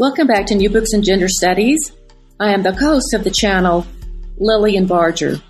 Welcome 0.00 0.28
back 0.28 0.46
to 0.46 0.54
New 0.54 0.70
Books 0.70 0.94
in 0.94 1.02
Gender 1.02 1.26
Studies. 1.28 1.90
I 2.38 2.52
am 2.52 2.62
the 2.62 2.72
host 2.72 3.14
of 3.14 3.24
the 3.24 3.32
channel, 3.32 3.84
Lillian 4.36 4.86
Barger. 4.86 5.40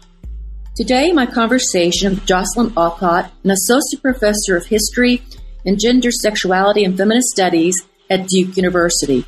Today, 0.74 1.12
my 1.12 1.26
conversation 1.26 2.14
with 2.14 2.24
Jocelyn 2.24 2.72
Olcott, 2.74 3.30
an 3.44 3.50
associate 3.50 4.00
professor 4.00 4.56
of 4.56 4.64
history 4.64 5.22
and 5.66 5.78
gender, 5.78 6.10
sexuality, 6.10 6.82
and 6.82 6.96
feminist 6.96 7.28
studies 7.28 7.76
at 8.08 8.26
Duke 8.26 8.56
University. 8.56 9.26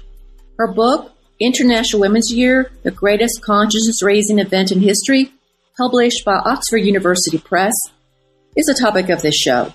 Her 0.56 0.72
book, 0.72 1.12
International 1.38 2.00
Women's 2.00 2.32
Year, 2.32 2.72
the 2.82 2.90
greatest 2.90 3.42
consciousness 3.42 4.02
raising 4.02 4.38
event 4.38 4.72
in 4.72 4.80
history, 4.80 5.30
published 5.76 6.24
by 6.24 6.36
Oxford 6.46 6.78
University 6.78 7.36
Press, 7.36 7.74
is 8.56 8.64
the 8.64 8.78
topic 8.80 9.10
of 9.10 9.20
this 9.20 9.36
show. 9.36 9.74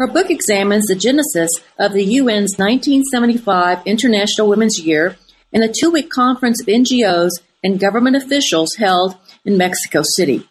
Her 0.00 0.06
book 0.06 0.30
examines 0.30 0.86
the 0.86 0.94
genesis 0.94 1.50
of 1.78 1.92
the 1.92 2.16
UN's 2.16 2.56
1975 2.56 3.82
International 3.84 4.48
Women's 4.48 4.80
Year 4.80 5.18
and 5.52 5.62
the 5.62 5.68
two 5.78 5.90
week 5.90 6.08
conference 6.08 6.58
of 6.58 6.68
NGOs 6.68 7.32
and 7.62 7.78
government 7.78 8.16
officials 8.16 8.76
held 8.76 9.18
in 9.44 9.58
Mexico 9.58 10.00
City. 10.02 10.48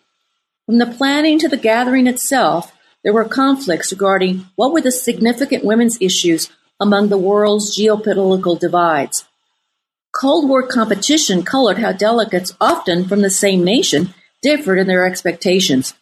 From 0.67 0.77
the 0.77 0.85
planning 0.85 1.39
to 1.39 1.49
the 1.49 1.57
gathering 1.57 2.05
itself, 2.05 2.71
there 3.03 3.11
were 3.11 3.25
conflicts 3.25 3.91
regarding 3.91 4.45
what 4.55 4.71
were 4.71 4.81
the 4.81 4.91
significant 4.91 5.65
women's 5.65 5.99
issues 5.99 6.51
among 6.79 7.09
the 7.09 7.17
world's 7.17 7.75
geopolitical 7.75 8.59
divides. 8.59 9.27
Cold 10.11 10.47
War 10.47 10.61
competition 10.61 11.41
colored 11.41 11.79
how 11.79 11.91
delegates, 11.91 12.53
often 12.61 13.07
from 13.07 13.21
the 13.21 13.31
same 13.31 13.63
nation, 13.63 14.13
differed 14.43 14.77
in 14.77 14.85
their 14.85 15.07
expectations. 15.07 15.95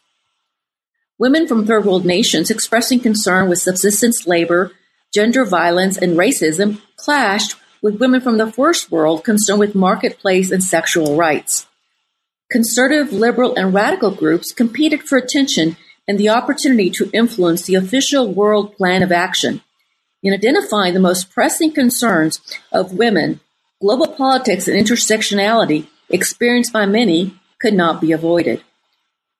Women 1.20 1.48
from 1.48 1.66
third 1.66 1.86
world 1.86 2.06
nations 2.06 2.52
expressing 2.52 3.00
concern 3.00 3.50
with 3.50 3.60
subsistence 3.60 4.28
labor, 4.28 4.72
gender 5.14 5.46
violence, 5.46 5.98
and 5.98 6.16
racism 6.16 6.80
clashed 6.96 7.56
with 7.82 8.00
women 8.00 8.22
from 8.22 8.38
the 8.38 8.52
first 8.52 8.92
world 8.92 9.24
concerned 9.24 9.60
with 9.60 9.74
marketplace 9.74 10.52
and 10.52 10.64
sexual 10.64 11.16
rights. 11.16 11.66
Conservative, 12.52 13.12
liberal, 13.12 13.56
and 13.56 13.74
radical 13.74 14.12
groups 14.12 14.52
competed 14.52 15.04
for 15.04 15.18
attention 15.18 15.76
and 16.08 16.20
the 16.20 16.30
opportunity 16.30 16.90
to 16.92 17.10
influence 17.14 17.64
the 17.64 17.76
official 17.76 18.32
world 18.32 18.76
plan 18.76 19.02
of 19.02 19.12
action. 19.12 19.62
In 20.22 20.34
identifying 20.34 20.94
the 20.94 21.00
most 21.00 21.32
pressing 21.32 21.72
concerns 21.72 22.40
of 22.72 22.94
women, 22.94 23.40
global 23.82 24.08
politics 24.08 24.68
and 24.68 24.78
intersectionality 24.78 25.88
experienced 26.10 26.72
by 26.72 26.86
many 26.86 27.34
could 27.60 27.74
not 27.74 28.02
be 28.02 28.12
avoided. 28.12 28.64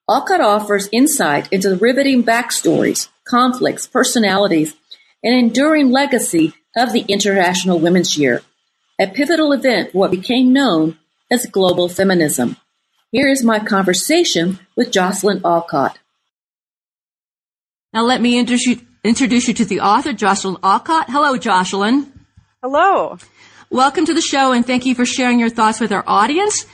Olcott 0.08 0.40
offers 0.40 0.88
insight 0.90 1.52
into 1.52 1.68
the 1.68 1.76
riveting 1.76 2.24
backstories, 2.24 3.08
conflicts, 3.24 3.86
personalities, 3.86 4.74
and 5.22 5.34
enduring 5.34 5.90
legacy 5.90 6.54
of 6.74 6.94
the 6.94 7.04
International 7.08 7.78
Women's 7.78 8.16
Year, 8.16 8.40
a 8.98 9.06
pivotal 9.06 9.52
event 9.52 9.92
for 9.92 9.98
what 9.98 10.10
became 10.10 10.50
known 10.52 10.96
as 11.30 11.44
global 11.44 11.90
feminism. 11.90 12.56
Here 13.12 13.28
is 13.28 13.44
my 13.44 13.58
conversation 13.58 14.58
with 14.74 14.92
Jocelyn 14.92 15.42
Olcott. 15.44 15.98
Now 17.92 18.02
let 18.02 18.22
me 18.22 18.38
introduce 18.38 18.64
you, 18.64 18.80
introduce 19.04 19.46
you 19.46 19.54
to 19.54 19.64
the 19.66 19.80
author, 19.80 20.14
Jocelyn 20.14 20.56
Olcott. 20.62 21.10
Hello, 21.10 21.36
Jocelyn. 21.36 22.10
Hello. 22.62 23.18
Welcome 23.70 24.06
to 24.06 24.14
the 24.14 24.22
show 24.22 24.52
and 24.52 24.66
thank 24.66 24.86
you 24.86 24.94
for 24.94 25.04
sharing 25.04 25.38
your 25.38 25.50
thoughts 25.50 25.80
with 25.80 25.92
our 25.92 26.04
audience. 26.06 26.64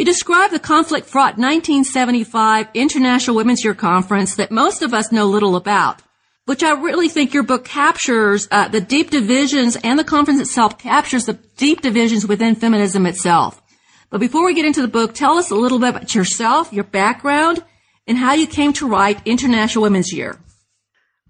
You 0.00 0.06
describe 0.06 0.50
the 0.50 0.58
conflict 0.58 1.08
fraught 1.08 1.36
1975 1.36 2.68
International 2.72 3.36
Women's 3.36 3.62
Year 3.62 3.74
Conference 3.74 4.36
that 4.36 4.50
most 4.50 4.80
of 4.80 4.94
us 4.94 5.12
know 5.12 5.26
little 5.26 5.56
about, 5.56 6.00
which 6.46 6.62
I 6.62 6.70
really 6.70 7.10
think 7.10 7.34
your 7.34 7.42
book 7.42 7.66
captures 7.66 8.48
uh, 8.50 8.68
the 8.68 8.80
deep 8.80 9.10
divisions 9.10 9.76
and 9.76 9.98
the 9.98 10.04
conference 10.04 10.40
itself 10.40 10.78
captures 10.78 11.26
the 11.26 11.34
deep 11.58 11.82
divisions 11.82 12.26
within 12.26 12.54
feminism 12.54 13.04
itself. 13.04 13.60
But 14.08 14.20
before 14.20 14.46
we 14.46 14.54
get 14.54 14.64
into 14.64 14.80
the 14.80 14.88
book, 14.88 15.12
tell 15.12 15.36
us 15.36 15.50
a 15.50 15.54
little 15.54 15.78
bit 15.78 15.90
about 15.90 16.14
yourself, 16.14 16.72
your 16.72 16.84
background, 16.84 17.62
and 18.06 18.16
how 18.16 18.32
you 18.32 18.46
came 18.46 18.72
to 18.72 18.88
write 18.88 19.26
International 19.26 19.82
Women's 19.82 20.14
Year. 20.14 20.40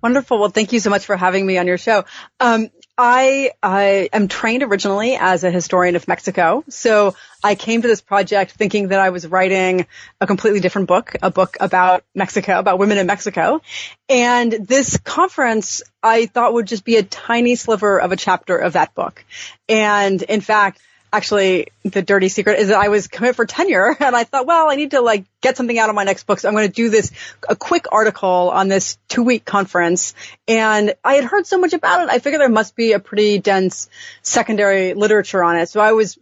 Wonderful. 0.01 0.39
Well, 0.39 0.51
thank 0.51 0.73
you 0.73 0.79
so 0.79 0.91
much 0.91 1.07
for 1.07 1.17
having 1.17 1.45
me 1.45 1.59
on 1.59 1.67
your 1.67 1.77
show. 1.77 2.05
Um, 2.39 2.69
I, 3.03 3.53
I 3.63 4.11
am 4.13 4.29
trained 4.29 4.63
originally 4.63 5.17
as 5.17 5.43
a 5.43 5.51
historian 5.51 5.97
of 5.97 6.07
Mexico. 6.07 6.65
So 6.69 7.15
I 7.43 7.55
came 7.55 7.81
to 7.81 7.89
this 7.89 8.03
project 8.03 8.53
thinking 8.53 8.89
that 8.89 9.01
I 9.01 9.09
was 9.09 9.27
writing 9.27 9.87
a 10.21 10.27
completely 10.27 10.61
different 10.61 10.87
book, 10.87 11.17
a 11.23 11.31
book 11.31 11.57
about 11.61 12.05
Mexico, 12.15 12.59
about 12.59 12.79
women 12.79 12.99
in 12.99 13.07
Mexico. 13.07 13.63
And 14.11 14.53
this 14.53 14.99
conference 14.99 15.81
I 16.03 16.27
thought 16.27 16.53
would 16.53 16.67
just 16.67 16.85
be 16.85 16.97
a 16.97 17.03
tiny 17.03 17.55
sliver 17.55 17.99
of 17.99 18.13
a 18.13 18.17
chapter 18.17 18.59
of 18.59 18.75
that 18.75 18.95
book. 18.95 19.25
And 19.67 20.21
in 20.21 20.43
fact, 20.43 20.79
actually 21.13 21.69
the 21.85 22.03
dirty 22.03 22.29
secret 22.29 22.59
is 22.59 22.69
that 22.69 22.79
I 22.79 22.89
was 22.89 23.09
commit 23.09 23.37
for 23.37 23.47
tenure 23.47 23.97
and 24.01 24.15
I 24.15 24.25
thought, 24.25 24.47
well, 24.47 24.71
I 24.71 24.77
need 24.77 24.93
to 24.93 25.01
like 25.01 25.25
get 25.41 25.57
something 25.57 25.79
out 25.79 25.89
of 25.89 25.95
my 25.95 26.05
next 26.05 26.27
book. 26.27 26.39
So 26.41 26.49
I'm 26.49 26.55
going 26.55 26.69
to 26.69 26.73
do 26.73 26.91
this, 26.91 27.11
a 27.49 27.57
quick 27.57 27.87
article 27.93 28.51
on 28.53 28.69
this 28.69 28.99
two 29.09 29.23
week 29.23 29.45
conference. 29.45 30.15
And 30.47 30.95
I 31.05 31.15
had 31.15 31.25
heard 31.25 31.47
so 31.47 31.59
much 31.59 31.73
about 31.73 32.03
it. 32.03 32.11
I 32.11 32.19
figured 32.19 32.41
there 32.41 32.49
must 32.49 32.77
be 32.77 32.93
a 32.93 33.01
pretty 33.01 33.39
dense 33.39 33.89
secondary 34.23 34.95
literature 34.95 35.43
on 35.43 35.57
it. 35.57 35.69
So 35.69 35.81
I 35.81 35.93
was 35.93 36.19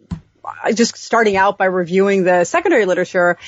just 0.75 0.97
starting 0.97 1.37
out 1.37 1.59
by 1.59 1.67
reviewing 1.67 2.25
the 2.25 2.45
secondary 2.45 2.87
literature. 2.87 3.39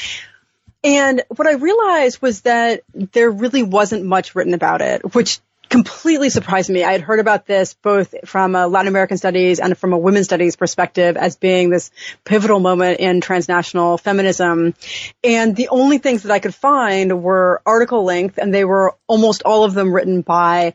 And 0.82 1.22
what 1.28 1.46
I 1.46 1.54
realized 1.54 2.22
was 2.22 2.42
that 2.42 2.82
there 2.94 3.30
really 3.30 3.62
wasn't 3.62 4.04
much 4.04 4.34
written 4.34 4.54
about 4.54 4.80
it, 4.80 5.14
which 5.14 5.40
completely 5.70 6.30
surprised 6.30 6.68
me. 6.68 6.82
I 6.82 6.92
had 6.92 7.00
heard 7.00 7.20
about 7.20 7.46
this 7.46 7.74
both 7.74 8.14
from 8.26 8.56
a 8.56 8.66
Latin 8.66 8.88
American 8.88 9.16
studies 9.16 9.60
and 9.60 9.78
from 9.78 9.92
a 9.92 9.98
women's 9.98 10.26
studies 10.26 10.56
perspective 10.56 11.16
as 11.16 11.36
being 11.36 11.70
this 11.70 11.92
pivotal 12.24 12.58
moment 12.58 12.98
in 12.98 13.20
transnational 13.20 13.96
feminism. 13.96 14.74
And 15.22 15.54
the 15.54 15.68
only 15.68 15.98
things 15.98 16.24
that 16.24 16.32
I 16.32 16.40
could 16.40 16.54
find 16.54 17.22
were 17.22 17.62
article 17.64 18.04
length 18.04 18.38
and 18.38 18.52
they 18.52 18.64
were 18.64 18.96
almost 19.06 19.44
all 19.44 19.62
of 19.62 19.72
them 19.72 19.94
written 19.94 20.22
by 20.22 20.74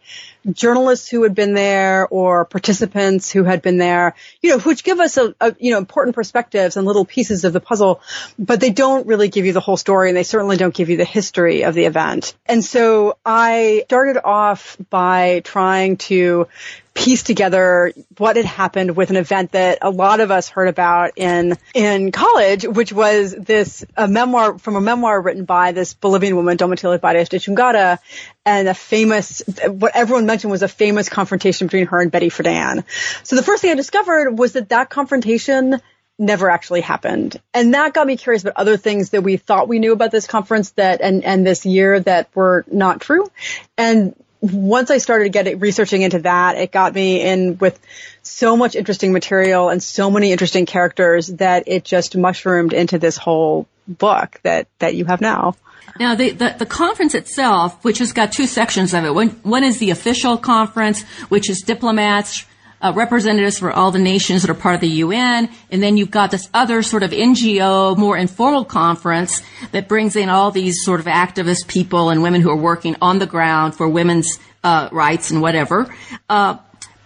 journalists 0.51 1.09
who 1.09 1.23
had 1.23 1.35
been 1.35 1.53
there 1.53 2.07
or 2.07 2.45
participants 2.45 3.31
who 3.31 3.44
had 3.44 3.61
been 3.61 3.78
there, 3.78 4.16
you 4.41 4.51
know, 4.51 4.59
which 4.59 4.83
give 4.83 5.00
us 5.00 5.17
a, 5.17 5.33
a, 5.41 5.56
you 5.59 5.72
know, 5.72 5.78
important 5.78 6.16
perspectives 6.16 6.78
and 6.78 6.85
little 6.85 7.06
pieces 7.06 7.44
of 7.44 7.53
the 7.53 7.59
puzzle, 7.59 8.01
but 8.38 8.59
they 8.59 8.69
don't 8.69 9.07
really 9.07 9.29
give 9.29 9.45
you 9.45 9.53
the 9.53 9.59
whole 9.59 9.78
story 9.78 10.09
and 10.09 10.17
they 10.17 10.23
certainly 10.23 10.57
don't 10.57 10.73
give 10.73 10.89
you 10.89 10.97
the 10.97 11.05
history 11.05 11.63
of 11.63 11.73
the 11.73 11.85
event. 11.85 12.35
And 12.45 12.63
so 12.63 13.17
I 13.25 13.84
started 13.85 14.17
off 14.23 14.78
by 14.89 15.41
trying 15.44 15.97
to 15.97 16.47
piece 16.95 17.23
together 17.23 17.91
what 18.17 18.38
had 18.38 18.45
happened 18.45 18.95
with 18.95 19.09
an 19.09 19.17
event 19.17 19.51
that 19.51 19.79
a 19.81 19.89
lot 19.89 20.22
of 20.22 20.31
us 20.31 20.47
heard 20.47 20.69
about 20.69 21.11
in 21.17 21.57
in 21.73 22.11
college, 22.11 22.66
which 22.66 22.94
was 22.94 23.35
this 23.35 23.85
a 23.97 24.07
memoir 24.07 24.57
from 24.57 24.78
a 24.78 24.81
memoir 24.81 25.22
written 25.22 25.44
by 25.44 25.73
this 25.73 25.94
Bolivian 25.94 26.38
woman, 26.38 26.57
Domitila 26.57 27.00
Barrios 27.00 27.29
de 27.29 27.38
Chungara, 27.38 28.00
and 28.45 28.69
a 28.69 28.73
famous 28.73 29.44
what 29.67 29.94
everyone 29.94 30.25
mentioned 30.25 30.51
was 30.51 30.63
a 30.63 30.69
famous 30.69 31.09
confrontation 31.09 31.67
between 31.67 31.85
her 31.88 32.01
and 32.01 32.11
Betty 32.11 32.29
Friedan. 32.29 32.85
So 33.23 33.35
the 33.35 33.43
first 33.43 33.61
thing 33.61 33.72
I 33.72 33.75
discovered 33.75 34.31
was 34.31 34.53
that 34.53 34.70
that 34.70 34.90
confrontation 34.90 35.81
never 36.17 36.49
actually 36.49 36.79
happened. 36.79 37.40
And 37.53 37.73
that 37.73 37.93
got 37.93 38.08
me 38.08 38.16
curious 38.16 38.43
about 38.43 38.55
other 38.55 38.78
things 38.78 39.09
that 39.09 39.22
we 39.22 39.35
thought 39.35 39.67
we 39.67 39.79
knew 39.79 39.91
about 39.91 40.11
this 40.11 40.28
conference 40.28 40.72
that 40.72 41.02
and 41.02 41.25
and 41.25 41.46
this 41.46 41.66
year 41.66 41.99
that 41.99 42.29
were 42.34 42.64
not 42.72 43.02
true. 43.02 43.29
And 43.78 44.16
once 44.53 44.92
I 44.92 45.00
started 45.00 45.30
getting 45.30 45.59
researching 45.59 46.02
into 46.02 46.20
that, 46.20 46.58
it 46.58 46.72
got 46.72 46.94
me 46.94 47.22
in 47.22 47.58
with 47.58 47.80
so 48.22 48.56
much 48.56 48.76
interesting 48.76 49.12
material 49.12 49.70
and 49.70 49.82
so 49.82 50.12
many 50.12 50.32
interesting 50.32 50.66
characters 50.66 51.28
that 51.28 51.64
it 51.68 51.84
just 51.84 52.16
mushroomed 52.16 52.74
into 52.74 53.00
this 53.00 53.18
whole 53.18 53.68
book 53.88 54.40
that 54.44 54.68
that 54.80 54.96
you 54.96 55.06
have 55.06 55.22
now. 55.22 55.56
Now, 56.00 56.16
the, 56.16 56.32
the, 56.32 56.56
the, 56.59 56.66
conference 56.66 57.14
itself, 57.16 57.84
which 57.86 58.00
has 58.00 58.12
got 58.12 58.32
two 58.34 58.47
sections 58.47 58.94
of 58.94 59.06
it. 59.06 59.14
One, 59.14 59.30
one 59.44 59.64
is 59.64 59.78
the 59.78 59.92
official 59.92 60.38
conference, 60.38 61.03
which 61.30 61.50
is 61.50 61.62
diplomats, 61.62 62.46
uh, 62.85 62.93
representatives 62.93 63.58
for 63.58 63.72
all 63.72 63.90
the 63.90 63.99
nations 63.99 64.43
that 64.43 64.52
are 64.52 64.53
part 64.53 64.76
of 64.76 64.82
the 64.82 64.87
UN, 65.05 65.49
and 65.72 65.82
then 65.82 65.97
you've 65.97 66.11
got 66.11 66.29
this 66.29 66.47
other 66.53 66.84
sort 66.84 67.02
of 67.02 67.09
NGO, 67.09 67.97
more 67.97 68.16
informal 68.16 68.64
conference 68.64 69.41
that 69.72 69.87
brings 69.87 70.16
in 70.16 70.29
all 70.29 70.52
these 70.52 70.84
sort 70.84 70.99
of 70.99 71.08
activist 71.08 71.67
people 71.67 72.09
and 72.11 72.22
women 72.22 72.41
who 72.41 72.52
are 72.52 72.55
working 72.55 72.96
on 73.02 73.17
the 73.17 73.26
ground 73.26 73.73
for 73.73 73.90
women's 73.90 74.37
uh, 74.64 74.90
rights 74.91 75.32
and 75.32 75.41
whatever. 75.41 75.91
Uh, 76.29 76.58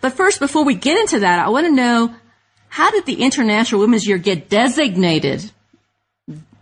But 0.02 0.14
first, 0.14 0.40
before 0.40 0.66
we 0.66 0.76
get 0.76 0.98
into 0.98 1.20
that, 1.22 1.40
I 1.40 1.50
want 1.50 1.66
to 1.68 1.74
know 1.74 2.14
how 2.68 2.92
did 2.92 3.06
the 3.06 3.22
International 3.24 3.80
Women's 3.82 4.06
Year 4.06 4.18
get 4.18 4.50
designated 4.50 5.50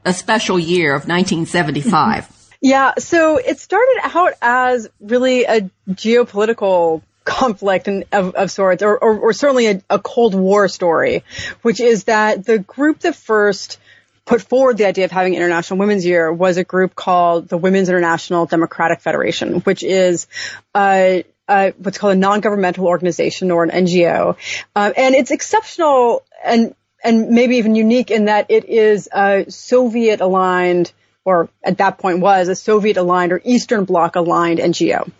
a 0.06 0.14
special 0.14 0.60
year 0.60 0.94
of 0.94 1.08
1975? 1.08 2.34
Yeah, 2.60 2.94
so 2.98 3.38
it 3.38 3.60
started 3.60 4.00
out 4.04 4.34
as 4.42 4.90
really 5.00 5.44
a 5.44 5.69
geopolitical 5.92 7.04
conflict 7.28 7.90
and 7.90 8.06
of, 8.14 8.34
of 8.36 8.50
sorts, 8.50 8.82
or, 8.82 8.98
or, 8.98 9.20
or 9.20 9.34
certainly 9.34 9.68
a, 9.68 9.82
a 9.90 10.00
Cold 10.00 10.34
War 10.34 10.70
story, 10.70 11.24
which 11.62 11.82
is 11.82 12.06
that 12.06 12.46
the 12.46 12.58
group 12.58 13.00
that 13.00 13.16
first 13.16 13.80
put 14.26 14.42
forward 14.42 14.78
the 14.78 14.86
idea 14.86 15.06
of 15.06 15.12
having 15.12 15.36
International 15.36 15.78
Women's 15.78 16.06
Year 16.06 16.32
was 16.32 16.58
a 16.58 16.64
group 16.64 16.96
called 16.96 17.50
the 17.50 17.58
Women's 17.58 17.90
International 17.90 18.46
Democratic 18.46 19.02
Federation, 19.02 19.60
which 19.62 19.84
is 19.84 20.28
what's 20.74 21.98
called 21.98 22.14
a 22.14 22.20
non-governmental 22.20 22.88
organization 22.88 23.52
or 23.52 23.64
an 23.64 23.72
NGO, 23.72 24.38
um, 24.76 24.94
and 24.96 25.14
it's 25.14 25.32
exceptional 25.32 26.24
and 26.44 26.74
and 27.04 27.30
maybe 27.30 27.58
even 27.58 27.76
unique 27.76 28.10
in 28.10 28.26
that 28.26 28.48
it 28.50 28.66
is 28.66 29.08
a 29.14 29.46
Soviet 29.50 30.20
aligned 30.20 30.92
or 31.28 31.50
at 31.62 31.80
that 31.80 31.98
point 31.98 32.22
was 32.22 32.48
a 32.48 32.56
Soviet 32.56 32.96
aligned 32.96 33.34
or 33.34 33.42
Eastern 33.44 33.84
Bloc 33.84 34.16
aligned 34.16 34.60
NGO. 34.60 35.12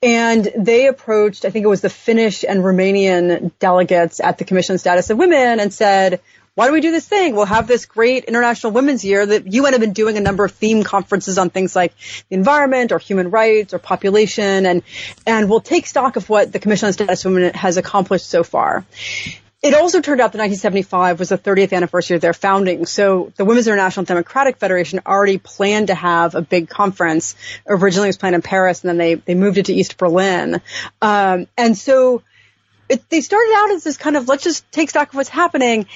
And 0.00 0.48
they 0.56 0.86
approached, 0.86 1.44
I 1.44 1.50
think 1.50 1.64
it 1.64 1.68
was 1.68 1.80
the 1.80 1.90
Finnish 1.90 2.44
and 2.44 2.60
Romanian 2.60 3.50
delegates 3.58 4.20
at 4.20 4.38
the 4.38 4.44
Commission 4.44 4.74
on 4.74 4.78
Status 4.78 5.10
of 5.10 5.18
Women 5.18 5.58
and 5.58 5.74
said, 5.74 6.20
why 6.54 6.66
don't 6.66 6.74
we 6.74 6.80
do 6.80 6.92
this 6.92 7.08
thing? 7.08 7.34
We'll 7.34 7.44
have 7.44 7.66
this 7.66 7.86
great 7.86 8.26
International 8.26 8.72
Women's 8.72 9.04
Year 9.04 9.26
that 9.26 9.52
UN 9.52 9.72
have 9.72 9.80
been 9.80 9.94
doing 9.94 10.16
a 10.16 10.20
number 10.20 10.44
of 10.44 10.52
theme 10.52 10.84
conferences 10.84 11.38
on 11.38 11.50
things 11.50 11.74
like 11.74 11.92
the 12.28 12.36
environment 12.36 12.92
or 12.92 13.00
human 13.00 13.30
rights 13.30 13.74
or 13.74 13.80
population 13.80 14.64
and, 14.64 14.84
and 15.26 15.50
we'll 15.50 15.60
take 15.60 15.88
stock 15.88 16.14
of 16.14 16.28
what 16.28 16.52
the 16.52 16.60
Commission 16.60 16.86
on 16.86 16.92
Status 16.92 17.24
of 17.24 17.32
Women 17.32 17.52
has 17.54 17.78
accomplished 17.78 18.26
so 18.26 18.44
far. 18.44 18.86
It 19.60 19.74
also 19.74 20.00
turned 20.00 20.20
out 20.20 20.32
that 20.32 20.38
1975 20.38 21.18
was 21.18 21.30
the 21.30 21.38
30th 21.38 21.72
anniversary 21.72 22.14
of 22.14 22.20
their 22.20 22.32
founding. 22.32 22.86
So 22.86 23.32
the 23.36 23.44
Women's 23.44 23.66
International 23.66 24.04
Democratic 24.04 24.58
Federation 24.58 25.00
already 25.04 25.38
planned 25.38 25.88
to 25.88 25.96
have 25.96 26.36
a 26.36 26.42
big 26.42 26.68
conference. 26.68 27.34
Originally 27.66 28.06
it 28.06 28.10
was 28.10 28.18
planned 28.18 28.36
in 28.36 28.42
Paris 28.42 28.82
and 28.82 28.90
then 28.90 28.98
they, 28.98 29.14
they 29.14 29.34
moved 29.34 29.58
it 29.58 29.66
to 29.66 29.74
East 29.74 29.96
Berlin. 29.96 30.60
Um, 31.02 31.48
and 31.56 31.76
so 31.76 32.22
it, 32.88 33.08
they 33.10 33.20
started 33.20 33.52
out 33.56 33.72
as 33.72 33.82
this 33.82 33.96
kind 33.96 34.16
of, 34.16 34.28
let's 34.28 34.44
just 34.44 34.70
take 34.70 34.90
stock 34.90 35.08
of 35.08 35.16
what's 35.16 35.28
happening 35.28 35.86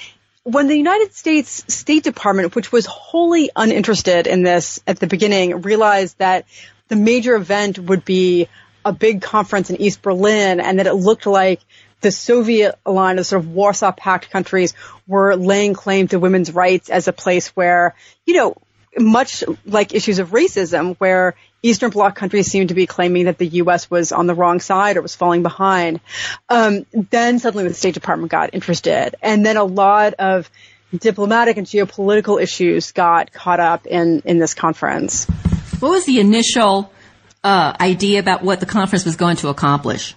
when 0.43 0.67
the 0.67 0.75
United 0.75 1.13
States 1.13 1.63
State 1.73 2.03
Department, 2.03 2.55
which 2.55 2.71
was 2.71 2.85
wholly 2.85 3.49
uninterested 3.55 4.27
in 4.27 4.43
this 4.43 4.81
at 4.85 4.99
the 4.99 5.07
beginning, 5.07 5.61
realized 5.61 6.17
that 6.17 6.45
the 6.89 6.97
major 6.97 7.35
event 7.35 7.79
would 7.79 8.03
be 8.03 8.49
a 8.85 8.91
big 8.91 9.21
conference 9.21 9.69
in 9.69 9.79
East 9.79 10.01
Berlin 10.01 10.59
and 10.59 10.79
that 10.79 10.87
it 10.87 10.93
looked 10.93 11.25
like 11.25 11.61
the 12.03 12.11
Soviet 12.11 12.77
line, 12.85 13.15
the 13.15 13.23
sort 13.23 13.43
of 13.43 13.49
Warsaw 13.49 13.91
Pact 13.91 14.29
countries 14.29 14.75
were 15.07 15.35
laying 15.35 15.73
claim 15.73 16.07
to 16.09 16.19
women's 16.19 16.51
rights 16.53 16.89
as 16.89 17.07
a 17.07 17.13
place 17.13 17.47
where, 17.49 17.95
you 18.25 18.35
know, 18.35 18.55
much 18.97 19.43
like 19.65 19.95
issues 19.95 20.19
of 20.19 20.29
racism, 20.29 20.95
where 20.97 21.33
Eastern 21.63 21.89
Bloc 21.89 22.15
countries 22.15 22.47
seemed 22.47 22.69
to 22.69 22.75
be 22.75 22.85
claiming 22.85 23.25
that 23.25 23.37
the 23.37 23.47
U.S. 23.47 23.89
was 23.89 24.11
on 24.11 24.27
the 24.27 24.35
wrong 24.35 24.59
side 24.59 24.97
or 24.97 25.01
was 25.01 25.15
falling 25.15 25.41
behind. 25.41 25.99
Um, 26.49 26.85
then 26.91 27.39
suddenly 27.39 27.67
the 27.67 27.73
State 27.73 27.95
Department 27.95 28.31
got 28.31 28.53
interested, 28.53 29.15
and 29.21 29.43
then 29.43 29.57
a 29.57 29.63
lot 29.63 30.13
of 30.15 30.51
diplomatic 30.95 31.57
and 31.57 31.65
geopolitical 31.65 32.39
issues 32.39 32.91
got 32.91 33.31
caught 33.31 33.59
up 33.59 33.87
in 33.87 34.21
in 34.25 34.37
this 34.37 34.53
conference. 34.53 35.25
What 35.79 35.89
was 35.89 36.05
the 36.05 36.19
initial 36.19 36.91
uh, 37.43 37.75
idea 37.79 38.19
about 38.19 38.43
what 38.43 38.59
the 38.59 38.65
conference 38.65 39.05
was 39.05 39.15
going 39.15 39.37
to 39.37 39.47
accomplish? 39.47 40.15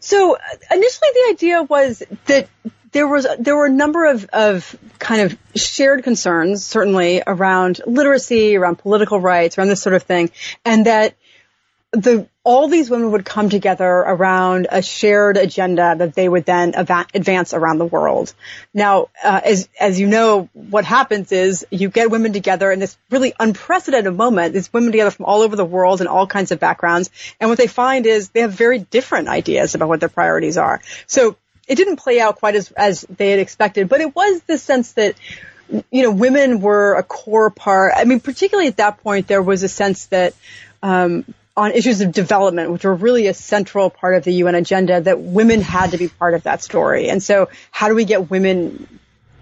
So 0.00 0.36
uh, 0.36 0.38
initially, 0.72 1.08
the 1.14 1.26
idea 1.30 1.62
was 1.62 2.02
that 2.26 2.48
there 2.92 3.06
was 3.06 3.26
there 3.38 3.56
were 3.56 3.66
a 3.66 3.72
number 3.72 4.06
of 4.06 4.24
of 4.32 4.76
kind 4.98 5.22
of 5.22 5.38
shared 5.54 6.02
concerns, 6.02 6.64
certainly 6.64 7.22
around 7.26 7.80
literacy, 7.86 8.56
around 8.56 8.76
political 8.76 9.20
rights, 9.20 9.58
around 9.58 9.68
this 9.68 9.82
sort 9.82 9.94
of 9.94 10.02
thing, 10.02 10.30
and 10.64 10.86
that 10.86 11.14
the 11.92 12.28
all 12.42 12.68
these 12.68 12.88
women 12.88 13.12
would 13.12 13.24
come 13.24 13.48
together 13.48 13.84
around 13.84 14.66
a 14.70 14.80
shared 14.80 15.36
agenda 15.36 15.94
that 15.98 16.14
they 16.14 16.28
would 16.28 16.44
then 16.44 16.72
advance 16.74 17.52
around 17.52 17.78
the 17.78 17.84
world. 17.84 18.32
Now, 18.72 19.08
uh, 19.22 19.40
as 19.44 19.68
as 19.78 19.98
you 19.98 20.06
know, 20.06 20.48
what 20.52 20.84
happens 20.84 21.32
is 21.32 21.66
you 21.70 21.90
get 21.90 22.10
women 22.10 22.32
together 22.32 22.70
in 22.70 22.78
this 22.78 22.96
really 23.10 23.34
unprecedented 23.38 24.14
moment. 24.14 24.54
These 24.54 24.72
women 24.72 24.92
together 24.92 25.10
from 25.10 25.26
all 25.26 25.42
over 25.42 25.56
the 25.56 25.64
world 25.64 26.00
and 26.00 26.08
all 26.08 26.26
kinds 26.26 26.52
of 26.52 26.60
backgrounds, 26.60 27.10
and 27.40 27.50
what 27.50 27.58
they 27.58 27.66
find 27.66 28.06
is 28.06 28.30
they 28.30 28.40
have 28.40 28.52
very 28.52 28.78
different 28.78 29.28
ideas 29.28 29.74
about 29.74 29.88
what 29.88 30.00
their 30.00 30.08
priorities 30.08 30.56
are. 30.56 30.80
So 31.06 31.36
it 31.66 31.74
didn't 31.74 31.96
play 31.96 32.20
out 32.20 32.36
quite 32.36 32.54
as 32.54 32.70
as 32.72 33.02
they 33.02 33.32
had 33.32 33.40
expected, 33.40 33.88
but 33.88 34.00
it 34.00 34.14
was 34.14 34.42
the 34.42 34.58
sense 34.58 34.92
that 34.92 35.16
you 35.90 36.02
know 36.04 36.12
women 36.12 36.60
were 36.60 36.94
a 36.94 37.02
core 37.02 37.50
part. 37.50 37.94
I 37.96 38.04
mean, 38.04 38.20
particularly 38.20 38.68
at 38.68 38.76
that 38.76 39.02
point, 39.02 39.26
there 39.26 39.42
was 39.42 39.64
a 39.64 39.68
sense 39.68 40.06
that 40.06 40.34
um, 40.82 41.24
on 41.60 41.72
issues 41.72 42.00
of 42.00 42.10
development, 42.10 42.72
which 42.72 42.84
were 42.84 42.94
really 42.94 43.26
a 43.26 43.34
central 43.34 43.90
part 43.90 44.14
of 44.14 44.24
the 44.24 44.32
UN 44.32 44.54
agenda, 44.54 44.98
that 45.02 45.20
women 45.20 45.60
had 45.60 45.90
to 45.90 45.98
be 45.98 46.08
part 46.08 46.32
of 46.32 46.44
that 46.44 46.62
story. 46.62 47.10
And 47.10 47.22
so, 47.22 47.50
how 47.70 47.88
do 47.88 47.94
we 47.94 48.06
get 48.06 48.30
women 48.30 48.88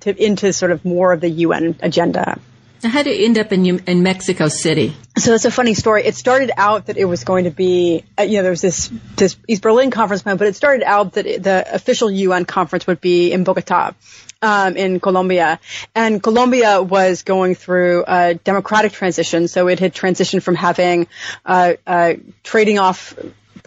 to, 0.00 0.10
into 0.24 0.52
sort 0.52 0.72
of 0.72 0.84
more 0.84 1.12
of 1.12 1.20
the 1.20 1.28
UN 1.28 1.76
agenda? 1.80 2.40
So 2.80 2.88
how 2.88 3.02
did 3.02 3.18
you 3.18 3.24
end 3.24 3.38
up 3.38 3.52
in, 3.52 3.66
in 3.86 4.02
Mexico 4.02 4.48
City? 4.48 4.96
So 5.16 5.34
it's 5.34 5.44
a 5.44 5.50
funny 5.50 5.74
story. 5.74 6.04
It 6.04 6.14
started 6.14 6.50
out 6.56 6.86
that 6.86 6.96
it 6.96 7.06
was 7.06 7.24
going 7.24 7.44
to 7.44 7.50
be, 7.50 8.04
uh, 8.18 8.22
you 8.22 8.36
know, 8.36 8.42
there 8.42 8.52
was 8.52 8.60
this, 8.60 8.90
this 9.16 9.36
East 9.48 9.62
Berlin 9.62 9.90
conference 9.90 10.22
plan, 10.22 10.36
but 10.36 10.46
it 10.46 10.54
started 10.54 10.84
out 10.84 11.14
that 11.14 11.26
it, 11.26 11.42
the 11.42 11.64
official 11.72 12.08
UN 12.08 12.44
conference 12.44 12.86
would 12.86 13.00
be 13.00 13.32
in 13.32 13.42
Bogota. 13.42 13.94
Um, 14.40 14.76
in 14.76 15.00
Colombia. 15.00 15.58
And 15.96 16.22
Colombia 16.22 16.80
was 16.80 17.22
going 17.22 17.56
through 17.56 18.04
a 18.06 18.34
democratic 18.34 18.92
transition. 18.92 19.48
So 19.48 19.66
it 19.66 19.80
had 19.80 19.92
transitioned 19.92 20.44
from 20.44 20.54
having, 20.54 21.08
uh, 21.44 21.72
uh, 21.84 22.14
trading 22.44 22.78
off 22.78 23.18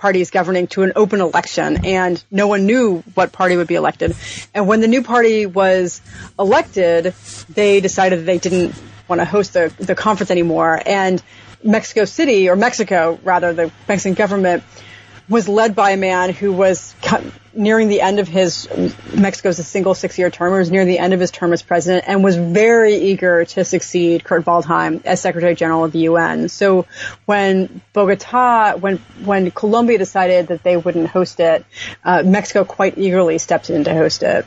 parties 0.01 0.31
governing 0.31 0.65
to 0.68 0.81
an 0.81 0.94
open 0.95 1.21
election 1.21 1.85
and 1.85 2.23
no 2.31 2.47
one 2.47 2.65
knew 2.65 3.03
what 3.13 3.31
party 3.31 3.56
would 3.56 3.68
be 3.68 3.75
elected. 3.75 4.15
And 4.53 4.68
when 4.68 4.81
the 4.81 4.88
new 4.88 5.03
party 5.03 5.45
was 5.45 6.01
elected, 6.39 7.13
they 7.50 7.81
decided 7.81 8.25
they 8.25 8.39
didn't 8.39 8.74
want 9.07 9.21
to 9.21 9.25
host 9.25 9.53
the, 9.53 9.71
the 9.77 9.94
conference 9.94 10.31
anymore. 10.31 10.81
And 10.83 11.21
Mexico 11.63 12.06
City, 12.06 12.50
or 12.50 12.56
Mexico 12.56 13.19
rather, 13.24 13.53
the 13.53 13.71
Mexican 13.88 14.15
government 14.15 14.63
was 15.29 15.47
led 15.47 15.75
by 15.75 15.91
a 15.91 15.97
man 15.97 16.31
who 16.33 16.51
was 16.51 16.94
nearing 17.53 17.89
the 17.89 18.01
end 18.01 18.19
of 18.19 18.27
his 18.27 18.68
Mexico's 19.13 19.60
a 19.60 19.63
single 19.63 19.93
six-year 19.93 20.29
term. 20.29 20.53
He 20.53 20.60
was 20.60 20.72
near 20.72 20.86
the 20.86 21.00
end 21.00 21.13
of 21.13 21.19
his 21.19 21.31
term 21.31 21.53
as 21.53 21.62
president, 21.62 22.05
and 22.07 22.24
was 22.24 22.36
very 22.36 22.95
eager 22.95 23.45
to 23.45 23.65
succeed 23.65 24.24
Kurt 24.24 24.45
Waldheim 24.45 25.05
as 25.05 25.22
Secretary 25.22 25.55
General 25.55 25.84
of 25.84 25.91
the 25.91 26.00
UN. 26.00 26.50
So 26.50 26.86
when 27.25 27.81
Bogota, 27.93 28.75
when 28.77 28.98
when 29.24 29.51
Colombia 29.51 29.98
decided 29.98 30.48
that 30.48 30.63
they 30.63 30.77
wouldn't 30.77 31.10
host 31.10 31.39
it, 31.39 31.65
uh, 32.03 32.24
Mexico 32.24 32.63
quite 32.63 32.98
eagerly 32.98 33.38
stepped 33.38 33.69
in 33.69 33.84
to 33.84 33.93
host 33.93 34.24
it. 34.24 34.45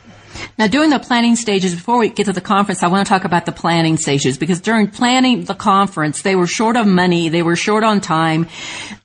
Now, 0.57 0.67
during 0.67 0.89
the 0.89 0.99
planning 0.99 1.35
stages, 1.35 1.75
before 1.75 1.97
we 1.97 2.09
get 2.09 2.25
to 2.25 2.33
the 2.33 2.41
conference, 2.41 2.83
I 2.83 2.87
want 2.87 3.05
to 3.05 3.09
talk 3.09 3.25
about 3.25 3.45
the 3.45 3.51
planning 3.51 3.97
stages 3.97 4.37
because 4.37 4.61
during 4.61 4.87
planning 4.87 5.43
the 5.45 5.53
conference, 5.53 6.21
they 6.21 6.35
were 6.35 6.47
short 6.47 6.77
of 6.77 6.87
money, 6.87 7.29
they 7.29 7.43
were 7.43 7.55
short 7.55 7.83
on 7.83 8.01
time. 8.01 8.47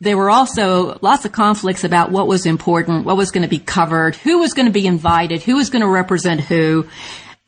There 0.00 0.16
were 0.16 0.30
also 0.30 0.98
lots 1.02 1.24
of 1.24 1.32
conflicts 1.32 1.84
about 1.84 2.10
what 2.10 2.26
was 2.26 2.46
important, 2.46 3.04
what 3.04 3.16
was 3.16 3.30
going 3.30 3.42
to 3.42 3.48
be 3.48 3.58
covered, 3.58 4.16
who 4.16 4.38
was 4.38 4.54
going 4.54 4.66
to 4.66 4.72
be 4.72 4.86
invited, 4.86 5.42
who 5.42 5.56
was 5.56 5.70
going 5.70 5.82
to 5.82 5.88
represent 5.88 6.40
who. 6.40 6.86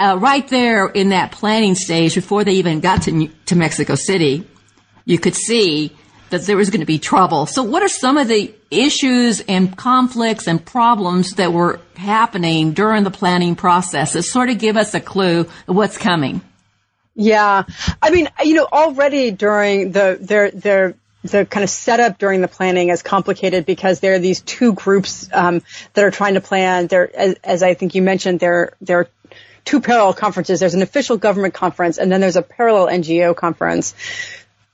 Uh, 0.01 0.17
right 0.19 0.49
there 0.49 0.89
in 0.89 1.11
that 1.11 1.31
planning 1.31 1.75
stage, 1.75 2.15
before 2.15 2.43
they 2.43 2.55
even 2.55 2.81
got 2.81 3.03
to 3.03 3.29
to 3.47 3.55
Mexico 3.55 3.95
City, 3.95 4.45
you 5.05 5.19
could 5.19 5.35
see 5.37 5.97
that 6.33 6.43
there 6.43 6.57
was 6.57 6.71
going 6.71 6.81
to 6.81 6.87
be 6.87 6.99
trouble. 6.99 7.47
So 7.47 7.63
what 7.63 7.83
are 7.83 7.89
some 7.89 8.19
of 8.19 8.29
the 8.29 8.53
issues 8.71 9.41
and 9.41 9.77
conflicts 9.77 10.47
and 10.47 10.63
problems 10.63 11.33
that 11.33 11.53
were 11.53 11.81
happening 11.95 12.73
during 12.73 13.05
the 13.05 13.11
planning 13.11 13.55
process 13.55 14.13
sort 14.29 14.51
of 14.51 14.59
give 14.59 14.77
us 14.77 14.95
a 14.95 15.01
clue 15.01 15.41
of 15.69 15.77
what's 15.77 15.97
coming? 15.97 16.41
Yeah. 17.15 17.65
I 18.01 18.11
mean, 18.11 18.29
you 18.43 18.55
know, 18.55 18.67
already 18.71 19.31
during 19.31 19.93
the, 19.93 20.19
their, 20.21 20.51
their, 20.51 20.95
the 21.23 21.47
kind 21.47 21.63
of 21.63 21.71
setup 21.71 22.19
during 22.19 22.41
the 22.41 22.49
planning 22.49 22.89
is 22.89 23.03
complicated 23.03 23.65
because 23.65 24.01
there 24.01 24.15
are 24.15 24.19
these 24.19 24.41
two 24.41 24.73
groups 24.73 25.29
um, 25.33 25.63
that 25.95 26.05
are 26.05 26.11
trying 26.11 26.35
to 26.35 26.41
plan. 26.41 26.89
There, 26.89 27.15
as, 27.15 27.37
as 27.45 27.63
I 27.63 27.75
think 27.75 27.95
you 27.95 28.03
mentioned, 28.03 28.41
there 28.41 28.73
there 28.81 28.99
are 28.99 29.09
two 29.65 29.81
parallel 29.81 30.15
conferences. 30.15 30.61
There's 30.61 30.75
an 30.75 30.83
official 30.83 31.17
government 31.17 31.55
conference, 31.55 31.99
and 31.99 32.11
then 32.11 32.21
there's 32.21 32.35
a 32.35 32.43
parallel 32.43 32.89
NGO 32.89 33.37
conference 33.37 33.95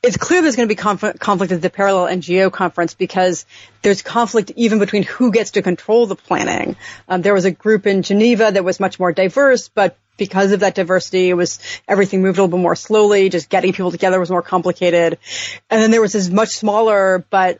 it's 0.02 0.16
clear 0.16 0.42
there's 0.42 0.56
going 0.56 0.68
to 0.68 0.74
be 0.74 0.80
conf- 0.80 1.18
conflict 1.18 1.52
at 1.52 1.60
the 1.60 1.70
parallel 1.70 2.06
NGO 2.06 2.52
conference 2.52 2.94
because 2.94 3.46
there's 3.82 4.02
conflict 4.02 4.52
even 4.54 4.78
between 4.78 5.02
who 5.02 5.32
gets 5.32 5.52
to 5.52 5.62
control 5.62 6.06
the 6.06 6.14
planning. 6.14 6.76
Um, 7.08 7.22
there 7.22 7.34
was 7.34 7.44
a 7.44 7.50
group 7.50 7.86
in 7.86 8.02
Geneva 8.02 8.50
that 8.52 8.64
was 8.64 8.78
much 8.78 9.00
more 9.00 9.12
diverse, 9.12 9.68
but 9.68 9.96
because 10.16 10.52
of 10.52 10.60
that 10.60 10.74
diversity, 10.74 11.30
it 11.30 11.34
was 11.34 11.58
everything 11.86 12.22
moved 12.22 12.38
a 12.38 12.42
little 12.42 12.56
bit 12.56 12.62
more 12.62 12.76
slowly. 12.76 13.28
Just 13.28 13.48
getting 13.48 13.72
people 13.72 13.90
together 13.90 14.20
was 14.20 14.30
more 14.30 14.42
complicated. 14.42 15.18
And 15.68 15.80
then 15.80 15.90
there 15.90 16.00
was 16.00 16.12
this 16.12 16.28
much 16.28 16.50
smaller 16.50 17.24
but 17.30 17.58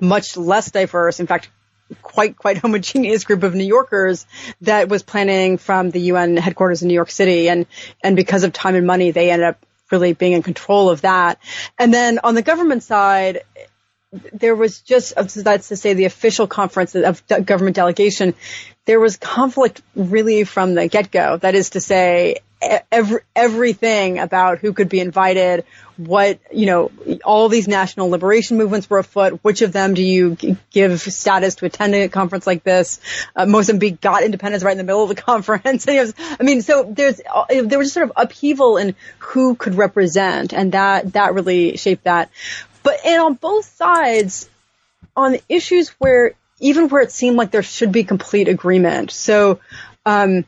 much 0.00 0.36
less 0.36 0.70
diverse, 0.70 1.20
in 1.20 1.26
fact, 1.26 1.50
quite, 2.02 2.36
quite 2.36 2.58
homogeneous 2.62 3.24
group 3.24 3.42
of 3.42 3.54
New 3.54 3.64
Yorkers 3.64 4.26
that 4.62 4.88
was 4.88 5.02
planning 5.02 5.58
from 5.58 5.90
the 5.90 6.00
UN 6.00 6.36
headquarters 6.36 6.82
in 6.82 6.88
New 6.88 6.94
York 6.94 7.10
City. 7.10 7.48
And, 7.48 7.66
and 8.02 8.16
because 8.16 8.44
of 8.44 8.52
time 8.52 8.74
and 8.74 8.86
money, 8.86 9.10
they 9.10 9.30
ended 9.30 9.48
up 9.48 9.65
really 9.90 10.12
being 10.12 10.32
in 10.32 10.42
control 10.42 10.90
of 10.90 11.02
that. 11.02 11.38
And 11.78 11.92
then 11.92 12.20
on 12.22 12.34
the 12.34 12.42
government 12.42 12.82
side, 12.82 13.42
there 14.32 14.54
was 14.54 14.80
just, 14.80 15.14
that's 15.16 15.68
to 15.68 15.76
say, 15.76 15.94
the 15.94 16.04
official 16.04 16.46
conference 16.46 16.94
of 16.94 17.22
government 17.44 17.76
delegation, 17.76 18.34
there 18.84 19.00
was 19.00 19.16
conflict 19.16 19.82
really 19.94 20.44
from 20.44 20.74
the 20.74 20.86
get-go. 20.88 21.38
That 21.38 21.54
is 21.54 21.70
to 21.70 21.80
say, 21.80 22.36
every, 22.60 23.20
everything 23.34 24.18
about 24.18 24.58
who 24.58 24.72
could 24.72 24.88
be 24.88 25.00
invited, 25.00 25.64
what, 25.96 26.38
you 26.52 26.66
know, 26.66 26.90
all 27.24 27.48
these 27.48 27.68
national 27.68 28.08
liberation 28.08 28.56
movements 28.56 28.88
were 28.88 28.98
afoot. 28.98 29.40
Which 29.42 29.62
of 29.62 29.72
them 29.72 29.94
do 29.94 30.02
you 30.02 30.36
give 30.70 31.00
status 31.00 31.56
to 31.56 31.66
attending 31.66 32.02
a 32.02 32.08
conference 32.08 32.46
like 32.46 32.62
this? 32.64 33.00
Uh, 33.34 33.46
Mozambique 33.46 34.00
got 34.00 34.22
independence 34.22 34.62
right 34.62 34.72
in 34.72 34.78
the 34.78 34.84
middle 34.84 35.02
of 35.02 35.08
the 35.08 35.14
conference. 35.22 35.86
was, 35.86 36.14
I 36.18 36.42
mean, 36.42 36.62
so 36.62 36.84
there's, 36.88 37.20
there 37.48 37.78
was 37.78 37.92
sort 37.92 38.04
of 38.04 38.12
upheaval 38.16 38.76
in 38.76 38.94
who 39.18 39.54
could 39.54 39.74
represent 39.74 40.52
and 40.52 40.72
that, 40.72 41.12
that 41.12 41.34
really 41.34 41.76
shaped 41.76 42.04
that. 42.04 42.30
But, 42.82 43.04
and 43.04 43.20
on 43.20 43.34
both 43.34 43.64
sides, 43.64 44.48
on 45.16 45.38
issues 45.48 45.88
where, 45.98 46.34
even 46.60 46.88
where 46.88 47.02
it 47.02 47.12
seemed 47.12 47.36
like 47.36 47.50
there 47.50 47.62
should 47.62 47.92
be 47.92 48.04
complete 48.04 48.48
agreement. 48.48 49.10
So, 49.10 49.60
um, 50.04 50.44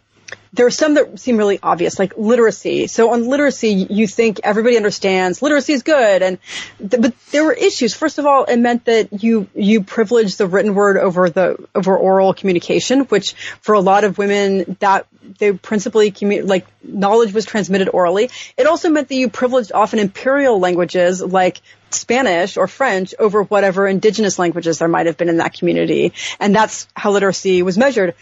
there 0.59 0.67
are 0.67 0.73
some 0.73 0.95
that 0.95 1.21
seem 1.21 1.37
really 1.37 1.61
obvious, 1.62 2.00
like 2.00 2.19
literacy. 2.19 2.88
So 2.88 3.12
on 3.12 3.29
literacy, 3.29 3.87
you 3.88 4.09
think 4.09 4.41
everybody 4.43 4.77
understands 4.77 5.41
literacy 5.41 5.73
is 5.73 5.85
good, 5.85 6.21
and 6.21 6.38
th- 6.79 7.00
but 7.00 7.15
there 7.31 7.45
were 7.45 7.53
issues. 7.53 7.95
First 7.95 8.19
of 8.19 8.27
all, 8.27 8.43
it 8.43 8.57
meant 8.57 8.87
that 8.87 9.23
you 9.23 9.47
you 9.55 9.85
privilege 9.85 10.37
the 10.37 10.49
written 10.49 10.75
word 10.75 10.97
over 10.97 11.31
the 11.31 11.65
over 11.77 11.97
oral 11.97 12.35
communication, 12.35 13.03
which 13.03 13.35
for 13.61 13.77
a 13.77 13.81
lot 13.81 14.03
of 14.03 14.19
women 14.19 14.77
that 14.81 15.07
they 15.38 15.53
principally 15.53 16.11
commu- 16.11 16.45
like 16.45 16.67
knowledge 16.83 17.33
was 17.33 17.45
transmitted 17.45 17.88
orally. 17.88 18.29
It 18.57 18.67
also 18.67 18.91
meant 18.91 19.07
that 19.11 19.15
you 19.15 19.29
privileged 19.29 19.71
often 19.71 20.00
imperial 20.00 20.59
languages 20.59 21.23
like 21.23 21.61
Spanish 21.91 22.57
or 22.57 22.67
French 22.67 23.15
over 23.17 23.45
whatever 23.45 23.87
indigenous 23.87 24.41
languages 24.41 24.81
there 24.81 24.88
might 24.88 25.07
have 25.07 25.17
been 25.17 25.29
in 25.29 25.37
that 25.37 25.53
community, 25.53 26.15
and 26.41 26.53
that's 26.53 26.88
how 26.97 27.12
literacy 27.12 27.62
was 27.62 27.79
measured. 27.79 28.17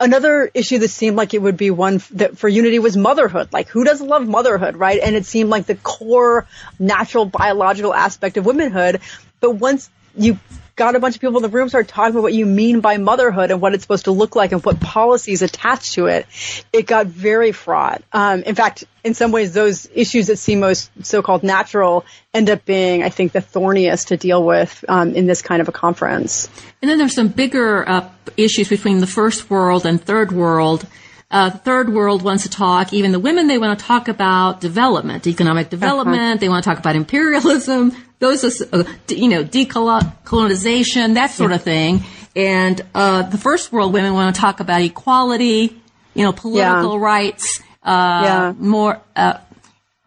Another 0.00 0.48
issue 0.54 0.78
that 0.78 0.88
seemed 0.88 1.16
like 1.16 1.34
it 1.34 1.42
would 1.42 1.56
be 1.56 1.70
one 1.70 2.00
that 2.12 2.38
for 2.38 2.48
Unity 2.48 2.78
was 2.78 2.96
motherhood. 2.96 3.52
Like 3.52 3.68
who 3.68 3.82
doesn't 3.82 4.06
love 4.06 4.26
motherhood, 4.26 4.76
right? 4.76 5.00
And 5.02 5.16
it 5.16 5.26
seemed 5.26 5.50
like 5.50 5.66
the 5.66 5.74
core 5.74 6.46
natural 6.78 7.24
biological 7.24 7.92
aspect 7.92 8.36
of 8.36 8.46
womanhood. 8.46 9.00
But 9.40 9.52
once 9.52 9.90
you 10.14 10.38
got 10.78 10.94
a 10.94 11.00
bunch 11.00 11.16
of 11.16 11.20
people 11.20 11.36
in 11.36 11.42
the 11.42 11.48
room 11.48 11.68
started 11.68 11.88
talking 11.88 12.12
about 12.12 12.22
what 12.22 12.32
you 12.32 12.46
mean 12.46 12.80
by 12.80 12.96
motherhood 12.96 13.50
and 13.50 13.60
what 13.60 13.74
it's 13.74 13.82
supposed 13.82 14.04
to 14.04 14.12
look 14.12 14.36
like 14.36 14.52
and 14.52 14.64
what 14.64 14.80
policies 14.80 15.42
attached 15.42 15.94
to 15.94 16.06
it, 16.06 16.26
it 16.72 16.86
got 16.86 17.06
very 17.06 17.50
fraught. 17.50 18.02
Um, 18.12 18.44
in 18.44 18.54
fact, 18.54 18.84
in 19.02 19.12
some 19.12 19.32
ways, 19.32 19.52
those 19.52 19.88
issues 19.92 20.28
that 20.28 20.36
seem 20.36 20.60
most 20.60 20.90
so-called 21.02 21.42
natural 21.42 22.06
end 22.32 22.48
up 22.48 22.64
being, 22.64 23.02
I 23.02 23.08
think, 23.08 23.32
the 23.32 23.40
thorniest 23.40 24.08
to 24.08 24.16
deal 24.16 24.42
with 24.42 24.84
um, 24.88 25.14
in 25.14 25.26
this 25.26 25.42
kind 25.42 25.60
of 25.60 25.68
a 25.68 25.72
conference. 25.72 26.48
And 26.80 26.88
then 26.88 26.96
there's 26.96 27.14
some 27.14 27.28
bigger 27.28 27.86
uh, 27.86 28.08
issues 28.36 28.68
between 28.68 29.00
the 29.00 29.06
first 29.06 29.50
world 29.50 29.84
and 29.84 30.00
third 30.00 30.30
world. 30.30 30.86
Uh, 31.30 31.50
third 31.50 31.92
world 31.92 32.22
wants 32.22 32.44
to 32.44 32.48
talk, 32.48 32.92
even 32.92 33.12
the 33.12 33.18
women, 33.18 33.48
they 33.48 33.58
want 33.58 33.78
to 33.78 33.84
talk 33.84 34.08
about 34.08 34.62
development, 34.62 35.26
economic 35.26 35.68
development. 35.68 36.22
Uh-huh. 36.22 36.36
They 36.36 36.48
want 36.48 36.64
to 36.64 36.70
talk 36.70 36.78
about 36.78 36.96
imperialism 36.96 37.92
those 38.18 38.62
are, 38.62 38.66
uh, 38.72 38.84
you 39.08 39.28
know, 39.28 39.44
decolonization, 39.44 41.14
that 41.14 41.30
sort 41.30 41.52
of 41.52 41.62
thing. 41.62 42.02
And 42.34 42.80
uh, 42.94 43.22
the 43.22 43.38
first 43.38 43.72
world 43.72 43.92
women 43.92 44.14
want 44.14 44.34
to 44.34 44.40
talk 44.40 44.60
about 44.60 44.80
equality, 44.82 45.80
you 46.14 46.24
know, 46.24 46.32
political 46.32 46.94
yeah. 46.94 47.04
rights, 47.04 47.60
uh, 47.82 48.22
yeah. 48.24 48.54
more, 48.58 49.00
uh, 49.16 49.38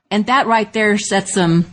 and 0.10 0.25
that 0.27 0.48
right 0.48 0.72
there 0.74 0.98
sets 0.98 1.34
them 1.34 1.65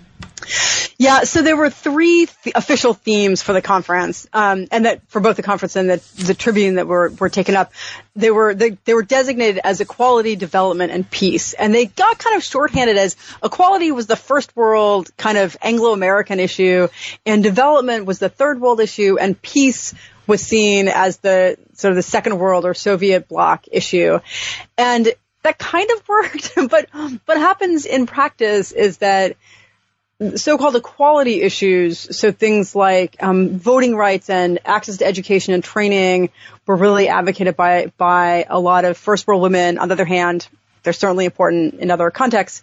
yeah, 1.00 1.22
so 1.22 1.42
there 1.42 1.56
were 1.56 1.70
three 1.70 2.26
th- 2.26 2.56
official 2.56 2.92
themes 2.92 3.40
for 3.40 3.52
the 3.52 3.62
conference, 3.62 4.26
um, 4.32 4.66
and 4.72 4.84
that 4.84 5.00
for 5.06 5.20
both 5.20 5.36
the 5.36 5.44
conference 5.44 5.76
and 5.76 5.88
the, 5.88 6.02
the 6.24 6.34
Tribune 6.34 6.74
that 6.74 6.88
were 6.88 7.10
were 7.10 7.28
taken 7.28 7.54
up. 7.54 7.72
They 8.16 8.32
were 8.32 8.52
they, 8.52 8.70
they 8.84 8.94
were 8.94 9.04
designated 9.04 9.60
as 9.62 9.80
equality, 9.80 10.34
development, 10.34 10.90
and 10.90 11.08
peace, 11.08 11.52
and 11.52 11.72
they 11.72 11.86
got 11.86 12.18
kind 12.18 12.34
of 12.34 12.42
shorthanded 12.42 12.96
as 12.96 13.14
equality 13.44 13.92
was 13.92 14.08
the 14.08 14.16
first 14.16 14.56
world 14.56 15.16
kind 15.16 15.38
of 15.38 15.56
Anglo-American 15.62 16.40
issue, 16.40 16.88
and 17.24 17.44
development 17.44 18.04
was 18.04 18.18
the 18.18 18.28
third 18.28 18.60
world 18.60 18.80
issue, 18.80 19.18
and 19.20 19.40
peace 19.40 19.94
was 20.26 20.42
seen 20.42 20.88
as 20.88 21.18
the 21.18 21.58
sort 21.74 21.92
of 21.92 21.96
the 21.96 22.02
second 22.02 22.40
world 22.40 22.64
or 22.64 22.74
Soviet 22.74 23.28
bloc 23.28 23.66
issue, 23.70 24.18
and 24.76 25.08
that 25.44 25.58
kind 25.58 25.90
of 25.92 26.08
worked. 26.08 26.54
but 26.56 26.88
what 26.92 27.38
happens 27.38 27.86
in 27.86 28.06
practice 28.06 28.72
is 28.72 28.98
that 28.98 29.36
so-called 30.34 30.74
equality 30.74 31.42
issues, 31.42 32.16
so 32.18 32.32
things 32.32 32.74
like 32.74 33.22
um, 33.22 33.58
voting 33.58 33.94
rights 33.94 34.28
and 34.28 34.58
access 34.64 34.96
to 34.96 35.06
education 35.06 35.54
and 35.54 35.62
training, 35.62 36.30
were 36.66 36.76
really 36.76 37.08
advocated 37.08 37.56
by 37.56 37.92
by 37.96 38.44
a 38.48 38.58
lot 38.58 38.84
of 38.84 38.98
first 38.98 39.26
world 39.26 39.42
women. 39.42 39.78
On 39.78 39.88
the 39.88 39.94
other 39.94 40.04
hand, 40.04 40.48
they're 40.82 40.92
certainly 40.92 41.24
important 41.24 41.74
in 41.74 41.90
other 41.90 42.10
contexts. 42.10 42.62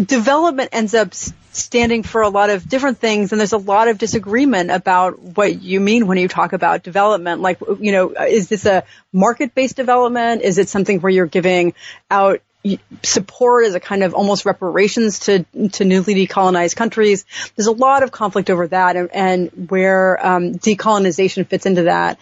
Development 0.00 0.68
ends 0.72 0.94
up 0.94 1.14
standing 1.14 2.02
for 2.02 2.20
a 2.20 2.28
lot 2.28 2.50
of 2.50 2.68
different 2.68 2.98
things, 2.98 3.32
and 3.32 3.40
there's 3.40 3.54
a 3.54 3.58
lot 3.58 3.88
of 3.88 3.98
disagreement 3.98 4.70
about 4.70 5.18
what 5.18 5.62
you 5.62 5.80
mean 5.80 6.06
when 6.06 6.18
you 6.18 6.28
talk 6.28 6.52
about 6.52 6.82
development. 6.82 7.40
Like, 7.40 7.58
you 7.80 7.92
know, 7.92 8.10
is 8.10 8.48
this 8.48 8.66
a 8.66 8.84
market-based 9.12 9.74
development? 9.74 10.42
Is 10.42 10.58
it 10.58 10.68
something 10.68 11.00
where 11.00 11.10
you're 11.10 11.26
giving 11.26 11.72
out 12.10 12.42
support 13.02 13.66
as 13.66 13.74
a 13.74 13.80
kind 13.80 14.02
of 14.02 14.14
almost 14.14 14.44
reparations 14.44 15.20
to 15.20 15.44
to 15.72 15.84
newly 15.84 16.14
decolonized 16.14 16.76
countries. 16.76 17.24
There's 17.54 17.66
a 17.66 17.72
lot 17.72 18.02
of 18.02 18.10
conflict 18.12 18.50
over 18.50 18.66
that, 18.68 18.96
and, 18.96 19.10
and 19.12 19.70
where 19.70 20.26
um, 20.26 20.54
decolonization 20.54 21.46
fits 21.46 21.66
into 21.66 21.84
that. 21.84 22.18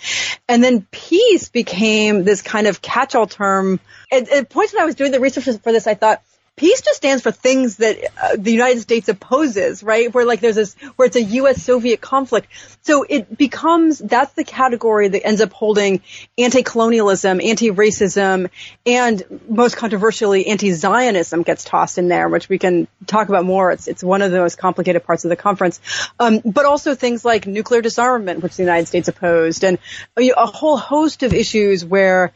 And 0.49 0.63
then 0.63 0.87
peace 0.91 1.49
became 1.49 2.25
this 2.25 2.43
kind 2.43 2.67
of 2.67 2.83
catch-all 2.83 3.27
term. 3.27 3.81
At, 4.13 4.29
at 4.31 4.51
points 4.51 4.73
when 4.73 4.83
I 4.83 4.87
was 4.87 4.95
doing 4.95 5.13
the 5.13 5.21
research 5.21 5.45
for 5.45 5.73
this, 5.73 5.87
I 5.87 5.95
thought 5.95 6.23
peace 6.57 6.83
just 6.83 6.99
stands 6.99 7.23
for 7.23 7.33
things 7.33 7.77
that 7.77 7.99
uh, 8.23 8.37
the 8.39 8.53
United 8.53 8.81
States 8.81 9.09
opposes, 9.09 9.83
right? 9.83 10.13
Where 10.15 10.25
like 10.25 10.41
there's 10.41 10.55
this, 10.55 10.75
where 10.97 11.07
it's 11.07 11.17
a 11.17 11.23
U.S. 11.23 11.63
Soviet 11.63 12.01
conflict. 12.01 12.49
So 12.83 13.05
it 13.09 13.37
becomes, 13.37 13.99
that's 13.99 14.33
the 14.35 14.45
category 14.45 15.09
that 15.09 15.27
ends 15.27 15.41
up 15.41 15.53
holding 15.53 16.03
anti-colonialism, 16.39 17.41
anti-racism, 17.41 18.51
and 18.87 19.41
most 19.49 19.77
controversially, 19.77 20.47
anti-Zionism 20.47 21.43
gets 21.43 21.65
tossed 21.65 21.99
in 21.99 22.09
there, 22.09 22.29
which 22.29 22.49
we 22.49 22.59
can 22.59 22.87
talk 23.07 23.29
about 23.29 23.45
more. 23.45 23.73
It's, 23.73 23.89
it's 23.89 24.05
one 24.05 24.23
of 24.23 24.31
the 24.31 24.39
most 24.39 24.57
complicated 24.59 25.05
parts 25.05 25.25
of 25.25 25.31
the 25.31 25.37
conference. 25.37 25.81
Um, 26.21 26.41
but 26.45 26.67
also 26.67 26.95
things 26.95 27.25
like 27.25 27.47
nuclear 27.47 27.83
disarmament, 27.83 28.43
which 28.43 28.57
the 28.57 28.63
United 28.63 28.87
States 28.87 29.09
opposed, 29.09 29.65
and 29.65 29.79
a 30.17 30.47
whole 30.47 30.77
host 30.77 31.23
of 31.25 31.35
issues 31.35 31.85
where 31.85 32.33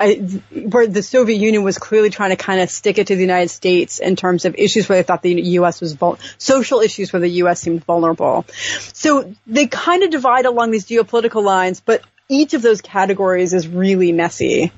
I, 0.00 0.14
where 0.50 0.86
the 0.86 1.02
Soviet 1.02 1.36
Union 1.36 1.62
was 1.62 1.76
clearly 1.76 2.08
trying 2.08 2.30
to 2.30 2.36
kind 2.36 2.62
of 2.62 2.70
stick 2.70 2.96
it 2.96 3.08
to 3.08 3.14
the 3.14 3.20
United 3.20 3.50
States 3.50 3.98
in 3.98 4.16
terms 4.16 4.46
of 4.46 4.54
issues 4.56 4.88
where 4.88 4.98
they 4.98 5.02
thought 5.02 5.22
the 5.22 5.34
U.S. 5.42 5.80
was 5.80 5.92
vul- 5.92 6.18
social 6.38 6.80
issues 6.80 7.12
where 7.12 7.20
the 7.20 7.28
U.S. 7.42 7.60
seemed 7.60 7.84
vulnerable. 7.84 8.46
So 8.94 9.34
they 9.46 9.66
kind 9.66 10.02
of 10.02 10.10
divide 10.10 10.46
along 10.46 10.70
these 10.70 10.86
geopolitical 10.86 11.44
lines, 11.44 11.80
but 11.80 12.02
each 12.30 12.54
of 12.54 12.62
those 12.62 12.80
categories 12.80 13.52
is 13.52 13.68
really 13.68 14.10
messy. 14.12 14.72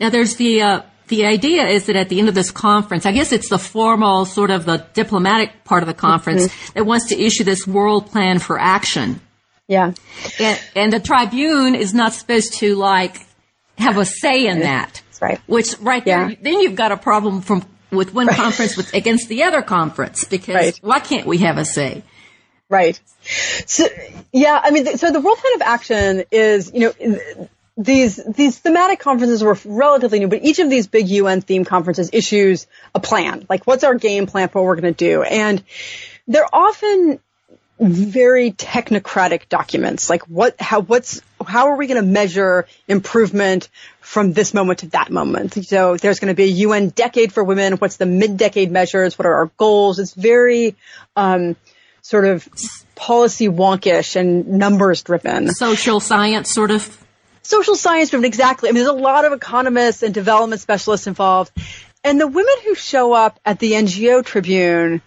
Now 0.00 0.08
there's 0.08 0.36
the, 0.36 0.62
uh, 0.62 0.82
the 1.08 1.26
idea 1.26 1.66
is 1.66 1.86
that 1.86 1.96
at 1.96 2.08
the 2.08 2.18
end 2.18 2.30
of 2.30 2.34
this 2.34 2.50
conference, 2.50 3.04
I 3.04 3.12
guess 3.12 3.32
it's 3.32 3.50
the 3.50 3.58
formal 3.58 4.24
sort 4.24 4.50
of 4.50 4.64
the 4.64 4.86
diplomatic 4.94 5.64
part 5.64 5.82
of 5.82 5.86
the 5.86 5.94
conference 5.94 6.46
mm-hmm. 6.46 6.72
that 6.78 6.86
wants 6.86 7.08
to 7.08 7.20
issue 7.20 7.44
this 7.44 7.66
world 7.66 8.10
plan 8.10 8.38
for 8.38 8.58
action. 8.58 9.20
Yeah. 9.68 9.92
And, 10.38 10.60
and 10.74 10.92
the 10.92 11.00
tribune 11.00 11.74
is 11.74 11.92
not 11.92 12.14
supposed 12.14 12.54
to 12.54 12.76
like 12.76 13.26
have 13.78 13.98
a 13.98 14.04
say 14.04 14.46
in 14.46 14.60
that. 14.60 15.02
That's 15.06 15.22
right. 15.22 15.40
Which 15.46 15.78
right 15.80 16.04
there, 16.04 16.34
then 16.40 16.60
you've 16.60 16.76
got 16.76 16.92
a 16.92 16.96
problem 16.96 17.40
from 17.40 17.64
with 17.90 18.12
one 18.12 18.26
right. 18.26 18.36
conference 18.36 18.76
with 18.76 18.92
against 18.94 19.28
the 19.28 19.44
other 19.44 19.62
conference 19.62 20.24
because 20.24 20.54
right. 20.54 20.78
why 20.82 21.00
can't 21.00 21.26
we 21.26 21.38
have 21.38 21.58
a 21.58 21.64
say? 21.64 22.02
Right. 22.68 23.00
So 23.66 23.86
yeah, 24.32 24.60
I 24.62 24.70
mean, 24.70 24.96
so 24.96 25.12
the 25.12 25.20
world 25.20 25.38
plan 25.38 25.54
of 25.54 25.62
action 25.62 26.24
is, 26.30 26.72
you 26.74 26.92
know, 26.98 27.48
these 27.76 28.16
these 28.24 28.58
thematic 28.58 29.00
conferences 29.00 29.44
were 29.44 29.58
relatively 29.64 30.18
new, 30.18 30.28
but 30.28 30.42
each 30.42 30.58
of 30.58 30.70
these 30.70 30.86
big 30.86 31.08
UN 31.08 31.40
theme 31.42 31.64
conferences 31.64 32.10
issues 32.12 32.66
a 32.94 33.00
plan. 33.00 33.46
Like, 33.48 33.66
what's 33.66 33.84
our 33.84 33.94
game 33.94 34.26
plan 34.26 34.48
for 34.48 34.62
what 34.62 34.68
we're 34.68 34.80
going 34.80 34.94
to 34.94 35.04
do? 35.04 35.22
And 35.22 35.62
they're 36.26 36.48
often 36.52 37.20
very 37.78 38.52
technocratic 38.52 39.48
documents. 39.48 40.08
Like 40.08 40.22
what, 40.28 40.60
how, 40.60 40.80
what's, 40.80 41.20
how 41.46 41.68
are 41.68 41.76
we 41.76 41.86
going 41.86 42.00
to 42.00 42.06
measure 42.06 42.66
improvement 42.88 43.68
from 44.00 44.32
this 44.32 44.52
moment 44.52 44.80
to 44.80 44.88
that 44.88 45.10
moment? 45.10 45.54
So 45.66 45.96
there's 45.96 46.20
going 46.20 46.32
to 46.32 46.34
be 46.34 46.44
a 46.44 46.54
UN 46.66 46.90
decade 46.90 47.32
for 47.32 47.42
women. 47.42 47.74
What's 47.74 47.96
the 47.96 48.06
mid-decade 48.06 48.70
measures? 48.70 49.18
What 49.18 49.26
are 49.26 49.34
our 49.34 49.50
goals? 49.56 49.98
It's 49.98 50.14
very, 50.14 50.76
um, 51.14 51.56
sort 52.02 52.24
of 52.24 52.48
policy 52.94 53.48
wonkish 53.48 54.14
and 54.14 54.46
numbers 54.46 55.02
driven. 55.02 55.48
Social 55.48 55.98
science 55.98 56.52
sort 56.52 56.70
of 56.70 57.04
social 57.42 57.74
science 57.74 58.10
driven, 58.10 58.24
exactly. 58.24 58.68
I 58.68 58.72
mean, 58.72 58.84
there's 58.84 58.96
a 58.96 59.00
lot 59.00 59.24
of 59.24 59.32
economists 59.32 60.02
and 60.02 60.14
development 60.14 60.60
specialists 60.60 61.06
involved. 61.06 61.52
And 62.04 62.20
the 62.20 62.28
women 62.28 62.54
who 62.64 62.76
show 62.76 63.12
up 63.12 63.40
at 63.44 63.58
the 63.58 63.72
NGO 63.72 64.24
Tribune, 64.24 65.02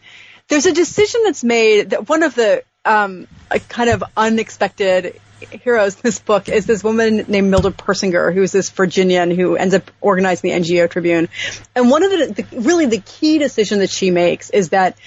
there's 0.50 0.66
a 0.66 0.74
decision 0.74 1.22
that's 1.24 1.44
made 1.44 1.92
that 1.92 2.10
one 2.10 2.24
of 2.24 2.36
the 2.36 2.64
um, 2.84 3.28
kind 3.70 3.90
of 3.90 4.04
unexpected 4.18 5.20
heroes 5.46 5.96
in 5.96 6.02
this 6.04 6.20
book 6.20 6.50
is 6.50 6.66
this 6.66 6.84
woman 6.84 7.26
named 7.28 7.50
Mildred 7.50 7.78
Persinger, 7.78 8.34
who's 8.34 8.52
this 8.52 8.70
Virginian 8.70 9.32
who 9.32 9.56
ends 9.56 9.74
up 9.74 9.90
organizing 10.02 10.52
the 10.52 10.60
NGO 10.60 10.90
Tribune. 10.90 11.30
And 11.76 11.90
one 11.90 12.04
of 12.04 12.12
the, 12.12 12.44
the 12.44 12.62
really 12.62 12.86
the 12.86 13.00
key 13.00 13.38
decision 13.38 13.80
that 13.80 13.90
she 13.90 14.12
makes 14.12 14.50
is 14.50 14.70
that 14.70 14.98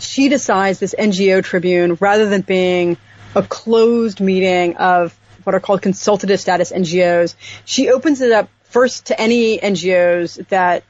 she 0.00 0.28
decides 0.28 0.78
this 0.78 0.94
NGO 0.98 1.42
Tribune, 1.42 1.96
rather 2.00 2.28
than 2.28 2.42
being 2.42 2.96
a 3.34 3.42
closed 3.42 4.20
meeting 4.20 4.76
of 4.76 5.18
what 5.44 5.54
are 5.54 5.60
called 5.60 5.82
consultative 5.82 6.40
status 6.40 6.72
NGOs, 6.72 7.34
she 7.64 7.90
opens 7.90 8.20
it 8.20 8.32
up 8.32 8.48
first 8.64 9.06
to 9.06 9.20
any 9.20 9.58
NGOs 9.58 10.46
that 10.48 10.84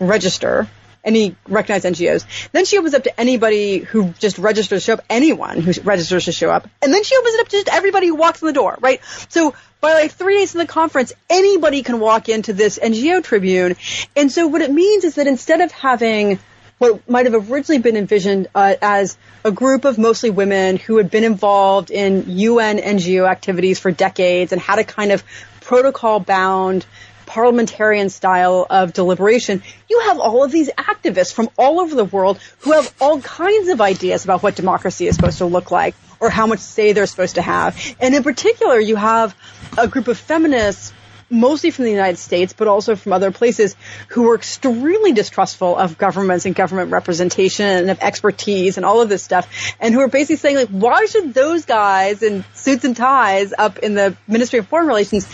register 0.00 0.68
any 1.04 1.36
recognized 1.48 1.84
NGOs. 1.84 2.24
Then 2.52 2.64
she 2.64 2.78
opens 2.78 2.94
up 2.94 3.04
to 3.04 3.20
anybody 3.20 3.78
who 3.78 4.10
just 4.18 4.38
registers 4.38 4.80
to 4.80 4.84
show 4.84 4.92
up, 4.94 5.04
anyone 5.10 5.60
who 5.60 5.72
registers 5.82 6.26
to 6.26 6.32
show 6.32 6.50
up. 6.50 6.68
And 6.80 6.92
then 6.92 7.02
she 7.02 7.16
opens 7.16 7.34
it 7.34 7.40
up 7.40 7.48
to 7.48 7.56
just 7.56 7.68
everybody 7.68 8.06
who 8.06 8.14
walks 8.14 8.42
in 8.42 8.46
the 8.46 8.52
door, 8.52 8.78
right? 8.80 9.00
So 9.28 9.54
by 9.80 9.94
like 9.94 10.12
three 10.12 10.38
days 10.38 10.54
in 10.54 10.58
the 10.58 10.66
conference, 10.66 11.12
anybody 11.28 11.82
can 11.82 11.98
walk 11.98 12.28
into 12.28 12.52
this 12.52 12.78
NGO 12.78 13.22
tribune. 13.22 13.76
And 14.16 14.30
so 14.30 14.46
what 14.46 14.62
it 14.62 14.70
means 14.70 15.04
is 15.04 15.16
that 15.16 15.26
instead 15.26 15.60
of 15.60 15.72
having 15.72 16.38
what 16.78 17.08
might 17.08 17.26
have 17.26 17.50
originally 17.50 17.80
been 17.80 17.96
envisioned 17.96 18.48
uh, 18.56 18.74
as 18.82 19.16
a 19.44 19.52
group 19.52 19.84
of 19.84 19.98
mostly 19.98 20.30
women 20.30 20.76
who 20.76 20.96
had 20.96 21.12
been 21.12 21.22
involved 21.22 21.92
in 21.92 22.24
UN 22.26 22.78
NGO 22.78 23.28
activities 23.28 23.78
for 23.78 23.92
decades 23.92 24.50
and 24.50 24.60
had 24.60 24.80
a 24.80 24.84
kind 24.84 25.12
of 25.12 25.22
protocol 25.60 26.18
bound 26.18 26.84
parliamentarian 27.32 28.10
style 28.10 28.66
of 28.68 28.92
deliberation, 28.92 29.62
you 29.88 30.00
have 30.00 30.18
all 30.18 30.44
of 30.44 30.52
these 30.52 30.68
activists 30.76 31.32
from 31.32 31.48
all 31.56 31.80
over 31.80 31.94
the 31.94 32.04
world 32.04 32.38
who 32.60 32.72
have 32.72 32.94
all 33.00 33.22
kinds 33.22 33.70
of 33.70 33.80
ideas 33.80 34.24
about 34.24 34.42
what 34.42 34.54
democracy 34.54 35.06
is 35.06 35.14
supposed 35.14 35.38
to 35.38 35.46
look 35.46 35.70
like 35.70 35.94
or 36.20 36.28
how 36.28 36.46
much 36.46 36.58
say 36.58 36.92
they're 36.92 37.06
supposed 37.06 37.36
to 37.36 37.42
have. 37.42 37.96
And 38.00 38.14
in 38.14 38.22
particular, 38.22 38.78
you 38.78 38.96
have 38.96 39.34
a 39.78 39.88
group 39.88 40.08
of 40.08 40.18
feminists 40.18 40.92
mostly 41.32 41.70
from 41.70 41.86
the 41.86 41.90
United 41.90 42.18
States, 42.18 42.52
but 42.52 42.68
also 42.68 42.94
from 42.94 43.12
other 43.12 43.32
places, 43.32 43.74
who 44.08 44.22
were 44.22 44.34
extremely 44.34 45.12
distrustful 45.12 45.76
of 45.76 45.98
governments 45.98 46.46
and 46.46 46.54
government 46.54 46.92
representation 46.92 47.66
and 47.66 47.90
of 47.90 47.98
expertise 48.00 48.76
and 48.76 48.86
all 48.86 49.00
of 49.00 49.08
this 49.08 49.22
stuff, 49.22 49.48
and 49.80 49.94
who 49.94 50.00
are 50.00 50.08
basically 50.08 50.36
saying, 50.36 50.56
like, 50.56 50.68
why 50.68 51.06
should 51.06 51.34
those 51.34 51.64
guys 51.64 52.22
in 52.22 52.44
suits 52.54 52.84
and 52.84 52.96
ties 52.96 53.52
up 53.56 53.78
in 53.78 53.94
the 53.94 54.16
Ministry 54.28 54.58
of 54.58 54.68
Foreign 54.68 54.86
Relations 54.86 55.26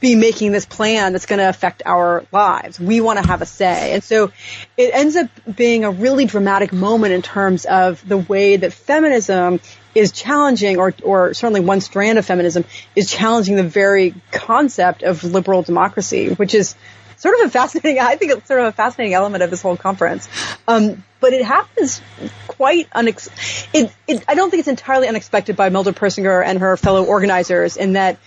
be 0.00 0.14
making 0.16 0.52
this 0.52 0.64
plan 0.64 1.12
that's 1.12 1.26
going 1.26 1.38
to 1.38 1.48
affect 1.48 1.82
our 1.84 2.24
lives? 2.32 2.80
We 2.80 3.00
want 3.00 3.20
to 3.20 3.26
have 3.26 3.42
a 3.42 3.46
say. 3.46 3.92
And 3.92 4.02
so 4.02 4.32
it 4.76 4.94
ends 4.94 5.16
up 5.16 5.28
being 5.54 5.84
a 5.84 5.90
really 5.90 6.24
dramatic 6.24 6.72
moment 6.72 7.12
in 7.12 7.22
terms 7.22 7.66
of 7.66 8.06
the 8.08 8.16
way 8.16 8.56
that 8.56 8.72
feminism 8.72 9.60
is 9.94 10.12
challenging, 10.12 10.78
or, 10.78 10.94
or 11.02 11.34
certainly 11.34 11.60
one 11.60 11.80
strand 11.80 12.18
of 12.18 12.26
feminism 12.26 12.64
is 12.96 13.10
challenging 13.10 13.56
the 13.56 13.62
very 13.62 14.14
concept 14.30 15.02
of 15.02 15.24
liberal 15.24 15.62
democracy, 15.62 16.30
which 16.30 16.54
is 16.54 16.74
sort 17.16 17.38
of 17.40 17.46
a 17.46 17.50
fascinating, 17.50 18.00
I 18.00 18.16
think 18.16 18.32
it's 18.32 18.48
sort 18.48 18.60
of 18.60 18.66
a 18.66 18.72
fascinating 18.72 19.14
element 19.14 19.42
of 19.42 19.50
this 19.50 19.62
whole 19.62 19.76
conference. 19.76 20.28
Um, 20.66 21.04
but 21.20 21.32
it 21.32 21.44
happens 21.44 22.02
quite 22.48 22.90
unex, 22.90 23.30
it, 23.72 23.92
it, 24.06 24.24
I 24.28 24.34
don't 24.34 24.50
think 24.50 24.60
it's 24.60 24.68
entirely 24.68 25.08
unexpected 25.08 25.56
by 25.56 25.70
Mildred 25.70 25.96
Persinger 25.96 26.44
and 26.44 26.58
her 26.58 26.76
fellow 26.76 27.04
organizers 27.04 27.76
in 27.76 27.94
that 27.94 28.18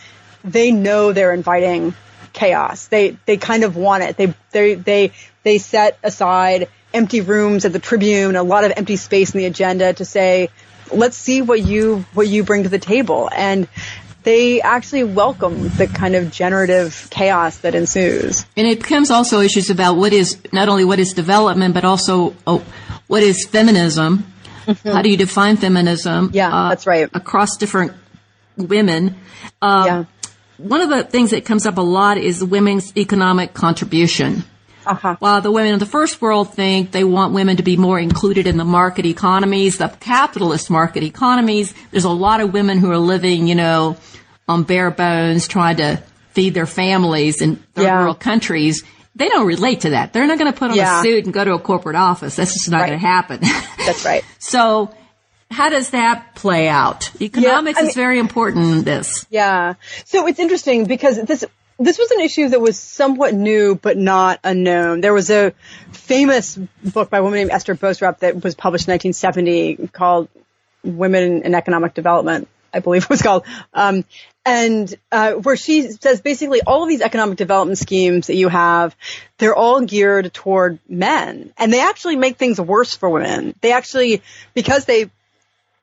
they 0.43 0.71
know 0.71 1.11
they're 1.11 1.33
inviting 1.33 1.93
chaos. 2.33 2.87
They, 2.87 3.17
they 3.25 3.37
kind 3.37 3.63
of 3.63 3.75
want 3.75 4.03
it. 4.03 4.17
They, 4.17 4.33
they, 4.51 4.75
they, 4.75 5.11
they 5.43 5.57
set 5.57 5.99
aside 6.03 6.69
empty 6.93 7.21
rooms 7.21 7.65
at 7.65 7.73
the 7.73 7.79
Tribune, 7.79 8.35
a 8.35 8.43
lot 8.43 8.63
of 8.63 8.73
empty 8.75 8.95
space 8.95 9.33
in 9.33 9.39
the 9.39 9.45
agenda 9.45 9.93
to 9.93 10.05
say, 10.05 10.49
let's 10.91 11.17
see 11.17 11.41
what 11.41 11.61
you 11.61 12.05
what 12.13 12.27
you 12.27 12.43
bring 12.43 12.63
to 12.63 12.69
the 12.69 12.79
table 12.79 13.29
and 13.35 13.67
they 14.27 14.59
actually 14.59 15.05
welcome 15.05 15.69
the 15.77 15.87
kind 15.87 16.13
of 16.13 16.31
generative 16.31 17.07
chaos 17.09 17.59
that 17.59 17.73
ensues. 17.75 18.45
And 18.57 18.67
it 18.67 18.79
becomes 18.79 19.09
also 19.09 19.39
issues 19.39 19.69
about 19.69 19.95
what 19.95 20.11
is 20.11 20.37
not 20.51 20.67
only 20.67 20.83
what 20.83 20.99
is 20.99 21.13
development, 21.13 21.73
but 21.73 21.85
also 21.85 22.35
oh, 22.45 22.61
what 23.07 23.23
is 23.23 23.47
feminism. 23.47 24.29
Mm-hmm. 24.65 24.89
How 24.89 25.01
do 25.01 25.09
you 25.09 25.15
define 25.15 25.55
feminism? 25.55 26.31
Yeah, 26.33 26.53
uh, 26.53 26.69
that's 26.69 26.85
right. 26.85 27.09
Across 27.13 27.55
different 27.55 27.93
women. 28.57 29.15
Uh, 29.61 29.83
yeah. 29.85 30.05
One 30.57 30.81
of 30.81 30.89
the 30.89 31.05
things 31.05 31.31
that 31.31 31.45
comes 31.45 31.65
up 31.65 31.77
a 31.77 31.81
lot 31.81 32.17
is 32.17 32.43
women's 32.43 32.97
economic 32.97 33.53
contribution. 33.53 34.43
Uh-huh. 34.87 35.15
While 35.19 35.41
the 35.41 35.51
women 35.51 35.73
of 35.73 35.79
the 35.79 35.85
first 35.85 36.21
world 36.21 36.53
think 36.53 36.91
they 36.91 37.03
want 37.03 37.33
women 37.33 37.57
to 37.57 37.63
be 37.63 37.77
more 37.77 37.99
included 37.99 38.47
in 38.47 38.57
the 38.57 38.65
market 38.65 39.05
economies, 39.05 39.77
the 39.77 39.89
capitalist 39.99 40.69
market 40.69 41.03
economies, 41.03 41.73
there's 41.91 42.05
a 42.05 42.09
lot 42.09 42.41
of 42.41 42.53
women 42.53 42.79
who 42.79 42.91
are 42.91 42.97
living, 42.97 43.47
you 43.47 43.55
know, 43.55 43.97
on 44.47 44.63
bare 44.63 44.91
bones, 44.91 45.47
trying 45.47 45.77
to 45.77 46.01
feed 46.31 46.53
their 46.53 46.65
families 46.65 47.41
in 47.41 47.55
third 47.55 47.83
yeah. 47.83 48.03
world 48.03 48.19
countries. 48.19 48.83
They 49.15 49.29
don't 49.29 49.47
relate 49.47 49.81
to 49.81 49.91
that. 49.91 50.13
They're 50.13 50.27
not 50.27 50.37
going 50.37 50.51
to 50.51 50.57
put 50.57 50.71
on 50.71 50.77
yeah. 50.77 50.99
a 50.99 51.03
suit 51.03 51.25
and 51.25 51.33
go 51.33 51.43
to 51.43 51.53
a 51.53 51.59
corporate 51.59 51.95
office. 51.95 52.35
That's 52.35 52.53
just 52.53 52.69
not 52.69 52.81
right. 52.81 52.87
going 52.89 52.99
to 52.99 53.05
happen. 53.05 53.39
That's 53.85 54.05
right. 54.05 54.23
so 54.37 54.93
how 55.49 55.69
does 55.69 55.91
that 55.91 56.35
play 56.35 56.67
out? 56.67 57.09
Economics 57.21 57.77
yeah, 57.77 57.81
I 57.81 57.81
mean, 57.83 57.89
is 57.89 57.95
very 57.95 58.19
important 58.19 58.65
in 58.65 58.83
this. 58.83 59.25
Yeah. 59.29 59.75
So 60.05 60.27
it's 60.27 60.39
interesting 60.39 60.85
because 60.85 61.21
this 61.23 61.45
this 61.79 61.97
was 61.97 62.11
an 62.11 62.21
issue 62.21 62.49
that 62.49 62.59
was 62.59 62.79
somewhat 62.79 63.33
new 63.33 63.75
but 63.75 63.97
not 63.97 64.39
unknown. 64.43 65.01
There 65.01 65.13
was 65.13 65.29
a 65.29 65.53
famous 65.91 66.57
book 66.83 67.09
by 67.09 67.19
a 67.19 67.23
woman 67.23 67.39
named 67.39 67.51
Esther 67.51 67.75
Boserup 67.75 68.19
that 68.19 68.43
was 68.43 68.55
published 68.55 68.87
in 68.87 68.93
1970 68.93 69.87
called 69.91 70.27
Women 70.83 71.43
in 71.43 71.53
Economic 71.53 71.93
Development, 71.93 72.47
I 72.73 72.79
believe 72.79 73.03
it 73.03 73.09
was 73.09 73.21
called. 73.21 73.45
Um, 73.73 74.05
and 74.45 74.93
uh, 75.11 75.33
where 75.33 75.57
she 75.57 75.91
says 75.91 76.21
basically 76.21 76.61
all 76.61 76.83
of 76.83 76.89
these 76.89 77.01
economic 77.01 77.37
development 77.37 77.77
schemes 77.77 78.27
that 78.27 78.35
you 78.35 78.47
have, 78.47 78.95
they're 79.37 79.55
all 79.55 79.81
geared 79.81 80.33
toward 80.33 80.79
men, 80.87 81.53
and 81.57 81.71
they 81.71 81.81
actually 81.81 82.15
make 82.15 82.37
things 82.37 82.59
worse 82.59 82.95
for 82.95 83.09
women. 83.09 83.55
They 83.61 83.73
actually, 83.73 84.21
because 84.53 84.85
they 84.85 85.09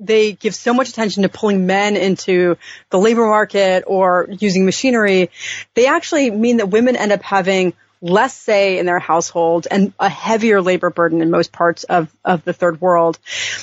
they 0.07 0.33
give 0.33 0.55
so 0.55 0.75
much 0.75 0.89
attention 0.89 1.23
to 1.23 1.29
pulling 1.29 1.67
men 1.67 1.97
into 1.97 2.57
the 2.91 2.99
labor 2.99 3.27
market 3.27 3.85
or 3.87 4.29
using 4.31 4.65
machinery, 4.65 5.31
they 5.75 5.87
actually 5.87 6.31
mean 6.31 6.59
that 6.59 6.67
women 6.67 6.97
end 6.97 7.13
up 7.13 7.23
having 7.23 7.75
less 8.05 8.37
say 8.37 8.79
in 8.79 8.85
their 8.85 8.99
household 8.99 9.67
and 9.71 9.95
a 9.99 10.11
heavier 10.11 10.61
labor 10.61 10.91
burden 10.91 11.23
in 11.23 11.31
most 11.31 11.53
parts 11.53 11.85
of, 11.85 12.15
of 12.23 12.45
the 12.45 12.53
third 12.53 12.79
world. 12.79 13.19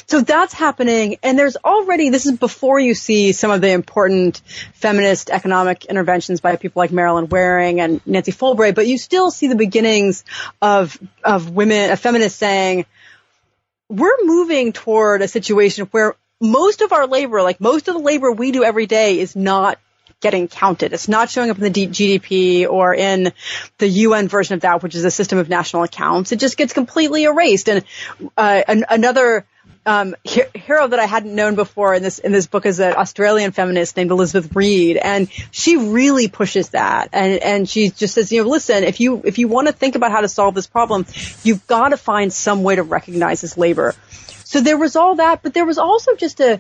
So 0.08 0.22
that's 0.22 0.52
happening. 0.52 1.18
And 1.22 1.38
there's 1.38 1.58
already, 1.58 2.10
this 2.10 2.26
is 2.26 2.40
before 2.40 2.80
you 2.80 2.96
see 2.96 3.34
some 3.34 3.52
of 3.52 3.62
the 3.62 3.70
important 3.70 4.42
feminist 4.74 5.30
economic 5.30 5.86
interventions 5.86 6.42
by 6.42 6.56
people 6.56 6.80
like 6.80 6.92
Marilyn 6.92 7.30
Waring 7.30 7.82
and 7.82 8.02
Nancy 8.08 8.32
Folbre, 8.32 8.74
but 8.74 8.88
you 8.88 8.98
still 8.98 9.30
see 9.30 9.48
the 9.48 9.56
beginnings 9.56 10.26
of, 10.60 10.98
of 11.24 11.52
women, 11.52 11.92
of 11.92 12.00
feminists 12.00 12.40
saying, 12.40 12.88
we're 13.90 14.24
moving 14.24 14.74
toward 14.74 15.22
a 15.22 15.28
situation 15.28 15.86
where 15.92 16.16
most 16.42 16.82
of 16.82 16.92
our 16.92 17.08
labor, 17.08 17.42
like 17.42 17.62
most 17.62 17.88
of 17.88 17.94
the 17.94 18.02
labor 18.02 18.32
we 18.32 18.52
do 18.52 18.64
every 18.64 18.88
day 18.88 19.20
is 19.20 19.36
not 19.36 19.78
getting 20.22 20.48
counted. 20.48 20.94
It's 20.94 21.08
not 21.08 21.30
showing 21.30 21.50
up 21.50 21.58
in 21.58 21.64
the 21.64 21.88
GDP 21.88 22.68
or 22.70 22.94
in 22.94 23.34
the 23.80 23.88
UN 23.88 24.28
version 24.28 24.54
of 24.56 24.62
that, 24.62 24.84
which 24.84 24.96
is 24.96 25.04
a 25.04 25.12
system 25.12 25.40
of 25.40 25.50
national 25.50 25.84
accounts. 25.84 26.32
It 26.32 26.40
just 26.40 26.58
gets 26.58 26.74
completely 26.74 27.24
erased. 27.24 27.70
And 27.70 27.84
uh, 28.38 28.62
an- 28.68 28.86
another 28.90 29.46
um, 29.86 30.16
he- 30.24 30.44
hero 30.54 30.88
that 30.88 31.00
I 31.00 31.08
hadn't 31.08 31.34
known 31.34 31.56
before 31.56 31.96
in 31.96 32.04
this 32.04 32.20
in 32.20 32.32
this 32.32 32.46
book 32.46 32.68
is 32.68 32.80
an 32.80 32.94
Australian 32.94 33.52
feminist 33.52 33.98
named 33.98 34.12
Elizabeth 34.12 34.56
Reid, 34.56 34.98
and 34.98 35.28
she 35.50 35.78
really 35.78 36.28
pushes 36.28 36.70
that. 36.70 37.10
And 37.14 37.42
and 37.42 37.70
she 37.70 37.90
just 37.90 38.14
says, 38.14 38.32
you 38.32 38.44
know, 38.44 38.50
listen, 38.50 38.84
if 38.84 39.00
you 39.00 39.22
if 39.26 39.40
you 39.40 39.48
want 39.48 39.68
to 39.68 39.74
think 39.74 39.96
about 39.96 40.12
how 40.12 40.22
to 40.22 40.28
solve 40.28 40.54
this 40.54 40.68
problem, 40.68 41.08
you've 41.44 41.66
got 41.66 41.90
to 41.90 41.98
find 41.98 42.32
some 42.32 42.62
way 42.62 42.76
to 42.76 42.84
recognize 42.84 43.42
this 43.42 43.58
labor. 43.58 43.96
So 44.52 44.60
there 44.60 44.78
was 44.78 44.98
all 44.98 45.16
that, 45.16 45.44
but 45.44 45.54
there 45.54 45.66
was 45.66 45.78
also 45.78 46.18
just 46.18 46.42
a, 46.42 46.60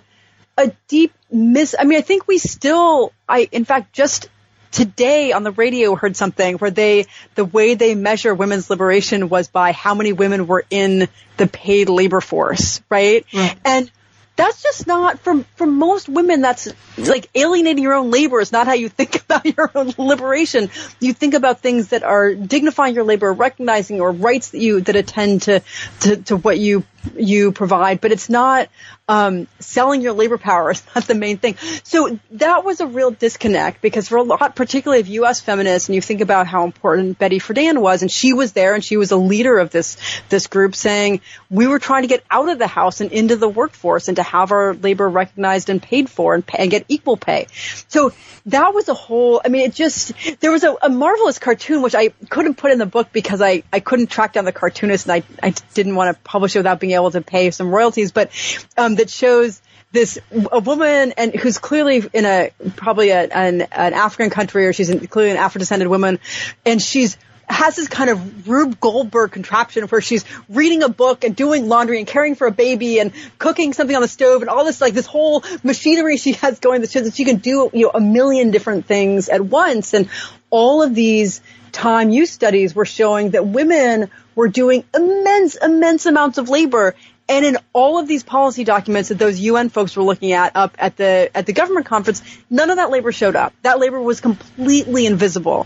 a 0.58 0.71
deep 0.88 1.13
miss. 1.30 1.75
I 1.77 1.84
mean, 1.84 1.97
I 1.97 2.01
think 2.01 2.25
we 2.25 2.38
still, 2.38 3.12
I, 3.27 3.49
in 3.51 3.65
fact, 3.65 3.91
just 3.91 4.30
today 4.71 5.34
on 5.34 5.43
the 5.43 5.51
radio 5.51 5.95
heard 5.95 6.15
something 6.15 6.56
where 6.56 6.71
they, 6.71 7.08
the 7.36 7.43
way 7.43 7.73
they 7.73 7.93
measure 7.93 8.34
women's 8.34 8.69
liberation 8.69 9.27
was 9.27 9.49
by 9.49 9.73
how 9.73 9.93
many 9.93 10.13
women 10.13 10.47
were 10.47 10.63
in 10.69 11.10
the 11.36 11.47
paid 11.47 11.89
labor 11.89 12.21
force, 12.21 12.82
right? 12.89 13.25
right. 13.34 13.58
And 13.65 13.91
that's 14.38 14.63
just 14.63 14.88
not 14.88 15.19
for 15.19 15.43
for 15.56 15.67
most 15.67 16.08
women 16.08 16.41
that's 16.41 16.69
like 16.97 17.30
alienating 17.36 17.84
your 17.84 17.93
own 17.93 18.10
labor 18.10 18.39
is 18.39 18.51
not 18.51 18.65
how 18.65 18.73
you 18.73 18.88
think 18.89 19.15
about 19.23 19.45
your 19.45 19.69
own 19.75 19.93
liberation 19.97 20.69
you 20.99 21.13
think 21.13 21.34
about 21.34 21.60
things 21.60 21.89
that 21.89 22.04
are 22.04 22.34
dignifying 22.34 22.95
your 22.95 23.04
labor 23.04 23.32
recognizing 23.34 23.99
or 23.99 24.12
rights 24.12 24.51
that 24.51 24.60
you 24.60 24.82
that 24.82 24.95
attend 24.95 25.43
to 25.43 25.62
to, 25.99 26.15
to 26.17 26.38
what 26.38 26.58
you 26.58 26.84
you 27.15 27.51
provide, 27.51 28.01
but 28.01 28.11
it's 28.11 28.29
not 28.29 28.69
um, 29.11 29.47
selling 29.59 30.01
your 30.01 30.13
labor 30.13 30.37
power 30.37 30.71
is 30.71 30.83
not 30.95 31.05
the 31.05 31.15
main 31.15 31.37
thing. 31.37 31.57
So 31.83 32.17
that 32.31 32.63
was 32.63 32.79
a 32.79 32.87
real 32.87 33.11
disconnect 33.11 33.81
because 33.81 34.07
for 34.07 34.17
a 34.17 34.23
lot, 34.23 34.55
particularly 34.55 35.01
of 35.01 35.07
U.S. 35.07 35.41
feminists, 35.41 35.89
and 35.89 35.95
you 35.95 36.01
think 36.01 36.21
about 36.21 36.47
how 36.47 36.63
important 36.63 37.19
Betty 37.19 37.39
Friedan 37.39 37.79
was, 37.81 38.01
and 38.03 38.09
she 38.09 38.33
was 38.33 38.53
there 38.53 38.73
and 38.73 38.83
she 38.83 38.95
was 38.95 39.11
a 39.11 39.17
leader 39.17 39.57
of 39.57 39.69
this 39.69 39.97
this 40.29 40.47
group, 40.47 40.75
saying 40.75 41.19
we 41.49 41.67
were 41.67 41.79
trying 41.79 42.03
to 42.03 42.07
get 42.07 42.23
out 42.31 42.47
of 42.49 42.57
the 42.57 42.67
house 42.67 43.01
and 43.01 43.11
into 43.11 43.35
the 43.35 43.49
workforce 43.49 44.07
and 44.07 44.15
to 44.15 44.23
have 44.23 44.51
our 44.51 44.73
labor 44.73 45.09
recognized 45.09 45.69
and 45.69 45.81
paid 45.81 46.09
for 46.09 46.33
and, 46.33 46.45
pay, 46.45 46.59
and 46.59 46.71
get 46.71 46.85
equal 46.87 47.17
pay. 47.17 47.47
So 47.89 48.13
that 48.45 48.73
was 48.73 48.87
a 48.87 48.93
whole. 48.93 49.41
I 49.43 49.49
mean, 49.49 49.63
it 49.63 49.73
just 49.73 50.13
there 50.39 50.51
was 50.51 50.63
a, 50.63 50.75
a 50.81 50.89
marvelous 50.89 51.37
cartoon 51.37 51.81
which 51.81 51.95
I 51.95 52.09
couldn't 52.29 52.55
put 52.55 52.71
in 52.71 52.77
the 52.77 52.85
book 52.85 53.09
because 53.11 53.41
I 53.41 53.63
I 53.73 53.81
couldn't 53.81 54.07
track 54.07 54.33
down 54.33 54.45
the 54.45 54.53
cartoonist 54.53 55.07
and 55.07 55.23
I 55.41 55.47
I 55.47 55.53
didn't 55.73 55.95
want 55.95 56.15
to 56.15 56.23
publish 56.23 56.55
it 56.55 56.59
without 56.59 56.79
being 56.79 56.90
able 56.93 57.12
to 57.12 57.21
pay 57.21 57.51
some 57.51 57.69
royalties, 57.69 58.12
but 58.12 58.32
um, 58.77 58.95
that 58.95 59.10
shows 59.10 59.62
this 59.91 60.19
a 60.51 60.60
woman 60.60 61.13
and 61.17 61.36
who's 61.36 61.58
clearly 61.58 62.04
in 62.13 62.25
a 62.25 62.51
probably 62.75 63.10
a, 63.10 63.23
an, 63.23 63.62
an 63.62 63.93
African 63.93 64.30
country 64.30 64.65
or 64.65 64.73
she's 64.73 64.89
in, 64.89 65.06
clearly 65.08 65.32
an 65.32 65.38
Afro 65.38 65.60
descended 65.60 65.88
woman, 65.88 66.19
and 66.65 66.82
she's 66.82 67.17
has 67.51 67.75
this 67.75 67.88
kind 67.88 68.10
of 68.10 68.47
Rube 68.47 68.80
Goldberg 68.80 69.32
contraption 69.32 69.84
where 69.84 70.01
she's 70.01 70.23
reading 70.49 70.84
a 70.84 70.89
book 70.89 71.23
and 71.23 71.36
doing 71.36 71.67
laundry 71.67 71.97
and 71.97 72.08
caring 72.08 72.36
for 72.36 72.47
a 72.47 72.51
baby 72.51 72.99
and 72.99 73.12
cooking 73.38 73.73
something 73.73 73.95
on 73.95 74.01
the 74.01 74.08
stove 74.08 74.41
and 74.41 74.49
all 74.49 74.63
this 74.63 74.80
like 74.82 74.93
this 74.93 75.06
whole 75.06 75.43
machinery 75.63 76.17
she 76.17 76.34
has 76.34 76.60
going 76.60 76.82
that 76.82 76.89
shows 76.89 77.04
that 77.04 77.13
she 77.13 77.25
can 77.25 77.38
do 77.38 77.69
you 77.73 77.86
know 77.86 77.91
a 77.93 77.99
million 77.99 78.51
different 78.51 78.86
things 78.86 79.30
at 79.30 79.41
once. 79.41 79.93
And 79.93 80.10
all 80.49 80.82
of 80.82 80.95
these 80.95 81.41
time 81.71 82.10
use 82.10 82.31
studies 82.31 82.75
were 82.75 82.86
showing 82.86 83.31
that 83.31 83.45
women 83.45 84.10
were 84.36 84.47
doing 84.47 84.84
immense 84.93 85.55
immense 85.55 86.05
amounts 86.05 86.38
of 86.38 86.49
labor 86.49 86.95
and 87.31 87.45
in 87.45 87.57
all 87.71 87.97
of 87.97 88.10
these 88.10 88.23
policy 88.23 88.65
documents 88.65 89.07
that 89.07 89.17
those 89.17 89.39
UN 89.39 89.69
folks 89.69 89.95
were 89.95 90.03
looking 90.03 90.34
at 90.34 90.53
up 90.53 90.75
at 90.77 90.97
the 90.97 91.31
at 91.34 91.45
the 91.45 91.53
government 91.53 91.86
conference, 91.86 92.21
none 92.49 92.69
of 92.69 92.75
that 92.75 92.89
labor 92.89 93.13
showed 93.13 93.38
up. 93.38 93.53
That 93.62 93.79
labor 93.79 94.01
was 94.01 94.19
completely 94.19 95.05
invisible. 95.05 95.65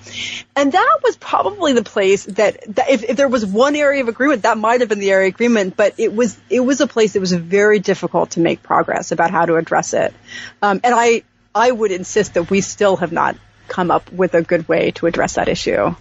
And 0.56 0.72
that 0.72 1.00
was 1.04 1.18
probably 1.18 1.74
the 1.74 1.84
place 1.84 2.26
that, 2.26 2.76
that 2.76 2.89
if, 2.91 3.04
if 3.04 3.18
there 3.18 3.28
was 3.28 3.48
one 3.48 3.76
area 3.76 4.04
of 4.04 4.10
agreement, 4.10 4.44
that 4.44 4.60
might 4.60 4.82
have 4.82 4.89
been 4.89 5.00
the 5.00 5.10
area 5.10 5.30
of 5.30 5.34
agreement, 5.34 5.76
but 5.76 5.96
it 5.98 6.13
was 6.13 6.38
it 6.52 6.60
was 6.60 6.82
a 6.82 6.88
place 6.88 7.13
that 7.13 7.20
was 7.20 7.34
very 7.34 7.80
difficult 7.80 8.32
to 8.32 8.41
make 8.41 8.62
progress 8.62 9.12
about 9.12 9.32
how 9.32 9.48
to 9.48 9.56
address 9.56 9.96
it. 9.96 10.13
Um, 10.62 10.82
and 10.84 10.94
I 10.94 11.24
I 11.56 11.72
would 11.72 11.91
insist 11.91 12.36
that 12.36 12.52
we 12.52 12.62
still 12.62 12.98
have 12.98 13.12
not 13.12 13.38
come 13.76 13.92
up 13.92 14.10
with 14.10 14.34
a 14.34 14.42
good 14.42 14.68
way 14.70 14.92
to 14.92 15.06
address 15.06 15.36
that 15.36 15.50
issue. 15.50 15.94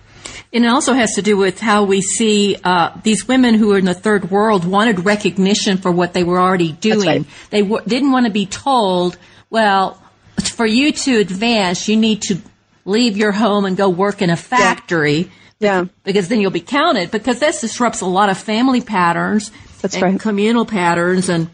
And 0.52 0.64
it 0.64 0.68
also 0.68 0.92
has 0.92 1.14
to 1.16 1.22
do 1.22 1.36
with 1.36 1.58
how 1.58 1.82
we 1.82 2.00
see 2.00 2.56
uh, 2.62 2.96
these 3.02 3.26
women 3.26 3.54
who 3.54 3.72
are 3.72 3.78
in 3.78 3.84
the 3.84 3.94
third 3.94 4.30
world 4.30 4.64
wanted 4.64 5.04
recognition 5.04 5.78
for 5.78 5.90
what 5.90 6.12
they 6.12 6.22
were 6.22 6.38
already 6.38 6.70
doing. 6.70 7.06
Right. 7.06 7.26
They 7.50 7.62
w- 7.62 7.82
didn't 7.84 8.12
want 8.12 8.26
to 8.26 8.32
be 8.32 8.46
told, 8.46 9.18
well, 9.50 10.00
for 10.40 10.64
you 10.64 10.92
to 10.92 11.18
advance, 11.18 11.88
you 11.88 11.96
need 11.96 12.22
to 12.22 12.38
leave 12.84 13.16
your 13.16 13.32
home 13.32 13.64
and 13.64 13.76
go 13.76 13.88
work 13.88 14.22
in 14.22 14.30
a 14.30 14.36
factory. 14.36 15.30
Yeah. 15.58 15.86
Because 16.04 16.28
then 16.28 16.40
you'll 16.40 16.52
be 16.52 16.60
counted. 16.60 17.10
Because 17.10 17.40
this 17.40 17.60
disrupts 17.60 18.00
a 18.02 18.06
lot 18.06 18.28
of 18.28 18.38
family 18.38 18.82
patterns. 18.82 19.50
That's 19.82 19.94
and 19.96 20.02
right. 20.02 20.20
Communal 20.20 20.64
patterns 20.64 21.28
and 21.28 21.50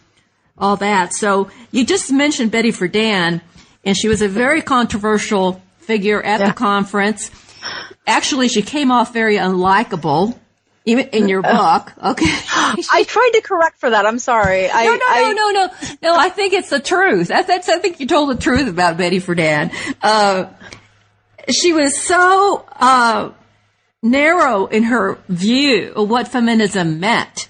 all 0.59 0.77
that. 0.77 1.15
So 1.15 1.51
you 1.73 1.87
just 1.87 2.13
mentioned 2.13 2.51
Betty 2.51 2.73
Friedan, 2.73 3.41
and 3.85 3.97
she 3.97 4.09
was 4.09 4.21
a 4.21 4.29
very 4.29 4.61
controversial 4.61 5.63
figure 5.81 6.23
at 6.23 6.41
Yeah. 6.41 6.49
the 6.49 6.53
conference. 6.55 7.31
Actually, 8.07 8.49
she 8.49 8.63
came 8.63 8.91
off 8.91 9.13
very 9.13 9.37
unlikable, 9.37 10.39
even 10.87 11.09
in 11.09 11.29
your 11.29 11.43
book. 11.43 11.93
Okay. 12.03 12.25
I 12.53 13.05
tried 13.07 13.31
to 13.35 13.41
correct 13.43 13.79
for 13.81 13.91
that. 13.91 14.07
I'm 14.07 14.19
sorry. 14.19 14.71
I, 14.71 14.85
no, 14.85 14.95
no, 14.95 15.01
I, 15.09 15.33
no, 15.33 15.51
no, 15.51 15.67
no, 15.67 15.89
no. 16.03 16.17
I 16.19 16.29
think 16.31 16.53
it's 16.55 16.71
the 16.71 16.81
truth. 16.81 17.29
That's, 17.29 17.47
that's, 17.47 17.69
I 17.69 17.79
think 17.79 18.01
you 18.01 18.07
told 18.07 18.31
the 18.31 18.41
truth 18.43 18.69
about 18.69 18.97
Betty 18.97 19.21
Friedan. 19.21 19.73
Uh, 20.03 20.47
she 21.49 21.73
was 21.73 21.99
so 22.01 22.65
uh, 22.73 23.31
narrow 24.03 24.67
in 24.67 24.85
her 24.85 25.19
view 25.29 25.93
of 25.95 26.09
what 26.09 26.29
feminism 26.29 27.01
meant, 27.01 27.49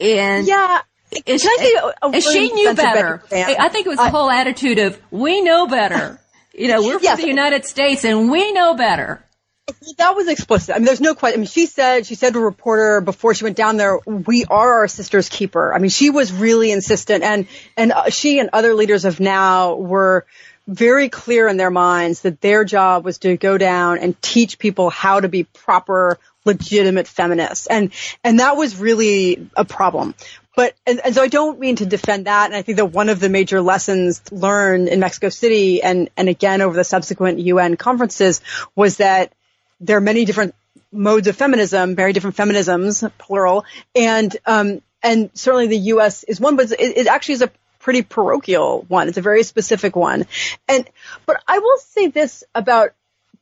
and 0.00 0.46
Yeah. 0.46 0.80
Can 1.26 1.38
she, 1.38 1.46
I 1.46 1.56
say 1.58 1.74
a- 2.02 2.08
a 2.18 2.20
she 2.20 2.50
knew 2.52 2.74
better. 2.74 3.22
I 3.30 3.68
think 3.68 3.86
it 3.86 3.88
was 3.90 3.98
the 3.98 4.10
whole 4.10 4.28
attitude 4.28 4.80
of 4.80 4.98
we 5.12 5.42
know 5.42 5.68
better. 5.68 6.18
You 6.56 6.68
know, 6.68 6.82
we're 6.82 6.98
from 6.98 7.04
Yes. 7.04 7.20
the 7.20 7.26
United 7.26 7.64
States 7.64 8.04
and 8.04 8.30
we 8.30 8.52
know 8.52 8.74
better. 8.74 9.24
That 9.96 10.14
was 10.14 10.28
explicit. 10.28 10.74
I 10.74 10.78
mean, 10.78 10.84
there's 10.84 11.00
no 11.00 11.14
question. 11.14 11.38
I 11.38 11.40
mean, 11.40 11.46
she 11.46 11.66
said, 11.66 12.04
she 12.06 12.14
said 12.16 12.34
to 12.34 12.38
a 12.38 12.42
reporter 12.42 13.00
before 13.00 13.34
she 13.34 13.44
went 13.44 13.56
down 13.56 13.78
there, 13.78 13.98
we 14.06 14.44
are 14.44 14.74
our 14.80 14.88
sister's 14.88 15.28
keeper. 15.28 15.72
I 15.72 15.78
mean, 15.78 15.88
she 15.90 16.10
was 16.10 16.32
really 16.32 16.70
insistent 16.70 17.24
and, 17.24 17.46
and 17.76 17.92
uh, 17.92 18.10
she 18.10 18.38
and 18.38 18.50
other 18.52 18.74
leaders 18.74 19.04
of 19.04 19.20
NOW 19.20 19.76
were 19.76 20.26
very 20.66 21.08
clear 21.08 21.48
in 21.48 21.56
their 21.56 21.70
minds 21.70 22.22
that 22.22 22.40
their 22.40 22.64
job 22.64 23.04
was 23.04 23.18
to 23.18 23.36
go 23.36 23.58
down 23.58 23.98
and 23.98 24.20
teach 24.22 24.58
people 24.58 24.90
how 24.90 25.20
to 25.20 25.28
be 25.28 25.44
proper, 25.44 26.18
legitimate 26.44 27.08
feminists. 27.08 27.66
And, 27.66 27.90
and 28.22 28.40
that 28.40 28.56
was 28.56 28.76
really 28.76 29.48
a 29.56 29.64
problem. 29.64 30.14
But, 30.56 30.74
and, 30.86 31.00
and 31.04 31.14
so 31.14 31.22
I 31.22 31.28
don't 31.28 31.58
mean 31.58 31.76
to 31.76 31.86
defend 31.86 32.26
that. 32.26 32.46
And 32.46 32.54
I 32.54 32.62
think 32.62 32.76
that 32.76 32.86
one 32.86 33.08
of 33.08 33.20
the 33.20 33.28
major 33.28 33.60
lessons 33.60 34.22
learned 34.30 34.88
in 34.88 35.00
Mexico 35.00 35.28
City 35.28 35.82
and, 35.82 36.10
and 36.16 36.28
again 36.28 36.60
over 36.60 36.76
the 36.76 36.84
subsequent 36.84 37.40
UN 37.40 37.76
conferences 37.76 38.40
was 38.76 38.98
that 38.98 39.32
there 39.80 39.96
are 39.96 40.00
many 40.00 40.24
different 40.24 40.54
modes 40.94 41.26
of 41.26 41.36
feminism, 41.36 41.96
very 41.96 42.12
different 42.12 42.36
feminisms, 42.36 43.10
plural, 43.18 43.64
and 43.94 44.36
um, 44.46 44.80
and 45.02 45.30
certainly 45.34 45.66
the 45.66 45.78
U.S. 45.78 46.24
is 46.24 46.40
one, 46.40 46.56
but 46.56 46.70
it, 46.70 46.78
it 46.80 47.06
actually 47.06 47.34
is 47.34 47.42
a 47.42 47.50
pretty 47.80 48.02
parochial 48.02 48.84
one. 48.88 49.08
It's 49.08 49.18
a 49.18 49.22
very 49.22 49.42
specific 49.42 49.96
one, 49.96 50.26
and 50.68 50.88
but 51.26 51.42
I 51.46 51.58
will 51.58 51.78
say 51.78 52.08
this 52.08 52.44
about 52.54 52.92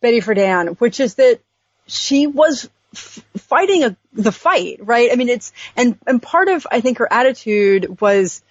Betty 0.00 0.20
Friedan, 0.20 0.76
which 0.78 0.98
is 0.98 1.14
that 1.16 1.40
she 1.86 2.26
was 2.26 2.68
f- 2.94 3.24
fighting 3.36 3.84
a, 3.84 3.96
the 4.12 4.32
fight, 4.32 4.78
right? 4.80 5.10
I 5.12 5.16
mean, 5.16 5.28
it's 5.28 5.52
and 5.76 5.98
and 6.06 6.22
part 6.22 6.48
of 6.48 6.66
I 6.70 6.80
think 6.80 6.98
her 6.98 7.10
attitude 7.10 8.00
was 8.00 8.42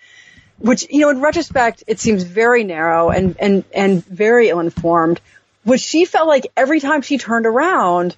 which 0.57 0.87
you 0.89 1.01
know 1.01 1.09
in 1.09 1.21
retrospect 1.21 1.83
it 1.87 1.99
seems 1.99 2.23
very 2.23 2.63
narrow 2.63 3.09
and 3.09 3.35
and 3.39 3.63
and 3.73 4.05
very 4.05 4.49
ill-informed. 4.49 5.19
Which 5.63 5.81
she 5.81 6.05
felt 6.05 6.27
like 6.27 6.47
every 6.57 6.79
time 6.79 7.01
she 7.01 7.17
turned 7.17 7.45
around 7.45 8.15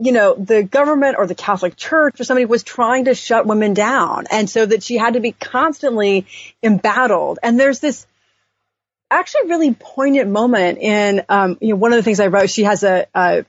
you 0.00 0.12
know 0.12 0.34
the 0.34 0.62
government 0.62 1.16
or 1.18 1.26
the 1.26 1.34
catholic 1.34 1.76
church 1.76 2.20
or 2.20 2.24
somebody 2.24 2.46
was 2.46 2.62
trying 2.62 3.04
to 3.06 3.14
shut 3.14 3.46
women 3.46 3.74
down. 3.74 4.26
And 4.30 4.48
so 4.48 4.66
that 4.66 4.82
she 4.82 4.96
had 4.96 5.14
to 5.14 5.20
be 5.20 5.32
constantly 5.32 6.26
embattled. 6.62 7.38
And 7.42 7.58
there's 7.58 7.80
this 7.80 8.06
actually 9.12 9.48
really 9.48 9.74
poignant 9.78 10.30
moment 10.30 10.78
in 10.78 11.22
um 11.28 11.58
you 11.60 11.68
know 11.68 11.76
one 11.76 11.92
of 11.92 11.96
the 11.98 12.02
things 12.02 12.18
i 12.18 12.26
wrote 12.26 12.48
she 12.48 12.64
has 12.64 12.82
a, 12.82 13.06
a 13.14 13.44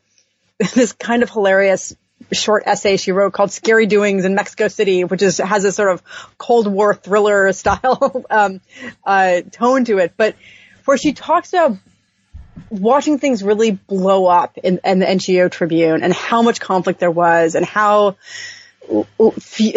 this 0.73 0.91
kind 0.91 1.23
of 1.23 1.30
hilarious 1.30 1.95
short 2.33 2.63
essay 2.65 2.97
she 2.97 3.11
wrote 3.11 3.33
called 3.33 3.51
Scary 3.51 3.85
Doings 3.85 4.25
in 4.25 4.35
Mexico 4.35 4.67
City, 4.67 5.03
which 5.03 5.21
is 5.21 5.37
has 5.37 5.65
a 5.65 5.71
sort 5.71 5.89
of 5.89 6.03
Cold 6.37 6.67
War 6.67 6.93
thriller 6.93 7.51
style 7.53 8.25
um, 8.29 8.61
uh, 9.03 9.41
tone 9.51 9.85
to 9.85 9.97
it, 9.99 10.13
but 10.17 10.35
where 10.85 10.97
she 10.97 11.13
talks 11.13 11.53
about 11.53 11.77
watching 12.69 13.19
things 13.19 13.43
really 13.43 13.71
blow 13.71 14.25
up 14.25 14.57
in, 14.57 14.79
in 14.83 14.99
the 14.99 15.05
NGO 15.05 15.51
Tribune 15.51 16.03
and 16.03 16.13
how 16.13 16.41
much 16.41 16.59
conflict 16.59 16.99
there 16.99 17.11
was 17.11 17.55
and 17.55 17.65
how 17.65 18.15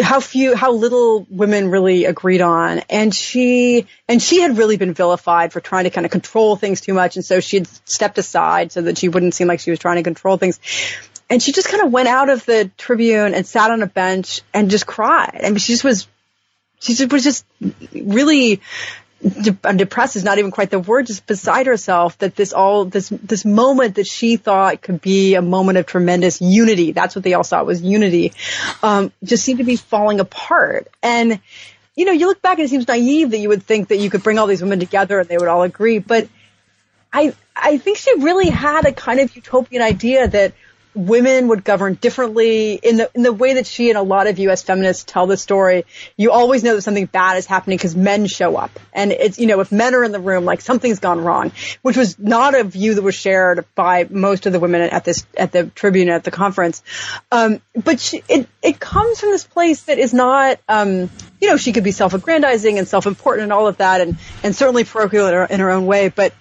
how 0.01 0.19
few 0.19 0.53
how 0.53 0.73
little 0.73 1.25
women 1.29 1.69
really 1.69 2.05
agreed 2.05 2.41
on. 2.41 2.79
And 2.89 3.13
she 3.15 3.87
and 4.07 4.21
she 4.21 4.41
had 4.41 4.57
really 4.57 4.77
been 4.77 4.93
vilified 4.93 5.53
for 5.53 5.61
trying 5.61 5.85
to 5.85 5.89
kind 5.89 6.05
of 6.05 6.11
control 6.11 6.55
things 6.55 6.81
too 6.81 6.93
much. 6.93 7.15
And 7.15 7.23
so 7.23 7.39
she 7.39 7.57
had 7.57 7.67
stepped 7.85 8.17
aside 8.17 8.71
so 8.71 8.81
that 8.81 8.97
she 8.97 9.07
wouldn't 9.07 9.33
seem 9.33 9.47
like 9.47 9.59
she 9.59 9.71
was 9.71 9.79
trying 9.79 9.97
to 9.97 10.03
control 10.03 10.37
things 10.37 10.59
and 11.29 11.41
she 11.43 11.51
just 11.51 11.69
kind 11.69 11.83
of 11.83 11.91
went 11.91 12.07
out 12.07 12.29
of 12.29 12.45
the 12.45 12.71
tribune 12.77 13.33
and 13.33 13.45
sat 13.45 13.71
on 13.71 13.81
a 13.81 13.87
bench 13.87 14.41
and 14.53 14.69
just 14.69 14.85
cried 14.87 15.39
i 15.43 15.49
mean 15.49 15.57
she 15.57 15.73
just 15.73 15.83
was 15.83 16.07
she 16.79 16.93
just 16.93 17.11
was 17.11 17.23
just 17.23 17.45
really 17.93 18.61
de- 19.21 19.73
depressed 19.75 20.15
is 20.15 20.23
not 20.23 20.37
even 20.37 20.51
quite 20.51 20.69
the 20.69 20.79
word, 20.79 21.07
just 21.07 21.25
beside 21.25 21.67
herself 21.67 22.17
that 22.19 22.35
this 22.35 22.53
all, 22.53 22.85
this, 22.85 23.09
this 23.09 23.45
moment 23.45 23.95
that 23.95 24.07
she 24.07 24.37
thought 24.37 24.81
could 24.81 25.01
be 25.01 25.35
a 25.35 25.41
moment 25.41 25.77
of 25.77 25.85
tremendous 25.85 26.41
unity. 26.41 26.91
That's 26.91 27.15
what 27.15 27.23
they 27.23 27.33
all 27.33 27.43
saw 27.43 27.63
was 27.63 27.81
unity. 27.81 28.33
Um, 28.83 29.11
just 29.23 29.43
seemed 29.43 29.59
to 29.59 29.65
be 29.65 29.75
falling 29.75 30.19
apart. 30.19 30.87
And, 31.01 31.39
you 31.95 32.05
know, 32.05 32.11
you 32.11 32.27
look 32.27 32.41
back 32.41 32.59
and 32.59 32.65
it 32.65 32.69
seems 32.69 32.87
naive 32.87 33.31
that 33.31 33.39
you 33.39 33.49
would 33.49 33.63
think 33.63 33.89
that 33.89 33.97
you 33.97 34.09
could 34.09 34.23
bring 34.23 34.37
all 34.37 34.47
these 34.47 34.61
women 34.61 34.79
together 34.79 35.19
and 35.19 35.27
they 35.27 35.37
would 35.37 35.47
all 35.47 35.63
agree. 35.63 35.99
But 35.99 36.27
I, 37.11 37.33
I 37.55 37.77
think 37.77 37.97
she 37.97 38.13
really 38.19 38.49
had 38.49 38.85
a 38.85 38.91
kind 38.91 39.19
of 39.19 39.35
utopian 39.35 39.81
idea 39.81 40.27
that 40.27 40.53
women 40.97 41.47
would 41.49 41.63
govern 41.63 41.93
differently 41.93 42.73
in 42.73 42.97
the 42.97 43.09
in 43.13 43.21
the 43.21 43.31
way 43.31 43.53
that 43.53 43.67
she 43.67 43.89
and 43.89 43.97
a 43.97 44.01
lot 44.01 44.27
of 44.27 44.39
U.S. 44.39 44.63
feminists 44.63 45.03
tell 45.03 45.27
the 45.27 45.37
story. 45.37 45.85
You 46.17 46.31
always 46.31 46.63
know 46.63 46.75
that 46.75 46.81
something 46.81 47.05
bad 47.05 47.37
is 47.37 47.45
happening 47.45 47.77
because 47.77 47.95
men 47.95 48.25
show 48.25 48.55
up, 48.55 48.71
and 48.93 49.11
it's 49.11 49.37
you 49.37 49.47
know 49.47 49.59
if 49.59 49.71
men 49.71 49.93
are 49.93 50.03
in 50.03 50.11
the 50.11 50.19
room, 50.19 50.45
like 50.45 50.61
something's 50.61 50.99
gone 50.99 51.23
wrong, 51.23 51.51
which 51.81 51.95
was 51.95 52.17
not 52.17 52.55
a 52.55 52.63
view 52.63 52.95
that 52.95 53.03
was 53.03 53.15
shared 53.15 53.65
by 53.75 54.07
most 54.09 54.45
of 54.45 54.53
the 54.53 54.59
women 54.59 54.81
at 54.81 55.05
this 55.05 55.25
at 55.37 55.51
the 55.51 55.67
Tribune 55.67 56.09
at 56.09 56.23
the 56.23 56.31
conference. 56.31 56.81
Um, 57.31 57.61
but 57.75 57.99
she, 57.99 58.23
it 58.27 58.47
it 58.61 58.79
comes 58.79 59.19
from 59.19 59.29
this 59.29 59.45
place 59.45 59.83
that 59.83 59.99
is 59.99 60.13
not. 60.13 60.59
Um, 60.67 61.09
you 61.39 61.49
know, 61.49 61.57
she 61.57 61.71
could 61.71 61.83
be 61.83 61.91
self-aggrandizing 61.91 62.79
and 62.79 62.87
self-important 62.87 63.43
and 63.43 63.53
all 63.53 63.67
of 63.67 63.77
that, 63.77 64.01
and 64.01 64.17
and 64.43 64.55
certainly 64.55 64.83
parochial 64.83 65.27
in 65.27 65.33
her, 65.33 65.45
in 65.45 65.59
her 65.59 65.69
own 65.69 65.85
way, 65.85 66.09
but 66.09 66.33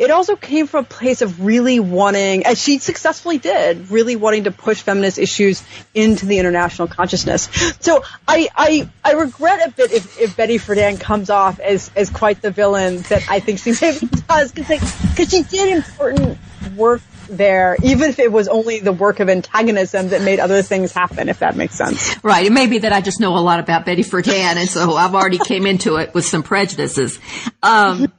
it 0.00 0.10
also 0.10 0.34
came 0.34 0.66
from 0.66 0.84
a 0.84 0.88
place 0.88 1.20
of 1.20 1.44
really 1.44 1.78
wanting, 1.78 2.46
as 2.46 2.60
she 2.60 2.78
successfully 2.78 3.36
did, 3.36 3.90
really 3.90 4.16
wanting 4.16 4.44
to 4.44 4.50
push 4.50 4.80
feminist 4.80 5.18
issues 5.18 5.62
into 5.92 6.24
the 6.24 6.38
international 6.38 6.88
consciousness. 6.88 7.50
So 7.80 8.02
I, 8.26 8.48
I, 8.56 8.88
I 9.04 9.12
regret 9.12 9.68
a 9.68 9.70
bit 9.70 9.92
if, 9.92 10.18
if 10.18 10.36
Betty 10.38 10.56
Friedan 10.56 10.98
comes 10.98 11.28
off 11.28 11.60
as, 11.60 11.90
as 11.94 12.08
quite 12.08 12.40
the 12.40 12.50
villain 12.50 13.02
that 13.10 13.26
I 13.28 13.40
think 13.40 13.58
she 13.58 13.74
maybe 13.80 14.06
does, 14.26 14.52
because 14.52 15.30
she 15.30 15.42
did 15.42 15.76
important 15.76 16.38
work 16.76 17.02
there, 17.28 17.76
even 17.82 18.08
if 18.08 18.18
it 18.18 18.32
was 18.32 18.48
only 18.48 18.80
the 18.80 18.92
work 18.92 19.20
of 19.20 19.28
antagonism 19.28 20.08
that 20.08 20.22
made 20.22 20.40
other 20.40 20.62
things 20.62 20.92
happen, 20.92 21.28
if 21.28 21.40
that 21.40 21.56
makes 21.56 21.74
sense. 21.74 22.16
Right. 22.24 22.46
It 22.46 22.52
may 22.52 22.66
be 22.66 22.78
that 22.78 22.92
I 22.94 23.02
just 23.02 23.20
know 23.20 23.36
a 23.36 23.40
lot 23.40 23.60
about 23.60 23.84
Betty 23.84 24.02
Friedan, 24.02 24.56
and 24.56 24.68
so 24.68 24.94
I've 24.94 25.14
already 25.14 25.38
came 25.38 25.66
into 25.66 25.96
it 25.96 26.14
with 26.14 26.24
some 26.24 26.42
prejudices. 26.42 27.18
Um, 27.62 28.10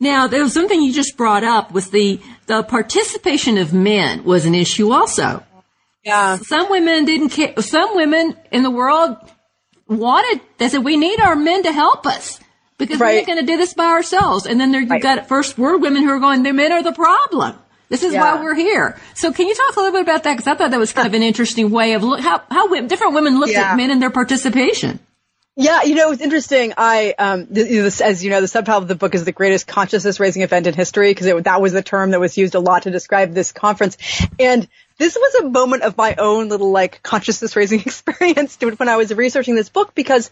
now, 0.00 0.26
there 0.28 0.42
was 0.42 0.52
something 0.52 0.80
you 0.80 0.92
just 0.92 1.16
brought 1.16 1.42
up 1.44 1.72
was 1.72 1.90
the, 1.90 2.20
the 2.46 2.62
participation 2.62 3.58
of 3.58 3.72
men 3.72 4.22
was 4.24 4.46
an 4.46 4.54
issue 4.54 4.92
also. 4.92 5.42
Yeah. 6.04 6.36
Some 6.36 6.70
women 6.70 7.04
didn't 7.04 7.30
care. 7.30 7.54
Some 7.60 7.96
women 7.96 8.36
in 8.52 8.62
the 8.62 8.70
world 8.70 9.16
wanted, 9.88 10.40
they 10.58 10.68
said, 10.68 10.84
we 10.84 10.96
need 10.96 11.20
our 11.20 11.34
men 11.36 11.62
to 11.64 11.72
help 11.72 12.06
us 12.06 12.38
because 12.78 13.00
Right. 13.00 13.20
we're 13.20 13.26
going 13.34 13.44
to 13.44 13.50
do 13.52 13.56
this 13.56 13.74
by 13.74 13.86
ourselves. 13.86 14.46
And 14.46 14.60
then 14.60 14.70
there 14.70 14.80
you've 14.80 14.90
Right. 14.90 15.02
got 15.02 15.28
first 15.28 15.58
word 15.58 15.78
women 15.82 16.04
who 16.04 16.10
are 16.10 16.20
going, 16.20 16.42
the 16.44 16.52
men 16.52 16.72
are 16.72 16.82
the 16.82 16.92
problem. 16.92 17.56
This 17.88 18.02
is 18.02 18.12
Yeah. 18.12 18.34
why 18.36 18.42
we're 18.42 18.54
here. 18.54 18.98
So 19.14 19.32
can 19.32 19.48
you 19.48 19.54
talk 19.54 19.76
a 19.76 19.80
little 19.80 19.92
bit 19.92 20.02
about 20.02 20.22
that? 20.24 20.36
Because 20.36 20.46
I 20.46 20.54
thought 20.54 20.70
that 20.70 20.78
was 20.78 20.92
kind 20.92 21.08
of 21.08 21.14
an 21.14 21.22
interesting 21.22 21.70
way 21.70 21.94
of 21.94 22.04
look, 22.04 22.20
how, 22.20 22.42
how 22.50 22.68
women, 22.68 22.86
different 22.86 23.14
women 23.14 23.40
looked 23.40 23.52
Yeah. 23.52 23.72
at 23.72 23.76
men 23.76 23.90
and 23.90 24.00
their 24.00 24.10
participation. 24.10 25.00
Yeah, 25.60 25.82
you 25.82 25.96
know, 25.96 26.12
it's 26.12 26.22
interesting. 26.22 26.74
I, 26.76 27.16
um, 27.18 27.48
this, 27.50 28.00
as 28.00 28.22
you 28.22 28.30
know, 28.30 28.40
the 28.40 28.46
subtitle 28.46 28.80
of 28.80 28.86
the 28.86 28.94
book 28.94 29.16
is 29.16 29.24
the 29.24 29.32
greatest 29.32 29.66
consciousness 29.66 30.20
raising 30.20 30.42
event 30.42 30.68
in 30.68 30.74
history 30.74 31.10
because 31.10 31.42
that 31.42 31.60
was 31.60 31.72
the 31.72 31.82
term 31.82 32.12
that 32.12 32.20
was 32.20 32.38
used 32.38 32.54
a 32.54 32.60
lot 32.60 32.84
to 32.84 32.92
describe 32.92 33.34
this 33.34 33.50
conference. 33.50 33.98
And 34.38 34.68
this 34.98 35.16
was 35.16 35.34
a 35.36 35.48
moment 35.48 35.84
of 35.84 35.96
my 35.96 36.16
own 36.18 36.48
little 36.48 36.70
like 36.70 37.02
consciousness 37.02 37.56
raising 37.56 37.80
experience 37.86 38.58
when 38.76 38.88
I 38.88 38.96
was 38.96 39.14
researching 39.14 39.54
this 39.54 39.68
book 39.68 39.94
because 39.94 40.30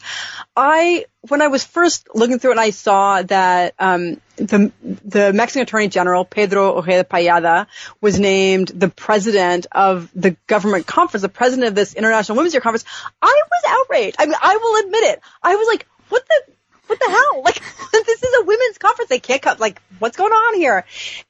I, 0.57 1.07
when 1.29 1.41
I 1.41 1.49
was 1.49 1.65
first 1.65 2.09
looking 2.15 2.39
through 2.39 2.53
it, 2.53 2.59
I 2.59 2.71
saw 2.71 3.23
that, 3.23 3.75
um, 3.79 4.21
the, 4.37 4.71
the 4.83 5.33
Mexican 5.33 5.63
Attorney 5.63 5.89
General, 5.89 6.27
Pedro 6.27 6.77
Ojeda 6.77 7.05
Paullada, 7.05 7.67
was 8.03 8.21
named 8.21 8.69
the 8.69 8.89
president 8.89 9.67
of 9.73 10.11
the 10.15 10.37
government 10.47 10.87
conference, 10.87 11.23
the 11.23 11.31
president 11.31 11.69
of 11.69 11.75
this 11.75 11.95
International 11.95 12.37
Women's 12.37 12.53
Year 12.53 12.61
conference. 12.61 12.85
I 13.23 13.43
was 13.51 13.63
outraged. 13.67 14.17
I 14.19 14.27
mean, 14.27 14.35
I 14.41 14.57
will 14.57 14.85
admit 14.85 15.05
it. 15.05 15.21
I 15.43 15.57
was 15.57 15.67
like, 15.69 15.87
what 16.11 16.23
the, 16.27 16.53
what 16.87 16.99
the 16.99 17.11
hell? 17.11 17.43
Like, 17.43 17.61
this 17.93 18.23
is 18.23 18.35
a 18.41 18.45
women's 18.45 18.79
conference. 18.79 19.09
They 19.09 19.21
can't 19.21 19.43
cut, 19.43 19.61
like, 19.61 19.81
what's 19.99 20.17
going 20.17 20.33
on 20.33 20.55
here? 20.59 20.85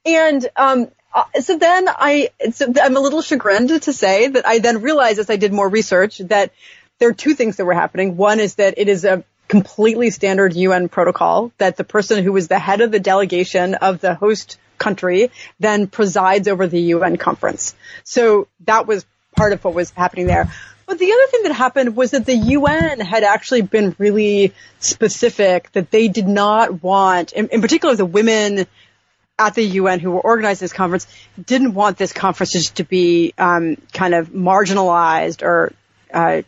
And, 0.05 0.49
um, 0.57 0.89
uh, 1.15 1.41
so 1.41 1.57
then 1.57 1.89
I, 1.89 2.31
so 2.53 2.73
I'm 2.83 2.97
a 2.97 3.01
little 3.01 3.23
chagrined 3.23 3.83
to 3.83 3.93
say 3.93 4.29
that 4.29 4.47
I 4.47 4.59
then 4.59 4.83
realized 4.83 5.19
as 5.19 5.31
I 5.31 5.37
did 5.37 5.53
more 5.53 5.69
research 5.69 6.19
that 6.19 6.53
there 6.99 7.09
are 7.09 7.15
two 7.15 7.35
things 7.35 7.57
that 7.57 7.65
were 7.65 7.75
happening. 7.75 8.17
One 8.17 8.39
is 8.39 8.57
that 8.57 8.75
it 8.77 8.89
is 8.89 9.05
a 9.05 9.25
completely 9.49 10.11
standard 10.11 10.55
UN 10.55 10.89
protocol 10.89 11.53
that 11.59 11.77
the 11.77 11.85
person 11.85 12.23
who 12.23 12.37
is 12.37 12.49
the 12.49 12.59
head 12.59 12.81
of 12.81 12.91
the 12.91 13.01
delegation 13.01 13.75
of 13.75 14.01
the 14.01 14.15
host 14.15 14.59
country 14.79 15.31
then 15.59 15.87
presides 15.87 16.49
over 16.49 16.67
the 16.67 16.81
UN 16.81 17.17
conference. 17.17 17.75
So 18.05 18.49
that 18.67 18.87
was 18.87 19.07
part 19.37 19.53
of 19.53 19.65
what 19.65 19.75
was 19.75 19.91
happening 19.91 20.27
there. 20.27 20.53
But 20.87 21.01
the 21.01 21.13
other 21.13 21.31
thing 21.31 21.43
that 21.43 21.53
happened 21.53 21.97
was 21.97 22.13
that 22.13 22.27
the 22.27 22.37
UN 22.37 23.01
had 23.01 23.25
actually 23.25 23.63
been 23.63 23.95
really 23.99 24.55
specific 24.79 25.73
that 25.73 25.91
they 25.91 26.07
did 26.07 26.29
not 26.29 26.83
want, 26.83 27.33
in, 27.33 27.49
in 27.49 27.61
particular 27.61 27.97
the 27.97 28.07
women 28.07 28.67
at 29.39 29.55
the 29.55 29.65
UN 29.65 30.01
who 30.01 30.13
were 30.13 30.21
organizing 30.21 30.65
this 30.65 30.73
conference 30.73 31.07
didn't 31.45 31.75
want 31.75 31.99
this 31.99 32.13
conference 32.13 32.53
just 32.53 32.77
to 32.77 32.85
be 32.85 33.35
um, 33.37 33.77
kind 33.93 34.15
of 34.15 34.31
marginalized 34.31 35.43
or 35.43 35.73
uh, 36.15 36.43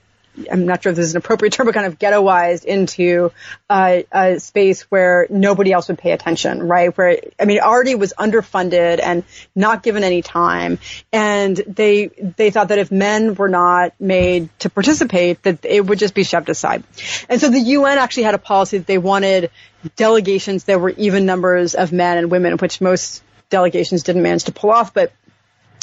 I'm 0.50 0.66
not 0.66 0.82
sure 0.82 0.90
if 0.90 0.96
this 0.96 1.06
is 1.06 1.14
an 1.14 1.18
appropriate 1.18 1.52
term, 1.52 1.66
but 1.66 1.74
kind 1.74 1.86
of 1.86 1.98
ghettoized 1.98 2.64
into 2.64 3.32
uh, 3.68 4.02
a 4.12 4.40
space 4.40 4.82
where 4.82 5.26
nobody 5.30 5.72
else 5.72 5.88
would 5.88 5.98
pay 5.98 6.12
attention, 6.12 6.62
right? 6.66 6.96
Where 6.96 7.18
I 7.40 7.44
mean, 7.44 7.58
it 7.58 7.62
already 7.62 7.94
was 7.94 8.12
underfunded 8.18 9.00
and 9.02 9.24
not 9.54 9.82
given 9.82 10.04
any 10.04 10.22
time, 10.22 10.78
and 11.12 11.56
they 11.56 12.06
they 12.06 12.50
thought 12.50 12.68
that 12.68 12.78
if 12.78 12.90
men 12.90 13.34
were 13.34 13.48
not 13.48 13.92
made 14.00 14.48
to 14.60 14.70
participate, 14.70 15.42
that 15.42 15.64
it 15.64 15.84
would 15.84 15.98
just 15.98 16.14
be 16.14 16.24
shoved 16.24 16.48
aside. 16.48 16.84
And 17.28 17.40
so 17.40 17.50
the 17.50 17.60
UN 17.60 17.98
actually 17.98 18.24
had 18.24 18.34
a 18.34 18.38
policy 18.38 18.78
that 18.78 18.86
they 18.86 18.98
wanted 18.98 19.50
delegations 19.96 20.64
that 20.64 20.80
were 20.80 20.90
even 20.90 21.26
numbers 21.26 21.74
of 21.74 21.92
men 21.92 22.18
and 22.18 22.30
women, 22.30 22.54
which 22.58 22.80
most 22.80 23.22
delegations 23.50 24.02
didn't 24.02 24.22
manage 24.22 24.44
to 24.44 24.52
pull 24.52 24.70
off, 24.70 24.92
but 24.92 25.12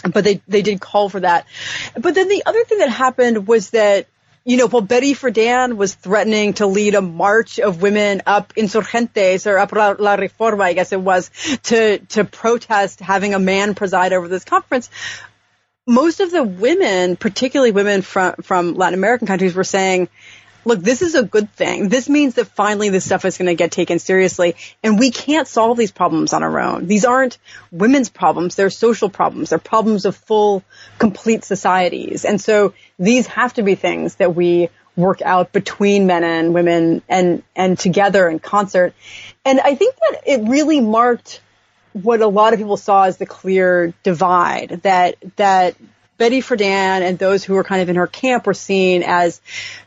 but 0.04 0.24
they 0.24 0.42
they 0.48 0.62
did 0.62 0.80
call 0.80 1.10
for 1.10 1.20
that. 1.20 1.46
But 2.00 2.16
then 2.16 2.28
the 2.28 2.44
other 2.46 2.64
thing 2.66 2.80
that 2.80 2.90
happened 2.90 3.48
was 3.48 3.72
that 3.72 4.08
you 4.46 4.58
know, 4.58 4.68
while 4.68 4.84
Betty 4.84 5.16
Friedan 5.16 5.76
was 5.76 5.96
threatening 5.96 6.54
to 6.54 6.68
lead 6.68 6.94
a 6.94 7.02
march 7.02 7.60
of 7.60 7.82
women 7.82 8.22
up 8.28 8.54
insurgentes 8.54 9.50
or 9.50 9.58
up 9.58 9.72
La, 9.72 9.96
La 9.98 10.16
Reforma, 10.18 10.62
I 10.62 10.74
guess 10.74 10.92
it 10.92 11.02
was, 11.02 11.32
to 11.64 11.98
to 11.98 12.24
protest 12.24 13.00
having 13.00 13.34
a 13.34 13.40
man 13.40 13.74
preside 13.74 14.14
over 14.14 14.28
this 14.28 14.46
conference. 14.46 14.92
Most 15.88 16.20
of 16.20 16.30
the 16.30 16.44
women, 16.44 17.16
particularly 17.16 17.72
women 17.72 18.04
from 18.04 18.36
from 18.44 18.76
Latin 18.76 19.00
American 19.00 19.26
countries, 19.28 19.56
were 19.56 19.64
saying, 19.64 20.10
look, 20.66 20.80
this 20.80 21.02
is 21.02 21.16
a 21.16 21.24
good 21.24 21.52
thing. 21.54 21.90
This 21.90 22.10
means 22.10 22.36
that 22.36 22.48
finally 22.48 22.90
this 22.90 23.06
stuff 23.06 23.24
is 23.24 23.38
going 23.38 23.48
to 23.48 23.56
get 23.56 23.72
taken 23.72 24.00
seriously. 24.00 24.56
And 24.84 25.00
we 25.00 25.12
can't 25.12 25.48
solve 25.48 25.78
these 25.78 25.92
problems 25.92 26.34
on 26.34 26.44
our 26.44 26.60
own. 26.60 26.88
These 26.88 27.06
aren't 27.06 27.38
women's 27.72 28.10
problems. 28.10 28.56
They're 28.56 28.70
social 28.70 29.10
problems. 29.10 29.52
They're 29.52 29.60
problems 29.60 30.06
of 30.06 30.16
full, 30.16 30.64
complete 30.98 31.44
societies. 31.44 32.26
And 32.26 32.42
so 32.42 32.74
these 33.00 33.28
have 33.28 33.54
to 33.54 33.64
be 33.64 33.76
things 33.76 34.16
that 34.16 34.36
we 34.36 34.70
work 34.96 35.22
out 35.22 35.52
between 35.52 36.08
men 36.08 36.24
and 36.24 36.54
women 36.54 37.02
and, 37.08 37.44
and 37.56 37.78
together 37.78 38.28
in 38.30 38.40
concert. 38.40 38.94
And 39.44 39.60
I 39.60 39.76
think 39.76 39.96
that 39.96 40.24
it 40.26 40.48
really 40.48 40.82
marked 40.82 41.42
what 41.94 42.22
a 42.22 42.28
lot 42.28 42.54
of 42.54 42.60
people 42.60 42.78
saw 42.78 43.04
as 43.04 43.18
the 43.18 43.26
clear 43.26 43.94
divide 44.04 44.82
that, 44.84 45.16
that 45.38 45.76
Betty 46.18 46.42
Friedan 46.42 47.02
and 47.02 47.20
those 47.20 47.44
who 47.44 47.54
were 47.54 47.64
kind 47.64 47.82
of 47.82 47.90
in 47.90 47.98
her 47.98 48.08
camp 48.08 48.48
were 48.48 48.54
seen 48.54 49.04
as 49.04 49.42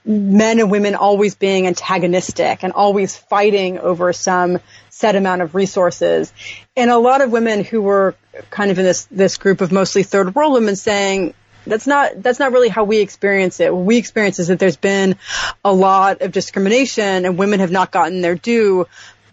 men 0.05 0.61
and 0.61 0.71
women 0.71 0.95
always 0.95 1.35
being 1.35 1.67
antagonistic 1.67 2.62
and 2.62 2.73
always 2.73 3.17
fighting 3.17 3.79
over 3.79 4.12
some 4.12 4.59
set 4.91 5.17
amount 5.17 5.43
of 5.43 5.55
resources. 5.55 6.33
And 6.77 6.91
a 6.91 6.99
lot 6.99 7.23
of 7.23 7.33
women 7.33 7.64
who 7.64 7.81
were 7.81 8.14
kind 8.51 8.71
of 8.71 8.79
in 8.79 8.85
this, 8.85 9.05
this 9.07 9.38
group 9.38 9.61
of 9.61 9.73
mostly 9.73 10.03
third 10.03 10.35
world 10.35 10.53
women 10.53 10.77
saying, 10.77 11.35
that's 11.67 11.87
not 11.87 12.23
that's 12.23 12.38
not 12.38 12.53
really 12.53 12.69
how 12.69 12.85
we 12.85 12.99
experience 12.99 13.61
it. 13.61 13.75
What 13.75 13.85
we 13.85 13.99
experience 13.99 14.38
is 14.38 14.49
that 14.49 14.59
there's 14.59 14.77
been 14.77 15.17
a 15.64 15.73
lot 15.73 16.23
of 16.23 16.33
discrimination 16.33 17.27
and 17.27 17.37
women 17.38 17.61
have 17.61 17.71
not 17.71 17.91
gotten 17.91 18.23
their 18.23 18.37
due, 18.37 18.87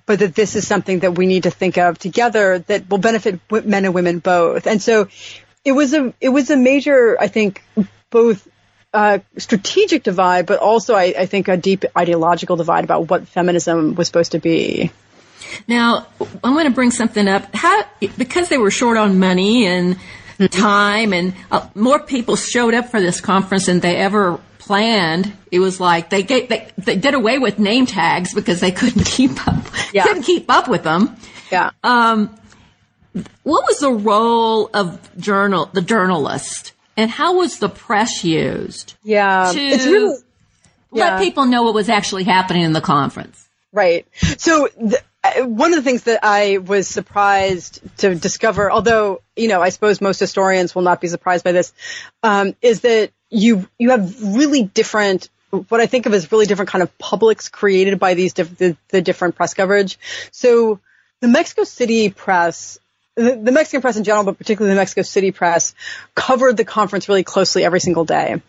but 0.05 0.19
that 0.19 0.35
this 0.35 0.55
is 0.55 0.67
something 0.67 0.99
that 0.99 1.13
we 1.13 1.27
need 1.27 1.43
to 1.43 1.51
think 1.51 1.77
of 1.77 1.97
together 1.97 2.59
that 2.59 2.89
will 2.89 2.97
benefit 2.97 3.39
men 3.49 3.85
and 3.85 3.93
women 3.93 4.19
both. 4.19 4.67
And 4.67 4.81
so 4.81 5.07
it 5.65 5.71
was 5.73 5.93
a 5.93 6.13
it 6.21 6.29
was 6.29 6.49
a 6.49 6.55
major, 6.57 7.17
I 7.19 7.27
think, 7.27 7.63
both 8.11 8.47
uh, 8.93 9.19
strategic 9.37 10.03
divide, 10.03 10.45
but 10.45 10.59
also 10.59 10.95
I, 10.95 11.13
I 11.17 11.25
think 11.25 11.47
a 11.49 11.57
deep 11.57 11.83
ideological 11.97 12.55
divide 12.55 12.83
about 12.85 13.09
what 13.09 13.27
feminism 13.27 13.95
was 13.95 14.07
supposed 14.07 14.31
to 14.31 14.39
be. 14.39 14.91
Now, 15.67 16.07
I 16.43 16.51
want 16.53 16.67
to 16.67 16.73
bring 16.73 16.91
something 16.91 17.27
up. 17.27 17.53
How, 17.53 17.83
because 18.17 18.49
they 18.49 18.57
were 18.57 18.71
short 18.71 18.97
on 18.97 19.19
money 19.19 19.65
and 19.65 19.97
time 20.51 21.13
and 21.13 21.33
uh, 21.51 21.67
more 21.75 21.99
people 21.99 22.35
showed 22.35 22.73
up 22.73 22.89
for 22.89 22.99
this 22.99 23.21
conference 23.21 23.67
than 23.67 23.79
they 23.79 23.95
ever 23.95 24.39
planned. 24.59 25.31
It 25.51 25.59
was 25.59 25.79
like 25.79 26.09
they, 26.09 26.23
gave, 26.23 26.49
they, 26.49 26.67
they 26.77 26.97
did 26.97 27.13
away 27.13 27.37
with 27.39 27.57
name 27.59 27.85
tags 27.85 28.33
because 28.33 28.59
they 28.59 28.71
couldn't 28.71 29.05
keep 29.05 29.47
up, 29.47 29.63
Yeah. 29.93 30.03
couldn't 30.03 30.23
keep 30.23 30.49
up 30.49 30.67
with 30.67 30.83
them. 30.83 31.15
Yeah. 31.51 31.69
Um, 31.83 32.35
what 33.43 33.65
was 33.65 33.79
the 33.79 33.91
role 33.91 34.69
of 34.73 34.99
journal, 35.17 35.69
the 35.73 35.81
journalist 35.81 36.73
and 36.97 37.09
how 37.09 37.37
was 37.37 37.59
the 37.59 37.69
press 37.69 38.23
used 38.23 38.95
yeah. 39.03 39.51
to 39.51 39.59
really 39.59 40.17
let 40.91 41.13
yeah. 41.13 41.19
people 41.19 41.45
know 41.45 41.63
what 41.63 41.73
was 41.73 41.89
actually 41.89 42.23
happening 42.23 42.63
in 42.63 42.73
the 42.73 42.81
conference? 42.81 43.47
Right. 43.71 44.07
So 44.37 44.67
th- 44.67 45.01
one 45.39 45.73
of 45.73 45.77
the 45.77 45.81
things 45.81 46.03
that 46.03 46.19
I 46.23 46.59
was 46.59 46.87
surprised 46.87 47.81
to 47.97 48.15
discover, 48.15 48.71
although 48.71 49.21
you 49.35 49.47
know, 49.47 49.61
I 49.61 49.69
suppose 49.69 49.99
most 49.99 50.19
historians 50.19 50.73
will 50.73 50.83
not 50.83 51.01
be 51.01 51.07
surprised 51.07 51.43
by 51.43 51.51
this, 51.51 51.73
um, 52.23 52.55
is 52.61 52.81
that 52.81 53.11
you 53.29 53.67
you 53.77 53.89
have 53.89 54.21
really 54.23 54.63
different 54.63 55.29
what 55.69 55.81
I 55.81 55.87
think 55.87 56.05
of 56.05 56.13
as 56.13 56.31
really 56.31 56.45
different 56.45 56.69
kind 56.69 56.83
of 56.83 56.97
publics 56.97 57.49
created 57.49 57.99
by 57.99 58.13
these 58.13 58.33
diff- 58.33 58.57
the, 58.57 58.77
the 58.89 59.01
different 59.01 59.35
press 59.35 59.53
coverage. 59.53 59.97
So 60.31 60.79
the 61.21 61.27
Mexico 61.27 61.63
City 61.63 62.09
press 62.09 62.77
the, 63.15 63.35
the, 63.35 63.51
Mexican 63.51 63.81
press 63.81 63.97
in 63.97 64.03
general, 64.03 64.23
but 64.25 64.37
particularly 64.37 64.73
the 64.73 64.79
Mexico 64.79 65.01
City 65.01 65.31
press, 65.31 65.73
covered 66.13 66.57
the 66.57 66.65
conference 66.65 67.07
really 67.07 67.23
closely 67.23 67.63
every 67.63 67.79
single 67.79 68.05
day. 68.05 68.41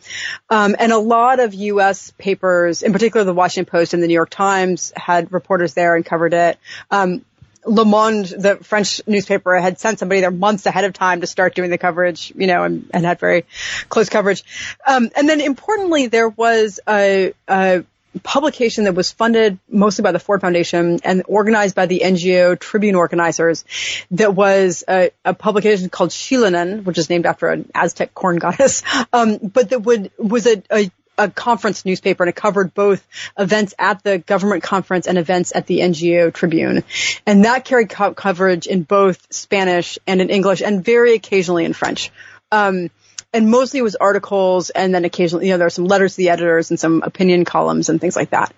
Um, 0.51 0.77
and 0.79 0.93
a 0.93 0.99
lot 0.99 1.41
of 1.41 1.55
U.S. 1.55 2.13
papers, 2.19 2.83
in 2.83 2.93
particular 2.93 3.25
the 3.25 3.35
Washington 3.35 3.71
Post 3.71 3.95
and 3.95 4.03
the 4.03 4.09
New 4.09 4.15
York 4.15 4.31
Times, 4.31 4.93
had 4.97 5.33
reporters 5.33 5.75
there 5.75 5.95
and 5.97 6.05
covered 6.05 6.35
it. 6.35 6.59
Um, 6.91 7.25
Le 7.65 7.85
Monde, 7.85 8.27
the 8.27 8.57
French 8.63 9.01
newspaper, 9.07 9.57
had 9.57 9.79
sent 9.79 9.99
somebody 9.99 10.21
there 10.21 10.31
months 10.31 10.67
ahead 10.67 10.85
of 10.85 10.93
time 10.93 11.21
to 11.21 11.27
start 11.27 11.55
doing 11.55 11.71
the 11.71 11.79
coverage, 11.79 12.33
you 12.37 12.47
know, 12.47 12.63
and, 12.63 12.89
and 12.95 13.05
had 13.05 13.19
very 13.19 13.45
close 13.89 14.09
coverage. 14.09 14.45
Um, 14.87 15.11
and 15.17 15.29
then 15.29 15.41
importantly, 15.41 16.07
there 16.07 16.29
was 16.29 16.79
a, 16.89 17.33
a 17.49 17.85
publication 18.23 18.85
that 18.85 18.95
was 18.95 19.13
funded 19.13 19.59
mostly 19.69 20.03
by 20.03 20.13
the 20.13 20.19
Ford 20.19 20.41
Foundation 20.41 21.01
and 21.05 21.23
organized 21.27 21.75
by 21.75 21.87
the 21.87 22.01
NGO 22.05 22.59
Tribune 22.59 22.95
organizers 22.95 23.65
that 24.13 24.35
was 24.35 24.85
a, 24.89 25.11
a 25.25 25.35
publication 25.35 25.89
called 25.89 26.11
Xilonen, 26.11 26.85
which 26.85 26.99
is 26.99 27.11
named 27.11 27.27
after 27.27 27.49
an 27.49 27.71
Aztec 27.75 28.15
corn 28.15 28.37
goddess, 28.37 28.83
um, 29.13 29.39
but 29.39 29.71
that 29.71 29.81
would, 29.81 30.11
was 30.19 30.47
a, 30.47 30.63
a 30.71 30.91
a 31.19 31.31
conference 31.31 31.85
newspaper 31.85 32.23
and 32.23 32.31
it 32.31 32.37
covered 32.37 32.75
both 32.75 33.07
events 33.39 33.75
at 33.79 34.03
the 34.03 34.19
government 34.19 34.63
conference 34.63 35.07
and 35.07 35.19
events 35.19 35.53
at 35.55 35.67
the 35.67 35.81
NGO 35.81 36.33
Tribune. 36.33 36.85
And 37.25 37.45
that 37.45 37.65
carried 37.65 37.89
co- 37.89 38.15
coverage 38.15 38.67
in 38.67 38.83
both 38.83 39.33
Spanish 39.33 39.99
and 40.07 40.21
in 40.21 40.31
English 40.31 40.63
and 40.63 40.85
very 40.85 41.15
occasionally 41.15 41.65
in 41.65 41.73
French. 41.73 42.11
Um, 42.53 42.91
and 43.33 43.51
mostly 43.51 43.81
it 43.81 43.83
was 43.83 43.97
articles 43.97 44.71
and 44.71 44.95
then 44.95 45.05
occasionally, 45.05 45.47
you 45.47 45.53
know, 45.53 45.59
there 45.59 45.67
were 45.67 45.71
some 45.71 45.87
letters 45.87 46.13
to 46.13 46.19
the 46.19 46.31
editors 46.31 46.71
and 46.71 46.81
some 46.81 47.03
opinion 47.03 47.45
columns 47.45 47.89
and 47.89 48.01
things 48.01 48.17
like 48.17 48.31
that. 48.31 48.55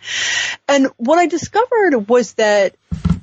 And 0.68 0.88
what 0.96 1.18
I 1.18 1.26
discovered 1.26 2.08
was 2.08 2.34
that 2.34 2.74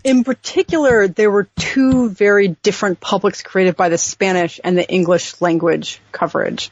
in 0.03 0.23
particular, 0.23 1.07
there 1.07 1.31
were 1.31 1.47
two 1.55 2.09
very 2.09 2.49
different 2.49 2.99
publics 2.99 3.41
created 3.41 3.75
by 3.75 3.89
the 3.89 3.97
Spanish 3.97 4.59
and 4.63 4.77
the 4.77 4.87
English 4.87 5.41
language 5.41 5.99
coverage, 6.11 6.69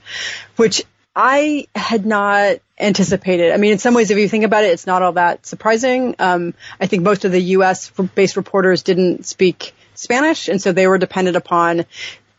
which 0.55 0.83
I 1.15 1.67
had 1.75 2.05
not 2.05 2.57
anticipated. 2.79 3.51
I 3.51 3.57
mean, 3.57 3.71
in 3.71 3.79
some 3.79 3.93
ways, 3.95 4.11
if 4.11 4.17
you 4.17 4.29
think 4.29 4.43
about 4.43 4.63
it, 4.63 4.67
it's 4.67 4.85
not 4.85 5.01
all 5.01 5.13
that 5.13 5.45
surprising. 5.45 6.15
Um, 6.19 6.53
I 6.79 6.85
think 6.87 7.03
most 7.03 7.25
of 7.25 7.31
the 7.31 7.41
U.S. 7.41 7.89
based 8.13 8.37
reporters 8.37 8.83
didn't 8.83 9.25
speak 9.25 9.73
Spanish, 9.95 10.47
and 10.47 10.61
so 10.61 10.71
they 10.71 10.87
were 10.87 10.97
dependent 10.97 11.37
upon 11.37 11.85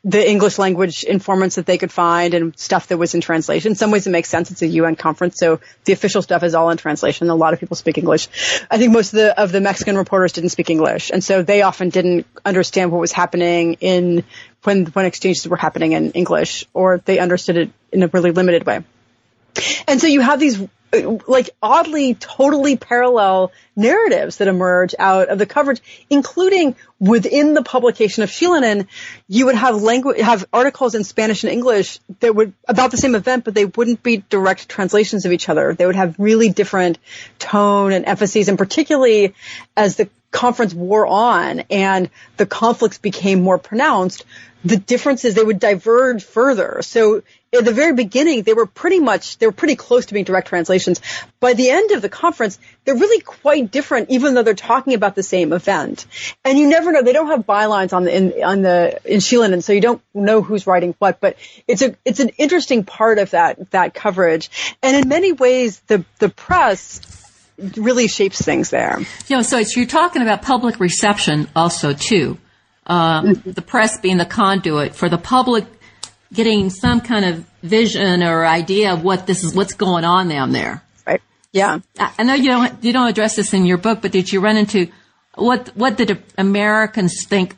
the 0.04 0.28
English 0.28 0.58
language 0.58 1.02
informants 1.02 1.56
that 1.56 1.64
they 1.64 1.78
could 1.78 1.90
find 1.90 2.34
and 2.34 2.56
stuff 2.58 2.88
that 2.88 2.98
was 2.98 3.14
in 3.14 3.22
translation. 3.22 3.72
In 3.72 3.76
some 3.76 3.90
ways 3.90 4.06
it 4.06 4.10
makes 4.10 4.28
sense. 4.28 4.50
It's 4.50 4.60
a 4.60 4.66
UN 4.66 4.96
conference, 4.96 5.38
so 5.38 5.60
the 5.84 5.92
official 5.92 6.20
stuff 6.20 6.42
is 6.42 6.54
all 6.54 6.68
in 6.70 6.76
translation. 6.76 7.28
A 7.30 7.34
lot 7.34 7.54
of 7.54 7.60
people 7.60 7.76
speak 7.76 7.96
English. 7.96 8.28
I 8.70 8.76
think 8.76 8.92
most 8.92 9.14
of 9.14 9.18
the, 9.18 9.40
of 9.40 9.50
the 9.50 9.62
Mexican 9.62 9.96
reporters 9.96 10.32
didn't 10.32 10.50
speak 10.50 10.68
English, 10.68 11.10
and 11.10 11.24
so 11.24 11.42
they 11.42 11.62
often 11.62 11.88
didn't 11.88 12.26
understand 12.44 12.92
what 12.92 13.00
was 13.00 13.12
happening 13.12 13.74
in 13.80 14.24
when, 14.62 14.86
when 14.86 15.06
exchanges 15.06 15.48
were 15.48 15.56
happening 15.56 15.92
in 15.92 16.10
English, 16.12 16.66
or 16.74 16.98
they 16.98 17.18
understood 17.18 17.56
it 17.56 17.70
in 17.90 18.02
a 18.02 18.08
really 18.08 18.30
limited 18.30 18.66
way. 18.66 18.84
And 19.88 20.00
so 20.00 20.06
you 20.06 20.20
have 20.20 20.38
these 20.38 20.60
like 21.26 21.50
oddly 21.62 22.14
totally 22.14 22.76
parallel 22.76 23.52
narratives 23.76 24.36
that 24.36 24.48
emerge 24.48 24.94
out 24.98 25.28
of 25.28 25.38
the 25.38 25.46
coverage, 25.46 25.80
including 26.08 26.76
within 27.00 27.54
the 27.54 27.62
publication 27.62 28.22
of 28.22 28.30
Xilonen, 28.30 28.86
you 29.28 29.46
would 29.46 29.54
have 29.54 29.82
language, 29.82 30.20
have 30.20 30.46
articles 30.52 30.94
in 30.94 31.04
Spanish 31.04 31.44
and 31.44 31.52
English 31.52 31.98
that 32.20 32.34
would, 32.34 32.52
about 32.66 32.90
the 32.90 32.96
same 32.96 33.14
event, 33.14 33.44
but 33.44 33.54
they 33.54 33.64
wouldn't 33.64 34.02
be 34.02 34.18
direct 34.28 34.68
translations 34.68 35.24
of 35.26 35.32
each 35.32 35.48
other. 35.48 35.74
They 35.74 35.86
would 35.86 35.96
have 35.96 36.16
really 36.18 36.50
different 36.50 36.98
tone 37.38 37.92
and 37.92 38.06
emphases, 38.06 38.48
and 38.48 38.58
particularly 38.58 39.34
as 39.76 39.96
the 39.96 40.08
conference 40.34 40.74
wore 40.74 41.06
on 41.06 41.60
and 41.70 42.10
the 42.36 42.44
conflicts 42.44 42.98
became 42.98 43.40
more 43.40 43.56
pronounced, 43.56 44.24
the 44.64 44.76
differences, 44.76 45.34
they 45.34 45.44
would 45.44 45.60
diverge 45.60 46.24
further. 46.24 46.80
So 46.82 47.22
at 47.52 47.64
the 47.64 47.72
very 47.72 47.92
beginning, 47.92 48.42
they 48.42 48.54
were 48.54 48.66
pretty 48.66 48.98
much, 48.98 49.38
they 49.38 49.46
were 49.46 49.52
pretty 49.52 49.76
close 49.76 50.06
to 50.06 50.14
being 50.14 50.24
direct 50.24 50.48
translations. 50.48 51.00
By 51.38 51.52
the 51.52 51.70
end 51.70 51.92
of 51.92 52.02
the 52.02 52.08
conference, 52.08 52.58
they're 52.84 52.96
really 52.96 53.20
quite 53.20 53.70
different, 53.70 54.10
even 54.10 54.34
though 54.34 54.42
they're 54.42 54.54
talking 54.54 54.94
about 54.94 55.14
the 55.14 55.22
same 55.22 55.52
event. 55.52 56.06
And 56.44 56.58
you 56.58 56.68
never 56.68 56.92
know, 56.92 57.02
they 57.02 57.12
don't 57.12 57.28
have 57.28 57.46
bylines 57.46 57.92
on 57.92 58.04
the, 58.04 58.16
in, 58.16 58.42
on 58.42 58.62
the, 58.62 59.00
in 59.04 59.20
Xilonen, 59.20 59.62
so 59.62 59.72
you 59.72 59.82
don't 59.82 60.02
know 60.14 60.42
who's 60.42 60.66
writing 60.66 60.94
what, 60.98 61.20
but 61.20 61.36
it's 61.68 61.82
a, 61.82 61.94
it's 62.04 62.20
an 62.20 62.30
interesting 62.30 62.84
part 62.84 63.18
of 63.18 63.30
that, 63.30 63.70
that 63.70 63.94
coverage. 63.94 64.50
And 64.82 64.96
in 64.96 65.08
many 65.08 65.32
ways, 65.32 65.80
the, 65.86 66.04
the 66.18 66.30
press, 66.30 67.00
really 67.58 68.08
shapes 68.08 68.42
things 68.42 68.70
there. 68.70 68.98
You 69.28 69.36
know, 69.36 69.42
so 69.42 69.58
it's, 69.58 69.76
you're 69.76 69.86
talking 69.86 70.22
about 70.22 70.42
public 70.42 70.80
reception 70.80 71.48
also 71.54 71.92
too. 71.92 72.38
Uh, 72.86 73.22
mm-hmm. 73.22 73.50
the 73.50 73.62
press 73.62 73.98
being 73.98 74.18
the 74.18 74.26
conduit 74.26 74.94
for 74.94 75.08
the 75.08 75.16
public 75.16 75.64
getting 76.32 76.68
some 76.68 77.00
kind 77.00 77.24
of 77.24 77.44
vision 77.62 78.22
or 78.22 78.44
idea 78.44 78.92
of 78.92 79.02
what 79.02 79.26
this 79.26 79.42
is, 79.42 79.54
what's 79.54 79.72
going 79.72 80.04
on 80.04 80.28
down 80.28 80.52
there. 80.52 80.82
Right. 81.06 81.22
Yeah. 81.52 81.78
I 81.98 82.24
know 82.24 82.34
you 82.34 82.50
don't, 82.50 82.84
you 82.84 82.92
don't 82.92 83.08
address 83.08 83.36
this 83.36 83.54
in 83.54 83.64
your 83.64 83.78
book, 83.78 84.02
but 84.02 84.12
did 84.12 84.30
you 84.30 84.40
run 84.40 84.56
into 84.56 84.88
what, 85.36 85.68
what 85.74 85.96
did 85.96 86.22
Americans 86.36 87.24
think, 87.26 87.56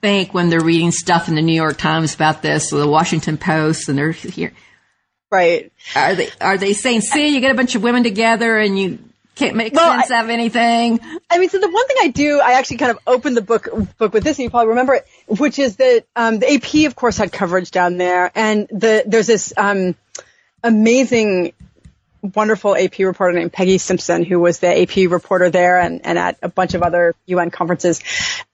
think 0.00 0.32
when 0.32 0.50
they're 0.50 0.62
reading 0.62 0.92
stuff 0.92 1.28
in 1.28 1.34
the 1.34 1.42
New 1.42 1.54
York 1.54 1.78
Times 1.78 2.14
about 2.14 2.42
this 2.42 2.72
or 2.72 2.78
the 2.78 2.88
Washington 2.88 3.38
Post 3.38 3.88
and 3.88 3.98
they're 3.98 4.12
here? 4.12 4.52
Right. 5.32 5.72
Are 5.96 6.14
they, 6.14 6.28
are 6.40 6.58
they 6.58 6.74
saying, 6.74 7.00
see, 7.00 7.34
you 7.34 7.40
get 7.40 7.50
a 7.50 7.54
bunch 7.54 7.74
of 7.74 7.82
women 7.82 8.02
together 8.02 8.58
and 8.58 8.78
you 8.78 8.98
can't 9.40 9.56
make 9.56 9.74
well, 9.74 9.98
sense 9.98 10.10
I, 10.10 10.22
of 10.22 10.30
anything. 10.30 11.00
I 11.30 11.38
mean, 11.38 11.48
so 11.48 11.58
the 11.58 11.70
one 11.70 11.86
thing 11.86 11.96
I 12.00 12.08
do, 12.08 12.40
I 12.40 12.52
actually 12.52 12.76
kind 12.76 12.92
of 12.92 12.98
opened 13.06 13.36
the 13.36 13.42
book 13.42 13.68
book 13.98 14.12
with 14.12 14.22
this, 14.22 14.38
and 14.38 14.44
you 14.44 14.50
probably 14.50 14.68
remember 14.68 14.94
it, 14.94 15.06
which 15.26 15.58
is 15.58 15.76
that 15.76 16.04
um, 16.14 16.38
the 16.38 16.52
AP, 16.52 16.86
of 16.86 16.94
course, 16.94 17.16
had 17.16 17.32
coverage 17.32 17.70
down 17.70 17.96
there, 17.96 18.30
and 18.34 18.68
the 18.68 19.02
there's 19.06 19.26
this 19.26 19.52
um, 19.56 19.96
amazing 20.62 21.52
wonderful 22.34 22.76
AP 22.76 22.98
reporter 22.98 23.38
named 23.38 23.52
Peggy 23.52 23.78
Simpson, 23.78 24.24
who 24.24 24.38
was 24.38 24.58
the 24.58 24.82
AP 24.82 25.10
reporter 25.10 25.50
there 25.50 25.80
and, 25.80 26.04
and 26.04 26.18
at 26.18 26.38
a 26.42 26.48
bunch 26.48 26.74
of 26.74 26.82
other 26.82 27.14
UN 27.26 27.50
conferences. 27.50 28.02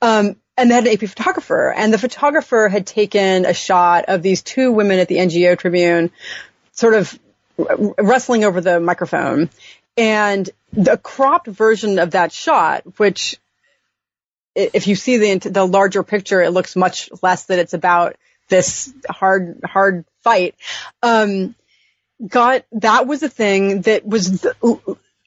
Um, 0.00 0.36
and 0.56 0.70
they 0.70 0.74
had 0.74 0.86
an 0.86 0.92
AP 0.92 1.08
photographer, 1.08 1.72
and 1.72 1.92
the 1.92 1.98
photographer 1.98 2.68
had 2.68 2.86
taken 2.86 3.44
a 3.44 3.52
shot 3.52 4.06
of 4.08 4.22
these 4.22 4.42
two 4.42 4.72
women 4.72 4.98
at 4.98 5.08
the 5.08 5.16
NGO 5.16 5.58
Tribune, 5.58 6.10
sort 6.72 6.94
of 6.94 7.18
wrestling 7.98 8.44
over 8.44 8.60
the 8.60 8.80
microphone. 8.80 9.50
And 9.96 10.48
the 10.76 10.96
cropped 10.96 11.46
version 11.46 11.98
of 11.98 12.12
that 12.12 12.32
shot, 12.32 12.84
which 12.98 13.38
if 14.54 14.86
you 14.86 14.94
see 14.94 15.16
the 15.16 15.50
the 15.50 15.66
larger 15.66 16.02
picture, 16.02 16.42
it 16.42 16.50
looks 16.50 16.76
much 16.76 17.10
less 17.22 17.44
that 17.46 17.58
it's 17.58 17.74
about 17.74 18.16
this 18.48 18.92
hard 19.08 19.60
hard 19.64 20.04
fight. 20.22 20.54
Um, 21.02 21.54
got 22.26 22.64
that 22.72 23.06
was 23.06 23.22
a 23.22 23.28
thing 23.28 23.82
that 23.82 24.06
was 24.06 24.46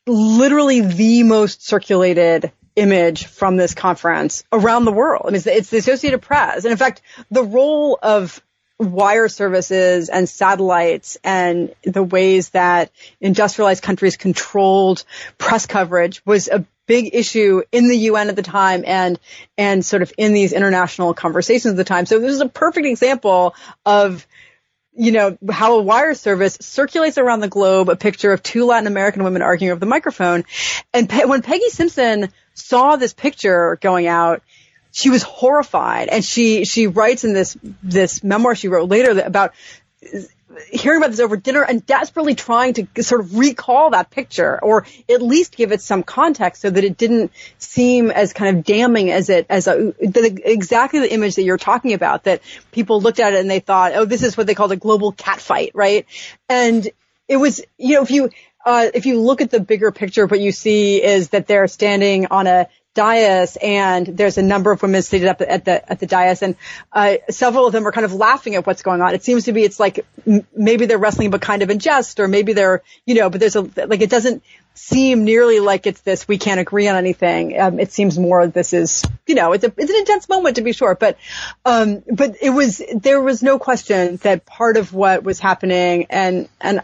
literally 0.07 0.81
the 0.81 1.23
most 1.23 1.65
circulated 1.65 2.51
image 2.75 3.25
from 3.25 3.57
this 3.57 3.73
conference 3.73 4.43
around 4.51 4.85
the 4.85 4.91
world. 4.91 5.23
I 5.25 5.29
mean, 5.29 5.35
it's, 5.35 5.47
it's 5.47 5.69
the 5.69 5.77
Associated 5.77 6.21
Press, 6.21 6.63
and 6.63 6.71
in 6.71 6.77
fact, 6.77 7.01
the 7.29 7.43
role 7.43 7.99
of 8.01 8.41
wire 8.79 9.27
services 9.27 10.07
and 10.09 10.27
satellites 10.27 11.17
and 11.23 11.75
the 11.83 12.01
ways 12.01 12.49
that 12.49 12.91
industrialized 13.19 13.83
countries 13.83 14.15
controlled 14.15 15.03
press 15.37 15.65
coverage 15.65 16.25
was 16.25 16.47
a 16.47 16.65
big 16.87 17.13
issue 17.13 17.61
in 17.71 17.89
the 17.89 17.97
UN 17.97 18.29
at 18.29 18.35
the 18.35 18.41
time 18.41 18.83
and 18.87 19.19
and 19.57 19.85
sort 19.85 20.01
of 20.01 20.13
in 20.17 20.33
these 20.33 20.53
international 20.53 21.13
conversations 21.13 21.71
at 21.71 21.77
the 21.77 21.83
time. 21.83 22.05
So 22.05 22.19
this 22.19 22.31
is 22.31 22.41
a 22.41 22.47
perfect 22.47 22.87
example 22.87 23.53
of 23.85 24.25
you 24.99 25.13
know, 25.13 25.37
how 25.49 25.79
a 25.79 25.81
wire 25.81 26.13
service 26.13 26.57
circulates 26.59 27.17
around 27.17 27.39
the 27.39 27.47
globe 27.47 27.87
a 27.89 27.95
picture 27.95 28.33
of 28.33 28.43
two 28.43 28.65
Latin 28.65 28.85
American 28.87 29.23
women 29.23 29.41
arguing 29.41 29.71
over 29.71 29.79
the 29.79 29.85
microphone. 29.85 30.43
And 30.93 31.07
Pe- 31.07 31.23
when 31.23 31.41
Peggy 31.41 31.69
Simpson 31.69 32.33
saw 32.53 32.97
this 32.97 33.13
picture 33.13 33.77
going 33.81 34.07
out, 34.07 34.41
she 34.91 35.09
was 35.09 35.23
horrified. 35.23 36.09
And 36.09 36.23
she 36.23 36.65
she 36.65 36.87
writes 36.87 37.23
in 37.23 37.33
this 37.33 37.57
this 37.83 38.23
memoir 38.23 38.55
she 38.55 38.67
wrote 38.67 38.89
later 38.89 39.19
about 39.19 39.53
hearing 40.71 40.97
about 40.97 41.11
this 41.11 41.19
over 41.19 41.37
dinner 41.37 41.63
and 41.63 41.85
desperately 41.85 42.35
trying 42.35 42.73
to 42.73 43.03
sort 43.03 43.21
of 43.21 43.37
recall 43.37 43.91
that 43.91 44.09
picture 44.09 44.59
or 44.61 44.85
at 45.09 45.21
least 45.21 45.55
give 45.55 45.71
it 45.71 45.81
some 45.81 46.03
context 46.03 46.61
so 46.61 46.69
that 46.69 46.83
it 46.83 46.97
didn't 46.97 47.31
seem 47.57 48.11
as 48.11 48.33
kind 48.33 48.57
of 48.57 48.63
damning 48.63 49.11
as 49.11 49.29
it 49.29 49.45
as 49.49 49.67
a 49.67 49.93
the, 49.99 50.41
exactly 50.43 50.99
the 50.99 51.13
image 51.13 51.35
that 51.35 51.43
you're 51.43 51.57
talking 51.57 51.93
about 51.93 52.23
that 52.23 52.41
people 52.71 53.01
looked 53.01 53.19
at 53.19 53.33
it 53.33 53.39
and 53.39 53.49
they 53.49 53.59
thought 53.59 53.93
oh 53.95 54.05
this 54.05 54.23
is 54.23 54.35
what 54.35 54.47
they 54.47 54.55
called 54.55 54.71
a 54.71 54.77
global 54.77 55.11
cat 55.11 55.39
fight 55.39 55.71
right? 55.73 56.05
And 56.47 56.87
it 57.27 57.37
was 57.37 57.61
you 57.77 57.95
know 57.95 58.03
if 58.03 58.11
you 58.11 58.29
uh, 58.65 58.87
if 58.93 59.05
you 59.05 59.21
look 59.21 59.41
at 59.41 59.51
the 59.51 59.59
bigger 59.59 59.91
picture 59.91 60.27
what 60.27 60.39
you 60.39 60.51
see 60.51 61.01
is 61.01 61.29
that 61.29 61.47
they're 61.47 61.67
standing 61.67 62.27
on 62.27 62.47
a 62.47 62.67
dais 62.99 63.57
and 63.61 64.05
there's 64.19 64.37
a 64.37 64.41
number 64.53 64.71
of 64.71 64.81
women 64.81 65.01
seated 65.01 65.27
up 65.27 65.41
at 65.41 65.65
the, 65.65 65.75
at 65.91 65.99
the 65.99 66.05
dais 66.05 66.41
and, 66.41 66.55
uh, 66.91 67.15
several 67.29 67.65
of 67.67 67.73
them 67.73 67.87
are 67.87 67.91
kind 67.91 68.05
of 68.05 68.13
laughing 68.13 68.55
at 68.55 68.65
what's 68.67 68.81
going 68.81 69.01
on. 69.01 69.13
It 69.13 69.23
seems 69.23 69.45
to 69.45 69.53
be, 69.53 69.63
it's 69.63 69.79
like 69.79 70.05
m- 70.27 70.45
maybe 70.55 70.85
they're 70.85 71.03
wrestling, 71.05 71.31
but 71.31 71.41
kind 71.41 71.61
of 71.63 71.69
in 71.69 71.79
jest 71.79 72.19
or 72.19 72.27
maybe 72.27 72.53
they're, 72.53 72.81
you 73.05 73.15
know, 73.15 73.29
but 73.29 73.39
there's 73.39 73.55
a, 73.55 73.61
like 73.61 74.01
it 74.01 74.09
doesn't 74.09 74.43
seem 74.73 75.23
nearly 75.23 75.59
like 75.59 75.87
it's 75.87 76.01
this, 76.01 76.27
we 76.27 76.37
can't 76.37 76.59
agree 76.59 76.87
on 76.87 76.95
anything. 76.95 77.59
Um, 77.59 77.79
it 77.79 77.91
seems 77.91 78.17
more 78.17 78.47
this 78.47 78.73
is, 78.73 79.03
you 79.27 79.35
know, 79.35 79.53
it's 79.53 79.63
a, 79.63 79.73
it's 79.77 79.91
an 79.91 79.97
intense 79.97 80.29
moment 80.29 80.55
to 80.55 80.61
be 80.61 80.73
sure, 80.73 80.95
but, 80.95 81.17
um, 81.65 82.03
but 82.11 82.35
it 82.41 82.49
was, 82.49 82.81
there 82.95 83.21
was 83.21 83.43
no 83.43 83.59
question 83.59 84.17
that 84.17 84.45
part 84.45 84.77
of 84.77 84.93
what 84.93 85.23
was 85.23 85.39
happening 85.39 86.07
and, 86.09 86.47
and 86.61 86.81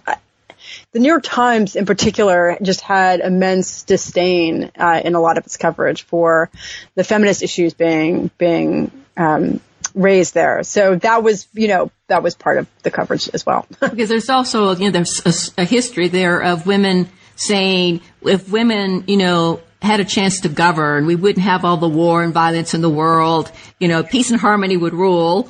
the 0.91 0.99
New 0.99 1.07
York 1.07 1.23
Times 1.23 1.75
in 1.75 1.85
particular 1.85 2.57
just 2.61 2.81
had 2.81 3.19
immense 3.19 3.83
disdain 3.83 4.71
uh, 4.77 5.01
in 5.03 5.15
a 5.15 5.19
lot 5.19 5.37
of 5.37 5.45
its 5.45 5.57
coverage 5.57 6.03
for 6.03 6.49
the 6.95 7.03
feminist 7.03 7.43
issues 7.43 7.73
being 7.73 8.29
being 8.37 8.91
um, 9.17 9.59
raised 9.93 10.33
there. 10.33 10.63
So 10.63 10.95
that 10.95 11.23
was, 11.23 11.47
you 11.53 11.67
know, 11.67 11.91
that 12.07 12.21
was 12.21 12.35
part 12.35 12.57
of 12.57 12.67
the 12.83 12.91
coverage 12.91 13.29
as 13.33 13.45
well. 13.45 13.65
because 13.79 14.09
there's 14.09 14.29
also, 14.29 14.75
you 14.75 14.85
know, 14.85 14.91
there's 14.91 15.53
a, 15.57 15.61
a 15.61 15.65
history 15.65 16.09
there 16.09 16.41
of 16.41 16.67
women 16.67 17.09
saying 17.35 18.01
if 18.21 18.49
women, 18.51 19.05
you 19.07 19.17
know, 19.17 19.61
had 19.81 19.99
a 19.99 20.05
chance 20.05 20.41
to 20.41 20.49
govern, 20.49 21.05
we 21.05 21.15
wouldn't 21.15 21.45
have 21.45 21.65
all 21.65 21.77
the 21.77 21.89
war 21.89 22.23
and 22.23 22.33
violence 22.33 22.73
in 22.73 22.81
the 22.81 22.89
world. 22.89 23.51
You 23.79 23.87
know, 23.87 24.03
peace 24.03 24.31
and 24.31 24.39
harmony 24.39 24.77
would 24.77 24.93
rule. 24.93 25.49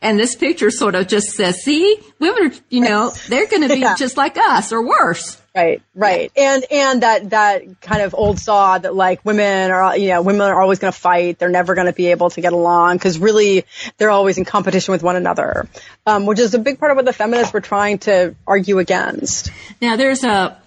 And 0.00 0.18
this 0.18 0.34
picture 0.34 0.70
sort 0.70 0.94
of 0.94 1.08
just 1.08 1.30
says, 1.30 1.62
see, 1.62 1.98
women 2.18 2.50
are, 2.50 2.54
you 2.68 2.80
know, 2.82 3.10
they're 3.28 3.48
going 3.48 3.62
to 3.62 3.68
be 3.68 3.80
yeah. 3.80 3.96
just 3.96 4.16
like 4.16 4.36
us 4.36 4.72
or 4.72 4.86
worse. 4.86 5.40
Right, 5.56 5.82
right. 5.94 6.32
And, 6.36 6.64
and 6.70 7.02
that, 7.04 7.30
that 7.30 7.80
kind 7.80 8.02
of 8.02 8.12
old 8.14 8.40
saw 8.40 8.76
that 8.76 8.94
like 8.94 9.24
women 9.24 9.70
are, 9.70 9.96
you 9.96 10.08
know, 10.08 10.20
women 10.20 10.42
are 10.42 10.60
always 10.60 10.80
going 10.80 10.92
to 10.92 10.98
fight. 10.98 11.38
They're 11.38 11.48
never 11.48 11.76
going 11.76 11.86
to 11.86 11.92
be 11.92 12.08
able 12.08 12.30
to 12.30 12.40
get 12.40 12.52
along 12.52 12.96
because 12.96 13.18
really 13.18 13.64
they're 13.96 14.10
always 14.10 14.36
in 14.36 14.44
competition 14.44 14.92
with 14.92 15.04
one 15.04 15.14
another. 15.14 15.68
Um, 16.06 16.26
which 16.26 16.40
is 16.40 16.54
a 16.54 16.58
big 16.58 16.80
part 16.80 16.90
of 16.90 16.96
what 16.96 17.04
the 17.04 17.12
feminists 17.12 17.52
were 17.52 17.60
trying 17.60 17.98
to 18.00 18.34
argue 18.46 18.80
against. 18.80 19.52
Now 19.80 19.94
there's 19.94 20.24
a, 20.24 20.60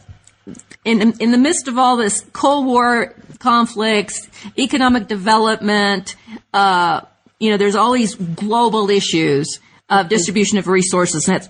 in, 0.85 1.13
in 1.19 1.31
the 1.31 1.37
midst 1.37 1.67
of 1.67 1.77
all 1.77 1.97
this 1.97 2.21
Cold 2.33 2.65
War 2.65 3.13
conflicts, 3.39 4.27
economic 4.57 5.07
development, 5.07 6.15
uh, 6.53 7.01
you 7.39 7.51
know, 7.51 7.57
there's 7.57 7.75
all 7.75 7.93
these 7.93 8.15
global 8.15 8.89
issues 8.89 9.59
of 9.89 10.09
distribution 10.09 10.57
of 10.57 10.67
resources. 10.67 11.27
And 11.27 11.47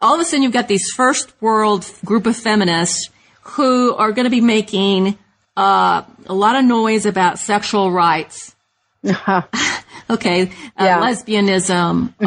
all 0.00 0.14
of 0.14 0.20
a 0.20 0.24
sudden 0.24 0.42
you've 0.42 0.52
got 0.52 0.68
these 0.68 0.90
first 0.90 1.32
world 1.40 1.90
group 2.04 2.26
of 2.26 2.36
feminists 2.36 3.10
who 3.42 3.94
are 3.94 4.12
going 4.12 4.24
to 4.24 4.30
be 4.30 4.40
making 4.40 5.18
uh, 5.56 6.02
a 6.26 6.34
lot 6.34 6.56
of 6.56 6.64
noise 6.64 7.06
about 7.06 7.38
sexual 7.38 7.90
rights. 7.90 8.54
Okay, 10.10 10.42
uh, 10.42 10.46
yeah. 10.78 11.00
lesbianism, 11.00 12.14
mm-hmm. 12.14 12.26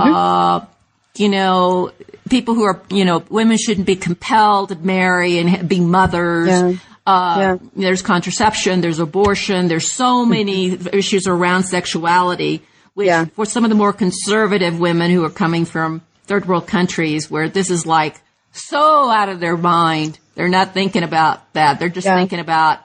You 1.19 1.29
know, 1.29 1.91
people 2.29 2.55
who 2.55 2.63
are, 2.63 2.81
you 2.89 3.05
know, 3.05 3.23
women 3.29 3.57
shouldn't 3.57 3.87
be 3.87 3.95
compelled 3.95 4.69
to 4.69 4.75
marry 4.75 5.37
and 5.39 5.67
be 5.67 5.79
mothers. 5.79 6.47
Yeah. 6.47 6.73
Uh, 7.07 7.35
yeah. 7.39 7.57
there's 7.75 8.01
contraception, 8.01 8.81
there's 8.81 8.97
abortion, 8.97 9.67
there's 9.67 9.91
so 9.91 10.25
many 10.25 10.73
issues 10.91 11.27
around 11.27 11.63
sexuality, 11.63 12.63
which 12.95 13.05
yeah. 13.05 13.25
for 13.25 13.45
some 13.45 13.63
of 13.63 13.69
the 13.69 13.75
more 13.75 13.93
conservative 13.93 14.79
women 14.79 15.11
who 15.11 15.23
are 15.23 15.29
coming 15.29 15.65
from 15.65 16.01
third 16.23 16.47
world 16.47 16.65
countries 16.65 17.29
where 17.29 17.47
this 17.47 17.69
is 17.69 17.85
like 17.85 18.19
so 18.51 19.09
out 19.09 19.29
of 19.29 19.39
their 19.39 19.57
mind, 19.57 20.17
they're 20.33 20.49
not 20.49 20.73
thinking 20.73 21.03
about 21.03 21.53
that. 21.53 21.77
They're 21.77 21.89
just 21.89 22.07
thinking 22.07 22.39
about 22.39 22.79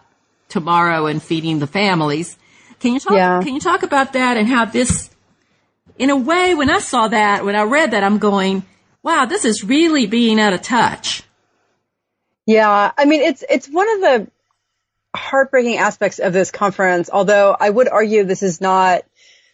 tomorrow 0.49 1.07
and 1.07 1.23
feeding 1.23 1.59
the 1.59 1.67
families. 1.67 2.37
Can 2.81 2.95
you 2.95 3.01
talk, 3.01 3.45
can 3.45 3.55
you 3.55 3.61
talk 3.61 3.83
about 3.83 4.15
that 4.15 4.37
and 4.37 4.49
how 4.49 4.65
this, 4.65 5.10
in 5.99 6.11
a 6.11 6.17
way, 6.17 6.55
when 6.55 6.71
I 6.71 6.79
saw 6.79 7.09
that, 7.09 7.45
when 7.45 7.57
I 7.57 7.63
read 7.63 7.93
that, 7.93 8.05
I'm 8.05 8.19
going, 8.19 8.65
wow, 9.03 9.27
this 9.27 9.45
is 9.45 9.65
really 9.65 10.07
being 10.07 10.41
out 10.41 10.53
of 10.53 10.63
touch. 10.63 11.23
Yeah, 12.47 12.93
I 12.97 13.05
mean, 13.05 13.23
it's 13.23 13.45
it's 13.49 13.69
one 13.69 13.89
of 13.89 14.01
the 14.01 14.31
heartbreaking 15.15 15.77
aspects 15.77 16.19
of 16.19 16.33
this 16.33 16.51
conference. 16.51 17.11
Although 17.13 17.57
I 17.59 17.69
would 17.71 17.89
argue 17.89 18.25
this 18.25 18.43
is 18.43 18.61
not 18.61 19.03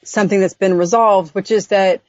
something 0.04 0.40
that's 0.40 0.54
been 0.54 0.78
resolved, 0.78 1.34
which 1.34 1.50
is 1.50 1.68
that 1.68 2.02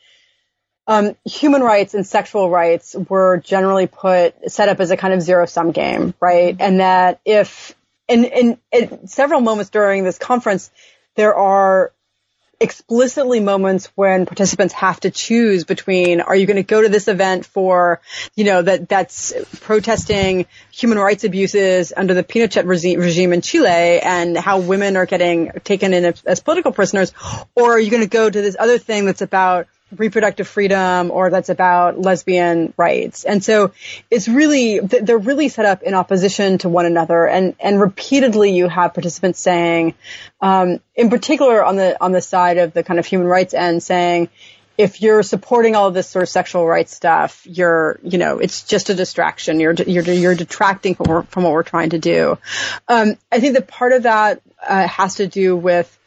um, 0.87 1.15
human 1.25 1.61
rights 1.61 1.93
and 1.93 2.07
sexual 2.07 2.49
rights 2.49 2.95
were 3.09 3.37
generally 3.37 3.87
put 3.87 4.51
set 4.51 4.69
up 4.69 4.79
as 4.79 4.91
a 4.91 4.97
kind 4.97 5.13
of 5.13 5.21
zero 5.21 5.45
sum 5.45 5.71
game, 5.71 6.13
right? 6.21 6.55
And 6.59 6.79
that 6.79 7.19
if 7.25 7.75
in, 8.07 8.23
in, 8.23 8.57
in 8.71 9.07
several 9.07 9.41
moments 9.41 9.69
during 9.69 10.03
this 10.05 10.17
conference, 10.17 10.71
there 11.15 11.35
are 11.35 11.91
explicitly 12.59 13.39
moments 13.39 13.85
when 13.95 14.25
participants 14.25 14.73
have 14.73 14.99
to 14.99 15.11
choose 15.11 15.63
between 15.63 16.21
are 16.21 16.35
you 16.35 16.47
going 16.47 16.57
to 16.57 16.63
go 16.63 16.81
to 16.81 16.89
this 16.89 17.07
event 17.07 17.45
for 17.45 18.01
you 18.35 18.45
know 18.45 18.63
that 18.63 18.89
that's 18.89 19.31
protesting 19.61 20.47
human 20.71 20.97
rights 20.97 21.23
abuses 21.23 21.93
under 21.95 22.15
the 22.15 22.23
Pinochet 22.23 22.65
regime 22.65 23.31
in 23.31 23.41
Chile 23.41 23.99
and 24.01 24.35
how 24.35 24.59
women 24.59 24.97
are 24.97 25.05
getting 25.05 25.51
taken 25.63 25.93
in 25.93 26.05
as, 26.05 26.23
as 26.25 26.39
political 26.39 26.71
prisoners 26.71 27.13
or 27.53 27.73
are 27.73 27.79
you 27.79 27.91
going 27.91 28.03
to 28.03 28.09
go 28.09 28.27
to 28.27 28.41
this 28.41 28.55
other 28.57 28.79
thing 28.79 29.05
that's 29.05 29.21
about 29.21 29.67
reproductive 29.95 30.47
freedom 30.47 31.11
or 31.11 31.29
that's 31.29 31.49
about 31.49 31.99
lesbian 31.99 32.73
rights. 32.77 33.23
And 33.23 33.43
so 33.43 33.71
it's 34.11 34.27
really, 34.27 34.79
they're 34.79 35.17
really 35.17 35.49
set 35.49 35.65
up 35.65 35.81
in 35.81 35.93
opposition 35.93 36.57
to 36.59 36.69
one 36.69 36.85
another. 36.85 37.25
And, 37.25 37.55
and 37.59 37.79
repeatedly 37.79 38.51
you 38.51 38.67
have 38.67 38.93
participants 38.93 39.39
saying, 39.39 39.93
um, 40.41 40.79
in 40.95 41.09
particular 41.09 41.63
on 41.63 41.77
the, 41.77 41.97
on 42.03 42.11
the 42.11 42.21
side 42.21 42.57
of 42.57 42.73
the 42.73 42.83
kind 42.83 42.99
of 42.99 43.05
human 43.05 43.27
rights 43.27 43.53
end 43.53 43.81
saying, 43.81 44.29
if 44.77 45.01
you're 45.01 45.23
supporting 45.23 45.75
all 45.75 45.87
of 45.87 45.95
this 45.95 46.07
sort 46.07 46.21
of 46.21 46.29
sexual 46.29 46.67
rights 46.67 46.95
stuff, 46.95 47.41
you're, 47.45 47.99
you 48.03 48.19
know, 48.19 48.37
it's 48.37 48.61
just 48.63 48.91
a 48.91 48.93
distraction. 48.93 49.59
You're, 49.59 49.73
you're, 49.73 50.03
you're 50.03 50.35
detracting 50.35 50.93
from, 50.93 51.23
from 51.25 51.43
what 51.43 51.53
we're 51.53 51.63
trying 51.63 51.91
to 51.91 51.97
do. 51.97 52.37
Um, 52.87 53.17
I 53.31 53.39
think 53.39 53.55
that 53.55 53.67
part 53.67 53.93
of 53.93 54.03
that 54.03 54.41
uh, 54.61 54.87
has 54.87 55.15
to 55.15 55.27
do 55.27 55.55
with 55.55 55.97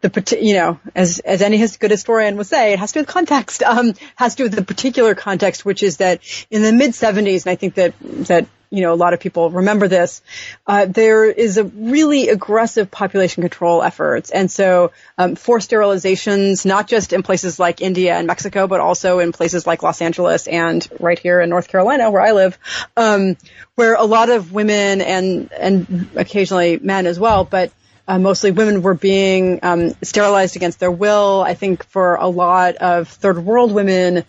the 0.00 0.38
you 0.40 0.54
know 0.54 0.80
as 0.94 1.18
as 1.20 1.42
any 1.42 1.64
good 1.78 1.90
historian 1.90 2.36
would 2.36 2.46
say 2.46 2.72
it 2.72 2.78
has 2.78 2.92
to 2.92 2.98
do 2.98 3.00
with 3.00 3.08
context. 3.08 3.62
Um 3.76 3.94
has 4.14 4.34
to 4.34 4.38
do 4.38 4.42
with 4.44 4.54
the 4.54 4.64
particular 4.64 5.14
context 5.14 5.64
which 5.64 5.82
is 5.82 5.98
that 5.98 6.20
in 6.50 6.62
the 6.62 6.72
mid 6.72 6.92
70s 6.92 7.44
and 7.44 7.52
i 7.52 7.56
think 7.56 7.74
that 7.74 7.94
that 8.28 8.46
you 8.70 8.82
know 8.82 8.92
a 8.92 8.96
lot 8.96 9.14
of 9.14 9.20
people 9.20 9.50
remember 9.50 9.88
this 9.88 10.22
uh, 10.66 10.86
there 10.86 11.24
is 11.24 11.56
a 11.56 11.64
really 11.64 12.28
aggressive 12.28 12.90
population 12.90 13.42
control 13.42 13.82
efforts. 13.82 14.30
And 14.30 14.50
so 14.50 14.92
um, 15.18 15.36
forced 15.36 15.70
sterilizations 15.70 16.66
not 16.66 16.88
just 16.88 17.12
in 17.12 17.22
places 17.22 17.58
like 17.58 17.80
india 17.80 18.14
and 18.14 18.26
mexico 18.26 18.66
but 18.66 18.80
also 18.80 19.18
in 19.18 19.32
places 19.32 19.66
like 19.66 19.82
los 19.82 20.00
angeles 20.00 20.46
and 20.46 20.86
right 21.00 21.18
here 21.18 21.40
in 21.40 21.48
north 21.50 21.68
carolina 21.68 22.10
where 22.10 22.22
i 22.22 22.32
live 22.32 22.58
um, 22.96 23.36
where 23.74 23.94
a 23.94 24.04
lot 24.04 24.28
of 24.28 24.52
women 24.52 25.00
and 25.00 25.52
and 25.52 26.10
occasionally 26.16 26.78
men 26.78 27.06
as 27.06 27.18
well 27.18 27.44
but 27.44 27.72
uh, 28.08 28.18
mostly 28.18 28.52
women 28.52 28.82
were 28.82 28.94
being 28.94 29.58
um, 29.62 29.90
sterilized 30.02 30.56
against 30.56 30.78
their 30.78 30.90
will. 30.90 31.42
I 31.42 31.54
think 31.54 31.84
for 31.86 32.14
a 32.14 32.28
lot 32.28 32.76
of 32.76 33.08
third 33.08 33.38
world 33.38 33.72
women, 33.72 34.24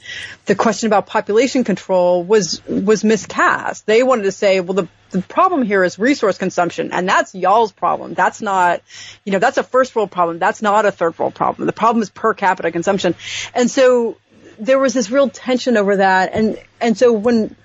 the 0.46 0.56
question 0.56 0.88
about 0.88 1.06
population 1.06 1.64
control 1.64 2.24
was 2.24 2.62
was 2.68 3.04
miscast. 3.04 3.86
They 3.86 4.02
wanted 4.02 4.24
to 4.24 4.32
say, 4.32 4.60
well, 4.62 4.74
the 4.74 4.88
the 5.12 5.22
problem 5.22 5.62
here 5.62 5.84
is 5.84 6.00
resource 6.00 6.38
consumption, 6.38 6.92
and 6.92 7.08
that's 7.08 7.36
y'all's 7.36 7.72
problem. 7.72 8.14
That's 8.14 8.42
not, 8.42 8.82
you 9.24 9.32
know, 9.32 9.40
that's 9.40 9.58
a 9.58 9.64
first 9.64 9.96
world 9.96 10.12
problem. 10.12 10.40
That's 10.40 10.62
not 10.62 10.86
a 10.86 10.92
third 10.92 11.18
world 11.18 11.36
problem. 11.36 11.68
The 11.68 11.74
problem 11.74 12.02
is 12.02 12.10
per 12.10 12.34
capita 12.34 12.72
consumption, 12.72 13.16
and 13.54 13.70
so 13.70 14.18
there 14.60 14.80
was 14.80 14.94
this 14.94 15.12
real 15.12 15.30
tension 15.30 15.78
over 15.78 15.98
that, 15.98 16.32
and 16.34 16.60
and 16.82 16.98
so 16.98 17.14
when 17.14 17.56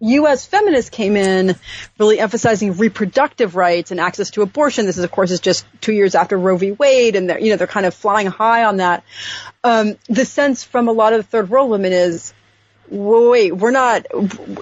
U.S. 0.00 0.46
feminists 0.46 0.90
came 0.90 1.16
in 1.16 1.56
really 1.98 2.18
emphasizing 2.18 2.76
reproductive 2.76 3.56
rights 3.56 3.90
and 3.90 4.00
access 4.00 4.30
to 4.30 4.42
abortion. 4.42 4.86
This 4.86 4.98
is, 4.98 5.04
of 5.04 5.10
course, 5.10 5.30
is 5.30 5.40
just 5.40 5.66
two 5.80 5.92
years 5.92 6.14
after 6.14 6.38
Roe 6.38 6.56
v. 6.56 6.72
Wade, 6.72 7.16
and 7.16 7.30
they're, 7.30 7.38
you 7.38 7.50
know, 7.50 7.56
they're 7.56 7.66
kind 7.66 7.86
of 7.86 7.94
flying 7.94 8.26
high 8.26 8.64
on 8.64 8.78
that. 8.78 9.04
Um, 9.64 9.96
the 10.08 10.24
sense 10.24 10.64
from 10.64 10.88
a 10.88 10.92
lot 10.92 11.12
of 11.12 11.18
the 11.18 11.28
third 11.28 11.48
world 11.48 11.70
women 11.70 11.92
is, 11.92 12.34
wait, 12.88 13.56
we're 13.56 13.70
not, 13.70 14.06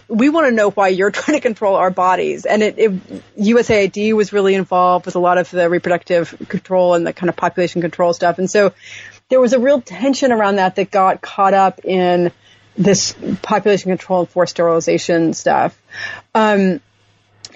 we 0.09 0.29
want 0.29 0.47
to 0.47 0.53
know 0.53 0.71
why 0.71 0.89
you're 0.89 1.11
trying 1.13 1.37
to 1.37 1.41
control 1.41 1.77
our 1.77 1.91
bodies. 1.91 2.47
And 2.47 2.63
it, 2.63 2.79
it, 2.79 3.37
USAID 3.37 4.15
was 4.15 4.33
really 4.33 4.55
involved 4.55 5.07
with 5.07 5.17
a 5.17 5.21
lot 5.21 5.39
of 5.39 5.51
the 5.51 5.69
reproductive 5.69 6.35
control 6.49 6.95
and 6.95 7.07
the 7.07 7.13
kind 7.13 7.29
of 7.29 7.37
population 7.37 7.81
control 7.81 8.13
stuff. 8.13 8.39
And 8.39 8.51
so 8.51 8.73
there 9.29 9.41
was 9.41 9.53
a 9.53 9.59
real 9.59 9.81
tension 9.81 10.33
around 10.33 10.57
that 10.57 10.77
that 10.77 10.91
got 10.91 11.21
caught 11.21 11.55
up 11.55 11.85
in, 11.85 12.31
this 12.77 13.15
population 13.43 13.91
control 13.91 14.27
forced 14.27 14.53
sterilization 14.53 15.33
stuff. 15.33 15.81
Um, 16.35 16.81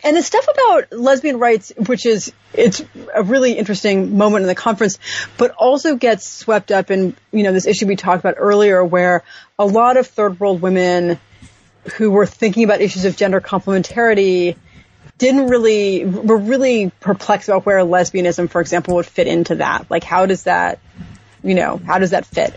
and 0.04 0.16
the 0.16 0.22
stuff 0.22 0.46
about 0.46 0.92
lesbian 0.92 1.38
rights, 1.38 1.72
which 1.86 2.06
is, 2.06 2.32
it's 2.52 2.84
a 3.14 3.22
really 3.22 3.52
interesting 3.52 4.16
moment 4.16 4.42
in 4.42 4.48
the 4.48 4.54
conference, 4.54 4.98
but 5.36 5.50
also 5.52 5.96
gets 5.96 6.28
swept 6.28 6.70
up 6.70 6.90
in, 6.90 7.16
you 7.32 7.42
know, 7.42 7.52
this 7.52 7.66
issue 7.66 7.86
we 7.86 7.96
talked 7.96 8.20
about 8.20 8.36
earlier 8.38 8.84
where 8.84 9.24
a 9.58 9.66
lot 9.66 9.96
of 9.96 10.06
third 10.06 10.38
world 10.38 10.62
women 10.62 11.18
who 11.96 12.10
were 12.10 12.26
thinking 12.26 12.64
about 12.64 12.80
issues 12.80 13.04
of 13.06 13.16
gender 13.16 13.40
complementarity 13.40 14.56
didn't 15.16 15.48
really 15.48 16.04
were 16.04 16.36
really 16.36 16.92
perplexed 17.00 17.48
about 17.48 17.66
where 17.66 17.80
lesbianism, 17.80 18.48
for 18.48 18.60
example, 18.60 18.94
would 18.94 19.06
fit 19.06 19.26
into 19.26 19.56
that. 19.56 19.90
Like, 19.90 20.04
how 20.04 20.26
does 20.26 20.44
that 20.44 20.78
you 21.42 21.54
know, 21.54 21.78
how 21.78 21.98
does 21.98 22.10
that 22.10 22.26
fit? 22.26 22.54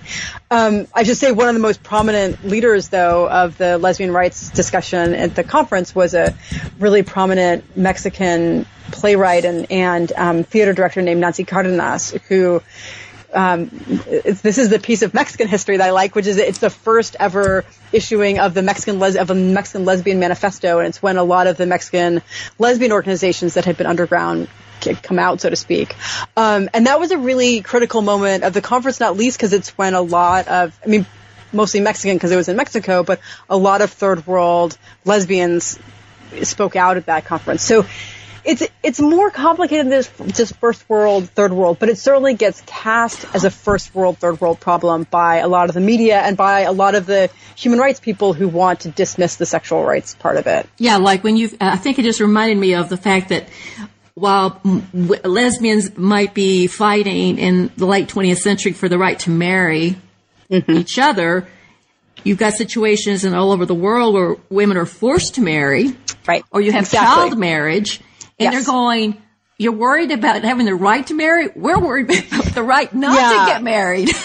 Um, 0.50 0.88
I 0.94 1.04
should 1.04 1.18
say 1.18 1.32
one 1.32 1.48
of 1.48 1.54
the 1.54 1.60
most 1.60 1.84
prominent 1.84 2.44
leaders, 2.44 2.90
though, 2.90 3.30
of 3.30 3.58
the 3.58 3.78
lesbian 3.78 4.12
rights 4.12 4.50
discussion 4.50 5.14
at 5.14 5.36
the 5.36 5.44
conference 5.44 5.94
was 5.94 6.14
a 6.14 6.36
really 6.80 7.04
prominent 7.04 7.78
Mexican 7.78 8.66
playwright 8.92 9.46
and, 9.46 9.72
and 9.72 10.12
um, 10.14 10.44
theater 10.44 10.74
director 10.74 11.02
named 11.02 11.22
Nancy 11.22 11.44
Cardenas, 11.44 12.12
who 12.28 12.62
um, 13.34 13.70
this 14.44 14.58
is 14.58 14.70
the 14.70 14.80
piece 14.80 15.04
of 15.04 15.14
Mexican 15.14 15.48
history 15.48 15.78
that 15.78 15.88
I 15.88 15.92
like, 15.92 16.16
which 16.16 16.28
is 16.28 16.38
it's 16.38 16.60
the 16.60 16.70
first 16.70 17.16
ever 17.20 17.64
issuing 17.92 18.40
of 18.40 18.54
the 18.54 18.62
Mexican 18.62 19.00
les- 19.00 19.16
of 19.16 19.30
a 19.30 19.36
Mexican 19.36 19.86
lesbian 19.86 20.20
manifesto, 20.20 20.80
and 20.80 20.88
it's 20.88 21.02
when 21.02 21.18
a 21.18 21.24
lot 21.24 21.48
of 21.48 21.58
the 21.58 21.66
Mexican 21.66 22.22
lesbian 22.60 22.92
organizations 22.92 23.54
that 23.54 23.66
had 23.66 23.78
been 23.78 23.88
underground 23.88 24.48
come 25.04 25.20
out, 25.20 25.42
so 25.42 25.50
to 25.50 25.56
speak. 25.56 25.96
Um, 26.36 26.70
and 26.74 26.88
that 26.88 27.00
was 27.00 27.12
a 27.12 27.18
really 27.18 27.62
critical 27.62 28.02
moment 28.02 28.44
of 28.44 28.54
the 28.54 28.62
conference, 28.62 29.00
not 29.00 29.18
least 29.18 29.38
because 29.38 29.54
it's 29.54 29.70
when 29.78 29.94
a 29.94 30.02
lot 30.02 30.48
of, 30.48 30.78
I 30.84 30.88
mean, 30.88 31.06
mostly 31.54 31.80
Mexican 31.80 32.18
because 32.18 32.32
it 32.32 32.36
was 32.36 32.50
in 32.50 32.56
Mexico, 32.56 33.04
but 33.04 33.20
a 33.50 33.58
lot 33.58 33.82
of 33.82 33.92
third 33.92 34.26
world 34.28 34.78
lesbians 35.06 35.80
spoke 36.44 36.76
out 36.76 36.98
at 36.98 37.08
that 37.08 37.26
conference. 37.26 37.62
So 37.64 37.86
it's 38.44 38.64
it's 38.82 39.00
more 39.00 39.30
complicated 39.30 39.92
than 39.92 40.32
just 40.32 40.56
first 40.56 40.90
world, 40.90 41.30
third 41.30 41.54
world, 41.54 41.78
but 41.80 41.90
it 41.90 41.98
certainly 41.98 42.34
gets 42.34 42.62
cast 42.66 43.26
as 43.36 43.44
a 43.44 43.52
first 43.52 43.94
world, 43.94 44.18
third 44.18 44.42
world 44.42 44.60
problem 44.60 45.06
by 45.10 45.38
a 45.38 45.48
lot 45.48 45.70
of 45.70 45.76
the 45.76 45.82
media 45.82 46.20
and 46.20 46.36
by 46.36 46.62
a 46.62 46.72
lot 46.72 46.96
of 46.96 47.06
the 47.06 47.30
human 47.56 47.80
rights 47.80 48.00
people 48.00 48.34
who 48.34 48.48
want 48.48 48.82
to 48.82 48.90
dismiss 48.90 49.36
the 49.36 49.46
sexual 49.46 49.84
rights 49.84 50.16
part 50.16 50.38
of 50.38 50.48
it. 50.48 50.68
Yeah, 50.78 50.98
like 50.98 51.24
when 51.24 51.38
you, 51.38 51.50
I 51.60 51.78
think 51.78 52.00
it 52.00 52.04
just 52.04 52.20
reminded 52.20 52.58
me 52.58 52.74
of 52.74 52.90
the 52.90 52.98
fact 52.98 53.30
that 53.30 53.48
while 54.14 54.62
lesbians 54.94 55.98
might 55.98 56.34
be 56.34 56.68
fighting 56.68 57.38
in 57.38 57.72
the 57.78 57.86
late 57.86 58.08
20th 58.08 58.40
century 58.40 58.74
for 58.74 58.90
the 58.90 58.98
right 58.98 59.18
to 59.20 59.30
marry 59.30 59.98
mm-hmm. 60.50 60.72
each 60.72 61.00
other, 61.00 61.48
you've 62.24 62.38
got 62.38 62.54
situations 62.54 63.26
in 63.26 63.34
all 63.34 63.52
over 63.52 63.66
the 63.66 63.76
world 63.76 64.14
where 64.14 64.36
women 64.50 64.78
are 64.78 64.86
forced 64.86 65.36
to 65.36 65.42
marry. 65.42 65.96
Right. 66.28 66.44
Or 66.52 66.62
you 66.62 66.72
have 66.72 66.84
exactly. 66.84 67.30
child 67.30 67.40
marriage 67.40 68.00
and 68.40 68.52
yes. 68.52 68.54
they're 68.54 68.74
going, 68.74 69.22
you're 69.58 69.72
worried 69.72 70.12
about 70.12 70.44
having 70.44 70.66
the 70.66 70.76
right 70.76 71.06
to 71.08 71.14
marry? 71.14 71.50
We're 71.56 71.80
worried 71.80 72.06
about 72.32 72.46
the 72.54 72.64
right 72.64 72.94
not 72.94 73.16
yeah. 73.16 73.46
to 73.46 73.52
get 73.52 73.64
married. 73.64 74.10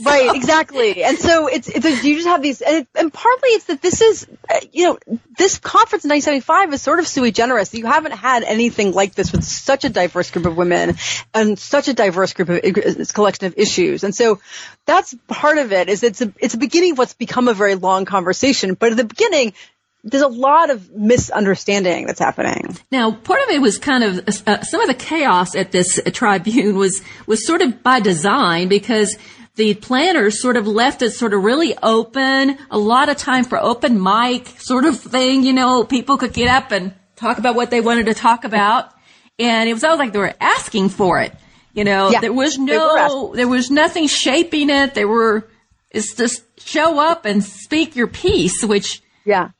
right, 0.04 0.34
exactly. 0.34 1.02
And 1.04 1.18
so 1.18 1.46
it's, 1.46 1.68
it's 1.68 2.04
you 2.04 2.16
just 2.16 2.28
have 2.28 2.42
these, 2.42 2.60
and, 2.60 2.78
it, 2.78 2.88
and 2.94 3.12
partly 3.12 3.50
it's 3.50 3.64
that 3.66 3.82
this 3.82 4.00
is, 4.00 4.26
uh, 4.48 4.60
you 4.72 4.84
know, 4.84 4.98
this 5.36 5.58
conference 5.58 6.04
in 6.04 6.10
1975 6.10 6.72
is 6.74 6.82
sort 6.82 6.98
of 6.98 7.08
sui 7.08 7.32
generis. 7.32 7.74
You 7.74 7.86
haven't 7.86 8.12
had 8.12 8.42
anything 8.42 8.92
like 8.92 9.14
this 9.14 9.32
with 9.32 9.44
such 9.44 9.84
a 9.84 9.88
diverse 9.88 10.30
group 10.30 10.46
of 10.46 10.56
women 10.56 10.96
and 11.34 11.58
such 11.58 11.88
a 11.88 11.94
diverse 11.94 12.32
group 12.32 12.48
of 12.48 12.58
uh, 12.64 13.04
collection 13.12 13.46
of 13.46 13.54
issues. 13.56 14.04
And 14.04 14.14
so 14.14 14.40
that's 14.86 15.14
part 15.26 15.58
of 15.58 15.72
it. 15.72 15.88
Is 15.88 16.02
it's 16.02 16.20
a, 16.20 16.32
it's 16.38 16.54
a 16.54 16.58
beginning 16.58 16.92
of 16.92 16.98
what's 16.98 17.14
become 17.14 17.48
a 17.48 17.54
very 17.54 17.74
long 17.74 18.04
conversation. 18.04 18.74
But 18.74 18.92
at 18.92 18.96
the 18.96 19.04
beginning, 19.04 19.54
there's 20.02 20.22
a 20.22 20.28
lot 20.28 20.70
of 20.70 20.90
misunderstanding 20.90 22.06
that's 22.06 22.20
happening. 22.20 22.76
Now, 22.90 23.12
part 23.12 23.40
of 23.42 23.50
it 23.50 23.60
was 23.60 23.78
kind 23.78 24.04
of 24.04 24.46
uh, 24.46 24.62
some 24.62 24.80
of 24.80 24.88
the 24.88 24.94
chaos 24.94 25.54
at 25.54 25.72
this 25.72 25.98
uh, 25.98 26.10
tribune 26.10 26.76
was 26.76 27.02
was 27.26 27.46
sort 27.46 27.60
of 27.60 27.82
by 27.82 28.00
design 28.00 28.68
because 28.68 29.16
the 29.60 29.74
planners 29.74 30.40
sort 30.40 30.56
of 30.56 30.66
left 30.66 31.02
it 31.02 31.10
sort 31.10 31.34
of 31.34 31.44
really 31.44 31.76
open, 31.82 32.56
a 32.70 32.78
lot 32.78 33.10
of 33.10 33.18
time 33.18 33.44
for 33.44 33.58
open 33.58 34.02
mic 34.02 34.48
sort 34.58 34.86
of 34.86 34.98
thing. 34.98 35.42
You 35.42 35.52
know, 35.52 35.84
people 35.84 36.16
could 36.16 36.32
get 36.32 36.48
up 36.48 36.72
and 36.72 36.94
talk 37.14 37.36
about 37.36 37.56
what 37.56 37.70
they 37.70 37.82
wanted 37.82 38.06
to 38.06 38.14
talk 38.14 38.44
about, 38.44 38.90
and 39.38 39.68
it 39.68 39.74
was 39.74 39.84
always 39.84 39.98
like 39.98 40.14
they 40.14 40.18
were 40.18 40.32
asking 40.40 40.88
for 40.88 41.20
it. 41.20 41.34
You 41.74 41.84
know, 41.84 42.08
yeah, 42.08 42.20
there 42.20 42.32
was 42.32 42.56
no, 42.56 43.34
there 43.36 43.46
was 43.46 43.70
nothing 43.70 44.06
shaping 44.06 44.70
it. 44.70 44.94
There 44.94 45.06
were, 45.06 45.46
it's 45.90 46.14
just 46.14 46.42
show 46.58 46.98
up 46.98 47.26
and 47.26 47.44
speak 47.44 47.96
your 47.96 48.06
piece, 48.06 48.64
which 48.64 49.02
yeah 49.26 49.50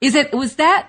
is 0.00 0.14
it, 0.14 0.32
was 0.32 0.54
that, 0.56 0.88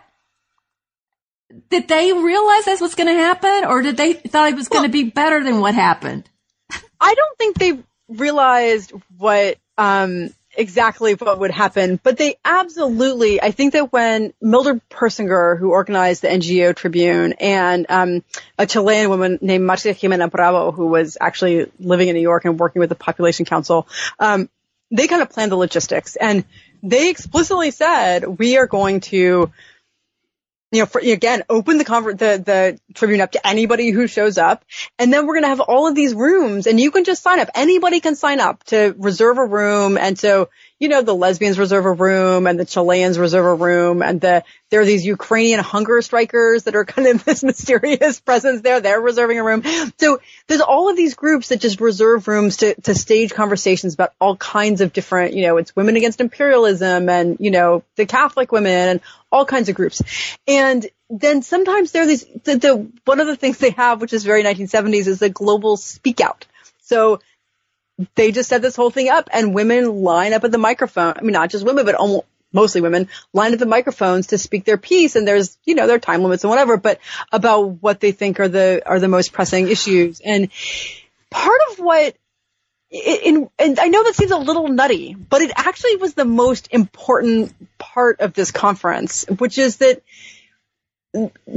did 1.70 1.88
they 1.88 2.14
realize 2.14 2.66
that's 2.66 2.82
what's 2.82 2.96
going 2.96 3.08
to 3.08 3.14
happen 3.14 3.66
or 3.66 3.82
did 3.82 3.98
they 3.98 4.14
thought 4.14 4.50
it 4.50 4.56
was 4.56 4.70
well, 4.70 4.82
going 4.82 4.90
to 4.90 4.94
be 4.94 5.10
better 5.10 5.44
than 5.44 5.60
what 5.60 5.76
happened? 5.76 6.30
I 7.02 7.14
don't 7.14 7.38
think 7.38 7.58
they 7.58 7.84
realized 8.12 8.94
what, 9.18 9.58
um, 9.78 10.30
exactly 10.56 11.14
what 11.14 11.40
would 11.40 11.52
happen, 11.52 12.00
but 12.02 12.18
they 12.18 12.36
absolutely, 12.44 13.42
I 13.42 13.52
think 13.52 13.74
that 13.74 13.92
when 13.94 14.34
Mildred 14.42 14.82
Persinger, 14.90 15.58
who 15.58 15.72
organized 15.72 16.22
the 16.22 16.28
NGO 16.28 16.76
Tribune, 16.76 17.34
and 17.40 17.86
um, 17.90 18.24
a 18.58 18.66
Chilean 18.66 19.10
woman 19.10 19.40
named 19.42 19.66
Marcia 19.66 19.94
Jimena 19.94 20.30
Bravo, 20.30 20.72
who 20.72 20.88
was 20.88 21.18
actually 21.20 21.72
living 21.80 22.10
in 22.10 22.16
New 22.16 22.22
York 22.22 22.46
and 22.46 22.60
working 22.60 22.80
with 22.80 22.90
the 22.90 22.96
Population 22.96 23.46
Council, 23.46 23.88
um, 24.20 24.50
they 24.92 25.08
kind 25.08 25.22
of 25.22 25.30
planned 25.30 25.52
the 25.52 25.58
logistics. 25.58 26.18
And 26.18 26.44
they 26.84 27.10
explicitly 27.10 27.72
said 27.72 28.26
we 28.28 28.58
are 28.58 28.68
going 28.68 29.00
to 29.02 29.52
you 30.72 30.80
know, 30.80 30.86
for, 30.86 31.02
again, 31.02 31.44
open 31.50 31.78
the, 31.78 31.86
conver- 31.86 32.18
the, 32.18 32.42
the 32.44 32.80
Tribune 32.94 33.22
up 33.22 33.34
to 33.34 33.46
anybody 33.46 33.90
who 33.90 34.08
shows 34.08 34.38
up. 34.38 34.64
And 34.98 35.12
then 35.12 35.26
we're 35.28 35.34
going 35.34 35.44
to 35.44 35.50
have 35.50 35.60
all 35.60 35.88
of 35.88 35.96
these 35.96 36.14
rooms 36.14 36.68
and 36.68 36.80
you 36.80 36.92
can 36.92 37.04
just 37.04 37.22
sign 37.22 37.40
up. 37.40 37.50
Anybody 37.56 38.00
can 38.00 38.16
sign 38.16 38.40
up 38.40 38.64
to 38.66 38.96
reserve 38.98 39.38
a 39.38 39.46
room. 39.46 39.98
And 39.98 40.18
so 40.18 40.50
you 40.82 40.88
know, 40.88 41.04
the 41.04 41.14
lesbians 41.14 41.60
reserve 41.60 41.86
a 41.86 41.92
room 41.92 42.48
and 42.48 42.60
the 42.60 42.66
Chileans 42.66 43.20
reserve 43.20 43.46
a 43.46 43.54
room 43.54 44.02
and 44.02 44.20
the, 44.20 44.44
there 44.72 44.82
are 44.82 44.86
these 44.86 45.06
Ukrainian 45.06 45.60
hunger 45.60 46.02
strikers 46.02 46.64
that 46.64 46.76
are 46.76 46.86
kind 46.86 47.08
of 47.08 47.24
this 47.26 47.44
mysterious 47.44 48.20
presence 48.20 48.62
there. 48.62 48.82
They're 48.82 49.00
reserving 49.00 49.38
a 49.38 49.44
room. 49.44 49.62
So 50.00 50.22
there's 50.48 50.62
all 50.62 50.90
of 50.90 50.98
these 50.98 51.14
groups 51.14 51.50
that 51.50 51.62
just 51.62 51.80
reserve 51.80 52.28
rooms 52.28 52.58
to, 52.58 52.74
to 52.82 52.96
stage 52.96 53.32
conversations 53.32 53.94
about 53.94 54.14
all 54.20 54.36
kinds 54.36 54.82
of 54.82 54.92
different, 54.92 55.36
you 55.36 55.44
know, 55.44 55.58
it's 55.58 55.76
women 55.76 55.98
against 55.98 56.20
imperialism 56.20 57.10
and, 57.10 57.38
you 57.40 57.52
know, 57.52 57.84
the 57.96 58.08
Catholic 58.08 58.52
women 58.52 58.90
and 58.90 59.02
all 59.32 59.46
kinds 59.46 59.70
of 59.70 59.76
groups. 59.76 60.02
And 60.48 60.84
then 61.12 61.44
sometimes 61.44 61.92
there 61.92 62.02
are 62.02 62.08
these, 62.08 62.26
the, 62.44 62.58
the, 62.58 62.92
one 63.06 63.20
of 63.20 63.28
the 63.28 63.36
things 63.36 63.60
they 63.60 63.70
have, 63.70 64.02
which 64.02 64.14
is 64.14 64.24
very 64.24 64.44
1970s, 64.44 65.06
is 65.06 65.20
the 65.20 65.30
global 65.30 65.78
speak 65.78 66.22
out. 66.22 66.48
So 66.80 67.20
they 68.16 68.32
just 68.32 68.50
set 68.50 68.62
this 68.62 68.76
whole 68.76 68.90
thing 68.90 69.10
up 69.10 69.30
and 69.32 69.54
women 69.54 70.02
line 70.02 70.34
up 70.34 70.44
at 70.44 70.52
the 70.52 70.58
microphone. 70.58 71.14
I 71.18 71.22
mean, 71.22 71.34
not 71.34 71.50
just 71.50 71.66
women, 71.66 71.86
but 71.86 71.96
almost 71.96 72.26
mostly 72.54 72.82
women 72.82 73.08
line 73.34 73.52
up 73.52 73.54
at 73.54 73.60
the 73.60 73.66
microphones 73.66 74.28
to 74.28 74.38
speak 74.38 74.66
their 74.66 74.78
piece 74.78 75.16
and 75.16 75.28
there's, 75.28 75.58
you 75.64 75.76
know, 75.76 75.88
their 75.88 76.00
time 76.00 76.22
limits 76.22 76.44
and 76.44 76.50
whatever, 76.50 76.78
but 76.78 77.00
about 77.32 77.82
what 77.82 78.00
they 78.00 78.12
think 78.12 78.40
are 78.40 78.50
the, 78.50 78.82
are 78.86 79.00
the 79.00 79.08
most 79.08 79.32
pressing 79.32 79.70
issues. 79.70 80.20
And 80.20 80.50
part 81.30 81.60
of 81.72 81.80
what 81.80 82.16
in, 82.92 83.50
and 83.58 83.80
I 83.80 83.88
know 83.88 84.04
that 84.04 84.16
seems 84.16 84.32
a 84.32 84.38
little 84.38 84.68
nutty, 84.68 85.16
but 85.16 85.42
it 85.42 85.52
actually 85.56 85.96
was 85.96 86.14
the 86.14 86.26
most 86.26 86.68
important 86.72 87.56
part 87.78 88.20
of 88.20 88.34
this 88.34 88.52
conference, 88.52 89.26
which 89.38 89.58
is 89.58 89.78
that 89.78 90.04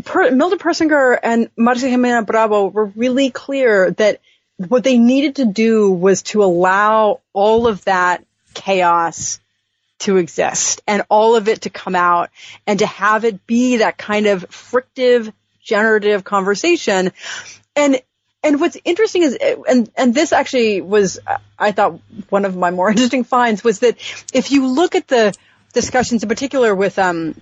per, 0.04 0.30
Mildred 0.30 0.60
Persinger 0.60 1.18
and 1.20 1.50
Marcia 1.56 1.86
Jimena 1.86 2.24
Bravo 2.24 2.68
were 2.68 2.86
really 2.86 3.30
clear 3.30 3.90
that 3.92 4.20
what 4.56 4.84
they 4.84 4.98
needed 4.98 5.36
to 5.36 5.46
do 5.46 5.90
was 5.90 6.22
to 6.22 6.44
allow 6.44 7.20
all 7.32 7.66
of 7.66 7.84
that 7.84 8.24
chaos 8.54 9.40
to 10.00 10.16
exist 10.16 10.82
and 10.86 11.02
all 11.08 11.36
of 11.36 11.48
it 11.48 11.62
to 11.62 11.70
come 11.70 11.94
out 11.94 12.30
and 12.66 12.78
to 12.78 12.86
have 12.86 13.24
it 13.24 13.46
be 13.46 13.78
that 13.78 13.96
kind 13.96 14.26
of 14.26 14.48
frictive, 14.50 15.32
generative 15.60 16.24
conversation. 16.24 17.12
And 17.74 18.00
and 18.44 18.60
what's 18.60 18.76
interesting 18.84 19.22
is, 19.22 19.38
and, 19.66 19.90
and 19.96 20.14
this 20.14 20.34
actually 20.34 20.82
was, 20.82 21.18
I 21.58 21.72
thought 21.72 21.98
one 22.28 22.44
of 22.44 22.54
my 22.54 22.70
more 22.70 22.90
interesting 22.90 23.24
finds 23.24 23.64
was 23.64 23.78
that 23.78 23.96
if 24.34 24.50
you 24.50 24.66
look 24.66 24.94
at 24.94 25.08
the 25.08 25.34
discussions 25.72 26.22
in 26.22 26.28
particular 26.28 26.74
with, 26.74 26.98
um, 26.98 27.40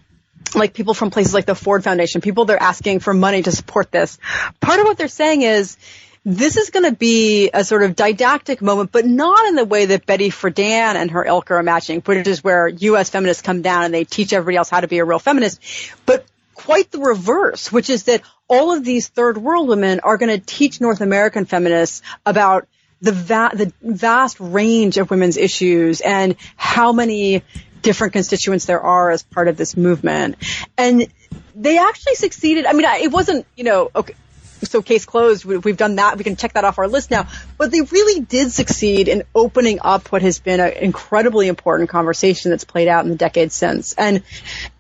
like 0.55 0.75
people 0.75 0.95
from 0.95 1.11
places 1.11 1.35
like 1.35 1.47
the 1.47 1.57
Ford 1.57 1.83
Foundation, 1.83 2.21
people 2.21 2.45
they're 2.45 2.63
asking 2.63 3.01
for 3.01 3.13
money 3.15 3.43
to 3.43 3.51
support 3.51 3.91
this. 3.91 4.19
Part 4.61 4.79
of 4.79 4.87
what 4.87 4.97
they're 4.97 5.09
saying 5.09 5.43
is, 5.43 5.77
this 6.25 6.57
is 6.57 6.71
going 6.71 6.85
to 6.85 6.97
be 6.97 7.51
a 7.53 7.65
sort 7.65 7.83
of 7.83 7.97
didactic 7.97 8.63
moment, 8.63 8.93
but 8.93 9.05
not 9.05 9.47
in 9.47 9.57
the 9.57 9.65
way 9.65 9.87
that 9.87 10.07
Betty 10.07 10.31
Friedan 10.31 10.95
and 10.95 11.11
her 11.11 11.25
ilk 11.25 11.51
are 11.51 11.59
imagining, 11.59 12.01
which 12.01 12.29
is 12.29 12.45
where 12.45 12.69
U.S. 12.69 13.11
feminists 13.11 13.43
come 13.43 13.63
down 13.63 13.85
and 13.85 13.93
they 13.93 14.05
teach 14.05 14.33
everybody 14.33 14.57
else 14.57 14.71
how 14.71 14.81
to 14.81 14.89
be 14.89 14.99
a 14.99 15.05
real 15.05 15.19
feminist, 15.19 15.61
but 16.07 16.25
quite 16.55 16.91
the 16.93 17.01
reverse, 17.01 17.73
which 17.73 17.91
is 17.91 18.05
that 18.05 18.23
all 18.47 18.73
of 18.73 18.85
these 18.85 19.09
third 19.09 19.37
world 19.37 19.69
women 19.69 20.01
are 20.01 20.17
going 20.17 20.29
to 20.29 20.45
teach 20.45 20.81
North 20.81 21.01
American 21.01 21.45
feminists 21.45 22.03
about 22.25 22.69
the, 23.01 23.13
va- 23.13 23.51
the 23.55 23.73
vast 23.83 24.39
range 24.39 24.99
of 24.99 25.11
women's 25.11 25.37
issues 25.37 26.01
and 26.01 26.37
how 26.57 26.93
many 26.93 27.43
different 27.83 28.13
constituents 28.13 28.67
there 28.67 28.81
are 28.81 29.11
as 29.11 29.25
part 29.25 29.49
of 29.49 29.57
this 29.57 29.77
movement. 29.77 30.37
And 30.79 31.09
they 31.57 31.79
actually 31.79 32.15
succeeded. 32.15 32.65
I 32.67 32.75
mean, 32.75 32.87
it 32.87 33.11
wasn't, 33.11 33.45
you 33.57 33.65
know, 33.65 33.91
okay, 33.97 34.15
so 34.63 34.83
case 34.83 35.05
closed. 35.05 35.45
We, 35.45 35.59
we've 35.59 35.77
done 35.77 35.97
that. 35.97 36.19
We 36.19 36.25
can 36.25 36.37
check 36.37 36.55
that 36.55 36.65
off 36.65 36.79
our 36.79 36.89
list 36.89 37.11
now. 37.11 37.29
But 37.59 37.71
they 37.71 37.81
really 37.81 38.21
did 38.21 38.53
succeed 38.53 39.09
in 39.09 39.25
opening 39.35 39.79
up 39.83 40.11
what 40.13 40.23
has 40.23 40.39
been 40.39 40.61
an 40.61 40.73
incredibly 40.73 41.49
important 41.49 41.91
conversation 41.91 42.51
that's 42.51 42.65
played 42.65 42.89
out 42.89 43.05
in 43.05 43.11
the 43.11 43.17
decades 43.17 43.55
since. 43.55 43.93
And 43.95 44.23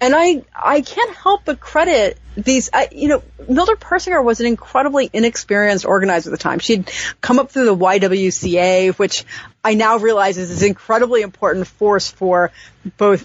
and 0.00 0.14
I 0.16 0.44
I 0.54 0.80
can't 0.80 1.14
help 1.14 1.44
but 1.44 1.60
credit 1.60 2.18
these, 2.36 2.70
I, 2.72 2.88
you 2.92 3.08
know, 3.08 3.22
Mildred 3.48 3.80
Persinger 3.80 4.22
was 4.24 4.40
an 4.40 4.46
incredibly 4.46 5.10
inexperienced 5.12 5.84
organizer 5.84 6.30
at 6.30 6.32
the 6.32 6.42
time. 6.42 6.60
She'd 6.60 6.90
come 7.20 7.38
up 7.38 7.50
through 7.50 7.66
the 7.66 7.76
YWCA, 7.76 8.94
which 8.94 9.24
I 9.64 9.74
now 9.74 9.98
realize 9.98 10.38
is 10.38 10.62
an 10.62 10.68
incredibly 10.68 11.22
important 11.22 11.68
force 11.68 12.10
for 12.10 12.50
both 12.96 13.24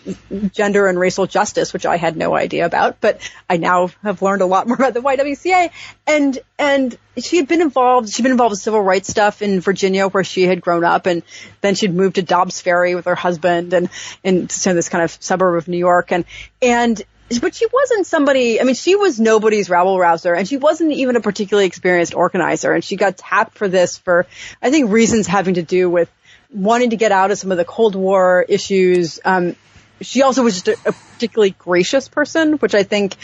gender 0.54 0.86
and 0.86 1.00
racial 1.00 1.26
justice, 1.26 1.74
which 1.74 1.86
I 1.86 1.98
had 1.98 2.16
no 2.16 2.36
idea 2.36 2.66
about, 2.68 3.02
but 3.02 3.28
I 3.50 3.58
now 3.58 3.90
have 4.04 4.22
learned 4.22 4.44
a 4.44 4.46
lot 4.46 4.68
more 4.68 4.76
about 4.76 4.94
the 4.94 5.02
YWCA. 5.02 5.72
And, 6.06 6.38
and 6.60 6.96
she 7.18 7.38
had 7.38 7.48
been 7.48 7.62
involved, 7.62 8.10
she'd 8.10 8.22
been 8.22 8.32
involved 8.32 8.52
with 8.52 8.60
civil 8.60 8.82
rights 8.82 9.10
stuff 9.10 9.42
in 9.42 9.62
Virginia 9.62 10.08
where 10.08 10.24
she 10.24 10.44
had 10.44 10.62
grown 10.62 10.84
up 10.84 11.08
and 11.08 11.24
then 11.62 11.74
she'd 11.74 11.94
moved 11.94 12.16
to 12.16 12.22
Dobbs 12.22 12.62
Ferry 12.62 12.94
with 12.94 13.06
her 13.06 13.16
husband 13.16 13.74
and, 13.74 13.90
in 14.24 14.48
so 14.50 14.76
this 14.76 14.90
kind 14.90 15.04
of 15.04 15.18
suburb 15.20 15.56
of 15.56 15.68
New 15.68 15.78
York 15.78 16.12
and, 16.12 16.26
and 16.62 17.02
but 17.42 17.56
she 17.56 17.66
wasn't 17.72 18.08
somebody, 18.08 18.62
I 18.62 18.64
mean, 18.64 18.76
she 18.76 18.96
was 18.96 19.20
nobody's 19.20 19.70
rabble 19.70 20.00
rouser 20.00 20.34
and 20.34 20.48
she 20.48 20.56
wasn't 20.56 20.94
even 20.94 21.18
a 21.18 21.22
particularly 21.22 21.68
experienced 21.68 22.14
organizer 22.14 22.72
and 22.72 22.84
she 22.84 22.96
got 22.96 23.18
tapped 23.18 23.58
for 23.58 23.68
this 23.68 23.98
for, 23.98 24.28
I 24.62 24.72
think, 24.72 24.92
reasons 24.92 25.28
having 25.28 25.56
to 25.56 25.62
do 25.62 25.90
with 25.90 26.10
wanting 26.54 26.92
to 26.92 26.98
get 26.98 27.12
out 27.12 27.32
of 27.32 27.38
some 27.38 27.52
of 27.52 27.58
the 27.58 27.66
Cold 27.66 27.96
War 27.96 28.46
issues. 28.48 29.20
Um, 29.24 29.56
she 30.02 30.22
also 30.22 30.44
was 30.44 30.62
just 30.62 30.68
a, 30.68 30.90
a, 30.90 30.94
particularly 30.94 31.52
gracious 31.52 32.08
person, 32.08 32.54
which 32.54 32.76
I 32.76 32.84
think 32.84 33.16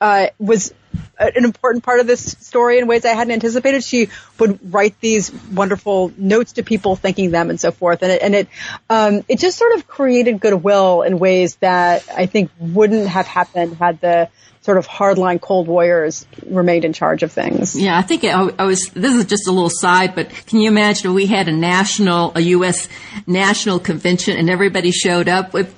uh, 0.00 0.26
was 0.38 0.74
an 1.18 1.44
important 1.44 1.84
part 1.84 2.00
of 2.00 2.06
this 2.06 2.32
story 2.40 2.78
in 2.78 2.86
ways 2.86 3.04
I 3.04 3.14
hadn't 3.14 3.32
anticipated. 3.32 3.82
She 3.84 4.08
would 4.38 4.72
write 4.72 5.00
these 5.00 5.32
wonderful 5.32 6.12
notes 6.16 6.52
to 6.52 6.62
people, 6.62 6.96
thanking 6.96 7.30
them, 7.30 7.50
and 7.50 7.60
so 7.60 7.70
forth. 7.70 8.02
And 8.02 8.12
it 8.12 8.22
and 8.22 8.34
it 8.34 8.48
um, 8.88 9.24
it 9.28 9.38
just 9.38 9.56
sort 9.56 9.74
of 9.74 9.86
created 9.86 10.40
goodwill 10.40 11.02
in 11.02 11.18
ways 11.18 11.56
that 11.56 12.06
I 12.14 12.26
think 12.26 12.50
wouldn't 12.58 13.08
have 13.08 13.26
happened 13.26 13.76
had 13.76 14.00
the 14.00 14.28
sort 14.70 14.78
of 14.78 14.86
hardline 14.86 15.40
cold 15.40 15.66
warriors 15.66 16.24
remained 16.46 16.84
in 16.84 16.92
charge 16.92 17.24
of 17.24 17.32
things. 17.32 17.74
Yeah, 17.74 17.98
I 17.98 18.02
think 18.02 18.22
I, 18.22 18.50
I 18.56 18.66
was. 18.66 18.88
This 18.90 19.12
is 19.16 19.24
just 19.24 19.48
a 19.48 19.50
little 19.50 19.68
side, 19.68 20.14
but 20.14 20.30
can 20.46 20.60
you 20.60 20.68
imagine 20.68 21.10
if 21.10 21.14
we 21.16 21.26
had 21.26 21.48
a 21.48 21.52
national, 21.52 22.30
a 22.36 22.40
U.S. 22.40 22.88
national 23.26 23.80
convention, 23.80 24.36
and 24.36 24.48
everybody 24.48 24.92
showed 24.92 25.28
up 25.28 25.52
with 25.52 25.74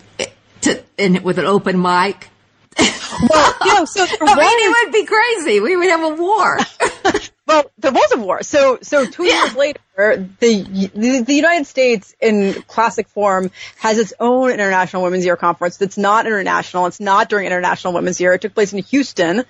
to, 0.61 0.83
and 0.99 1.25
with 1.25 1.39
an 1.39 1.47
open 1.47 1.81
mic? 1.81 2.29
well, 2.79 3.55
you 3.65 3.75
know, 3.75 3.85
so 3.87 4.05
I 4.21 4.35
mean, 4.37 4.59
it 4.61 4.85
would 4.85 4.93
be 4.93 5.07
crazy. 5.07 5.61
We 5.61 5.75
would 5.75 5.89
have 5.89 6.03
a 6.03 6.15
war. 6.15 6.59
well, 7.47 7.71
there 7.79 7.93
was 7.93 8.13
a 8.13 8.19
war. 8.19 8.43
So, 8.43 8.79
so 8.83 9.05
two 9.05 9.25
yeah. 9.25 9.45
years 9.45 9.57
later, 9.57 9.81
the, 10.41 10.91
the, 10.95 11.23
the 11.23 11.35
United 11.35 11.67
States 11.67 12.15
in 12.21 12.55
classic 12.63 13.09
form 13.09 13.51
has 13.79 13.99
its 13.99 14.13
own 14.21 14.51
International 14.51 15.03
Women's 15.03 15.25
Year 15.25 15.37
conference. 15.37 15.77
That's 15.77 15.99
not 15.99 16.27
international. 16.27 16.87
It's 16.87 17.01
not 17.01 17.29
during 17.29 17.47
International 17.47 17.93
Women's 17.93 18.21
Year. 18.21 18.33
It 18.35 18.43
took 18.43 18.55
place 18.55 18.73
in 18.73 18.79
Houston. 18.85 19.45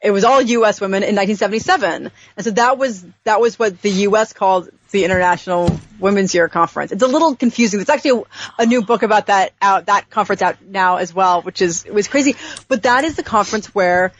It 0.00 0.10
was 0.12 0.24
all 0.24 0.40
U.S. 0.40 0.80
women 0.80 1.02
in 1.02 1.16
1977, 1.16 2.12
and 2.36 2.44
so 2.44 2.52
that 2.52 2.78
was 2.78 3.04
that 3.24 3.40
was 3.40 3.58
what 3.58 3.82
the 3.82 3.90
U.S. 3.90 4.32
called 4.32 4.70
the 4.92 5.04
International 5.04 5.76
Women's 5.98 6.32
Year 6.32 6.48
Conference. 6.48 6.92
It's 6.92 7.02
a 7.02 7.08
little 7.08 7.34
confusing. 7.34 7.78
There's 7.78 7.88
actually 7.88 8.22
a, 8.58 8.62
a, 8.62 8.66
new 8.66 8.82
book 8.82 9.02
about 9.02 9.26
that 9.26 9.54
out, 9.60 9.86
that 9.86 10.08
conference 10.08 10.40
out 10.40 10.62
now 10.62 10.96
as 10.96 11.12
well, 11.12 11.42
which 11.42 11.60
is, 11.60 11.84
was 11.84 12.06
crazy. 12.06 12.36
But 12.68 12.84
that 12.84 13.04
is 13.04 13.16
the 13.16 13.24
conference 13.24 13.74
where 13.74 14.12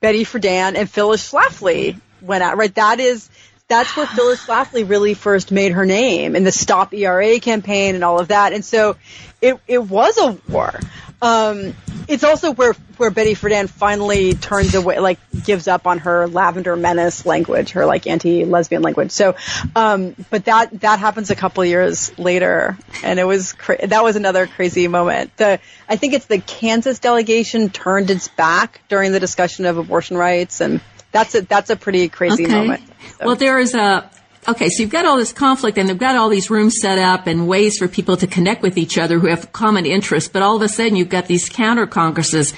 Betty 0.00 0.24
Friedan 0.24 0.74
and 0.74 0.90
Phyllis 0.90 1.30
Schlafly 1.30 2.00
went 2.22 2.42
out, 2.42 2.56
right? 2.56 2.74
That 2.74 3.00
is, 3.00 3.28
that's 3.68 3.96
where 3.96 4.06
Phyllis 4.06 4.44
Schlafly 4.44 4.88
really 4.88 5.14
first 5.14 5.52
made 5.52 5.72
her 5.72 5.86
name 5.86 6.34
in 6.34 6.44
the 6.44 6.52
Stop 6.52 6.92
ERA 6.92 7.38
campaign 7.38 7.94
and 7.94 8.02
all 8.02 8.18
of 8.18 8.28
that. 8.28 8.52
And 8.52 8.64
so 8.64 8.96
it, 9.40 9.58
it 9.66 9.78
was 9.78 10.18
a 10.18 10.38
war. 10.50 10.78
Um, 11.22 11.74
it's 12.08 12.24
also 12.24 12.52
where 12.52 12.72
where 12.96 13.10
Betty 13.10 13.34
Friedan 13.34 13.68
finally 13.68 14.34
turns 14.34 14.74
away, 14.74 14.98
like 15.00 15.18
gives 15.44 15.68
up 15.68 15.86
on 15.86 15.98
her 15.98 16.26
lavender 16.26 16.76
menace 16.76 17.26
language, 17.26 17.72
her 17.72 17.84
like 17.84 18.06
anti-lesbian 18.06 18.82
language. 18.82 19.10
So, 19.10 19.36
um, 19.76 20.16
but 20.30 20.46
that 20.46 20.80
that 20.80 20.98
happens 20.98 21.30
a 21.30 21.36
couple 21.36 21.64
years 21.64 22.18
later, 22.18 22.78
and 23.02 23.18
it 23.18 23.24
was 23.24 23.52
cra- 23.52 23.86
that 23.86 24.02
was 24.02 24.16
another 24.16 24.46
crazy 24.46 24.88
moment. 24.88 25.36
The 25.36 25.60
I 25.88 25.96
think 25.96 26.14
it's 26.14 26.26
the 26.26 26.38
Kansas 26.38 26.98
delegation 26.98 27.68
turned 27.68 28.10
its 28.10 28.28
back 28.28 28.80
during 28.88 29.12
the 29.12 29.20
discussion 29.20 29.66
of 29.66 29.76
abortion 29.76 30.16
rights, 30.16 30.62
and 30.62 30.80
that's 31.12 31.34
a 31.34 31.42
that's 31.42 31.70
a 31.70 31.76
pretty 31.76 32.08
crazy 32.08 32.44
okay. 32.44 32.54
moment. 32.54 32.82
So. 33.18 33.26
Well, 33.26 33.36
there 33.36 33.58
is 33.58 33.74
a 33.74 34.10
okay, 34.48 34.68
so 34.68 34.82
you've 34.82 34.92
got 34.92 35.04
all 35.04 35.16
this 35.16 35.32
conflict 35.32 35.78
and 35.78 35.88
they've 35.88 35.98
got 35.98 36.16
all 36.16 36.28
these 36.28 36.50
rooms 36.50 36.76
set 36.80 36.98
up 36.98 37.26
and 37.26 37.48
ways 37.48 37.78
for 37.78 37.88
people 37.88 38.16
to 38.16 38.26
connect 38.26 38.62
with 38.62 38.78
each 38.78 38.98
other 38.98 39.18
who 39.18 39.28
have 39.28 39.52
common 39.52 39.86
interests, 39.86 40.28
but 40.28 40.42
all 40.42 40.56
of 40.56 40.62
a 40.62 40.68
sudden 40.68 40.96
you've 40.96 41.08
got 41.08 41.26
these 41.26 41.48
counter 41.48 41.86
congresses, 41.86 42.54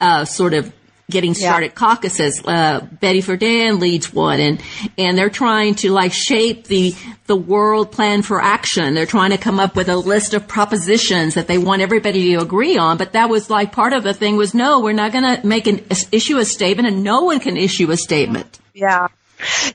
uh, 0.00 0.24
sort 0.24 0.54
of 0.54 0.72
getting 1.10 1.32
started 1.32 1.68
yeah. 1.68 1.74
caucuses. 1.74 2.42
Uh, 2.44 2.80
Betty 2.80 3.22
Friedan 3.22 3.80
leads 3.80 4.12
one 4.12 4.40
and, 4.40 4.60
and 4.98 5.16
they're 5.16 5.30
trying 5.30 5.74
to 5.76 5.90
like 5.90 6.12
shape 6.12 6.64
the, 6.64 6.94
the 7.26 7.36
world 7.36 7.90
plan 7.92 8.20
for 8.22 8.42
action. 8.42 8.94
They're 8.94 9.06
trying 9.06 9.30
to 9.30 9.38
come 9.38 9.58
up 9.58 9.74
with 9.74 9.88
a 9.88 9.96
list 9.96 10.34
of 10.34 10.46
propositions 10.46 11.34
that 11.34 11.46
they 11.46 11.56
want 11.56 11.80
everybody 11.80 12.32
to 12.32 12.42
agree 12.42 12.76
on. 12.76 12.98
But 12.98 13.12
that 13.12 13.30
was 13.30 13.48
like 13.48 13.72
part 13.72 13.94
of 13.94 14.02
the 14.02 14.12
thing 14.12 14.36
was 14.36 14.52
no, 14.52 14.80
we're 14.80 14.92
not 14.92 15.12
going 15.12 15.24
to 15.24 15.46
make 15.46 15.66
an 15.66 15.84
issue 16.12 16.38
a 16.38 16.44
statement 16.44 16.88
and 16.88 17.02
no 17.02 17.22
one 17.22 17.40
can 17.40 17.56
issue 17.56 17.90
a 17.90 17.96
statement. 17.96 18.58
Yeah. 18.74 19.08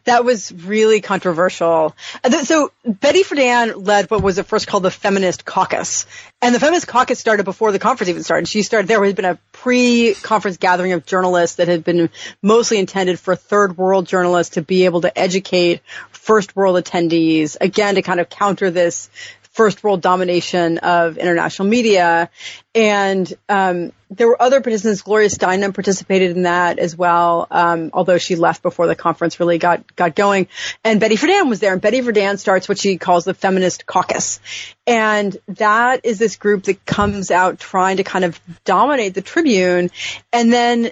That 0.05 0.25
was 0.25 0.51
really 0.51 1.01
controversial. 1.01 1.95
Uh, 2.23 2.43
so 2.43 2.71
Betty 2.85 3.23
Friedan 3.23 3.85
led 3.85 4.11
what 4.11 4.21
was 4.21 4.39
at 4.39 4.47
first 4.47 4.67
called 4.67 4.83
the 4.83 4.91
Feminist 4.91 5.45
Caucus. 5.45 6.05
And 6.41 6.53
the 6.53 6.59
Feminist 6.59 6.87
Caucus 6.87 7.19
started 7.19 7.43
before 7.43 7.71
the 7.71 7.79
conference 7.79 8.09
even 8.09 8.23
started. 8.23 8.47
She 8.47 8.63
started, 8.63 8.87
there 8.87 9.03
had 9.03 9.15
been 9.15 9.25
a 9.25 9.39
pre-conference 9.51 10.57
gathering 10.57 10.91
of 10.91 11.05
journalists 11.05 11.57
that 11.57 11.67
had 11.67 11.83
been 11.83 12.09
mostly 12.41 12.79
intended 12.79 13.19
for 13.19 13.35
third 13.35 13.77
world 13.77 14.07
journalists 14.07 14.55
to 14.55 14.61
be 14.61 14.85
able 14.85 15.01
to 15.01 15.17
educate 15.17 15.81
first 16.11 16.55
world 16.55 16.83
attendees, 16.83 17.57
again, 17.59 17.95
to 17.95 18.01
kind 18.01 18.19
of 18.19 18.29
counter 18.29 18.71
this 18.71 19.09
first 19.53 19.83
world 19.83 20.01
domination 20.01 20.79
of 20.79 21.17
international 21.17 21.67
media. 21.67 22.29
And 22.75 23.31
um, 23.47 23.91
there 24.09 24.27
were 24.27 24.41
other 24.41 24.61
participants. 24.61 25.01
Gloria 25.03 25.29
Steinem 25.29 25.73
participated 25.73 26.35
in 26.35 26.43
that 26.43 26.79
as 26.79 26.95
well, 26.95 27.47
um, 27.51 27.91
although 27.93 28.17
she 28.17 28.35
left 28.35 28.63
before 28.63 28.87
the 28.87 28.95
conference 28.95 29.39
really 29.39 29.59
got 29.59 29.95
got 29.95 30.15
going. 30.15 30.47
And 30.83 30.99
Betty 30.99 31.15
Friedan 31.15 31.49
was 31.49 31.59
there, 31.59 31.73
and 31.73 31.81
Betty 31.81 32.01
Friedan 32.01 32.39
starts 32.39 32.67
what 32.67 32.79
she 32.79 32.97
calls 32.97 33.25
the 33.25 33.33
Feminist 33.33 33.85
Caucus, 33.85 34.39
and 34.85 35.35
that 35.49 36.01
is 36.03 36.19
this 36.19 36.35
group 36.35 36.63
that 36.63 36.85
comes 36.85 37.31
out 37.31 37.59
trying 37.59 37.97
to 37.97 38.03
kind 38.03 38.25
of 38.25 38.39
dominate 38.65 39.13
the 39.13 39.21
Tribune, 39.21 39.91
and 40.31 40.51
then 40.51 40.91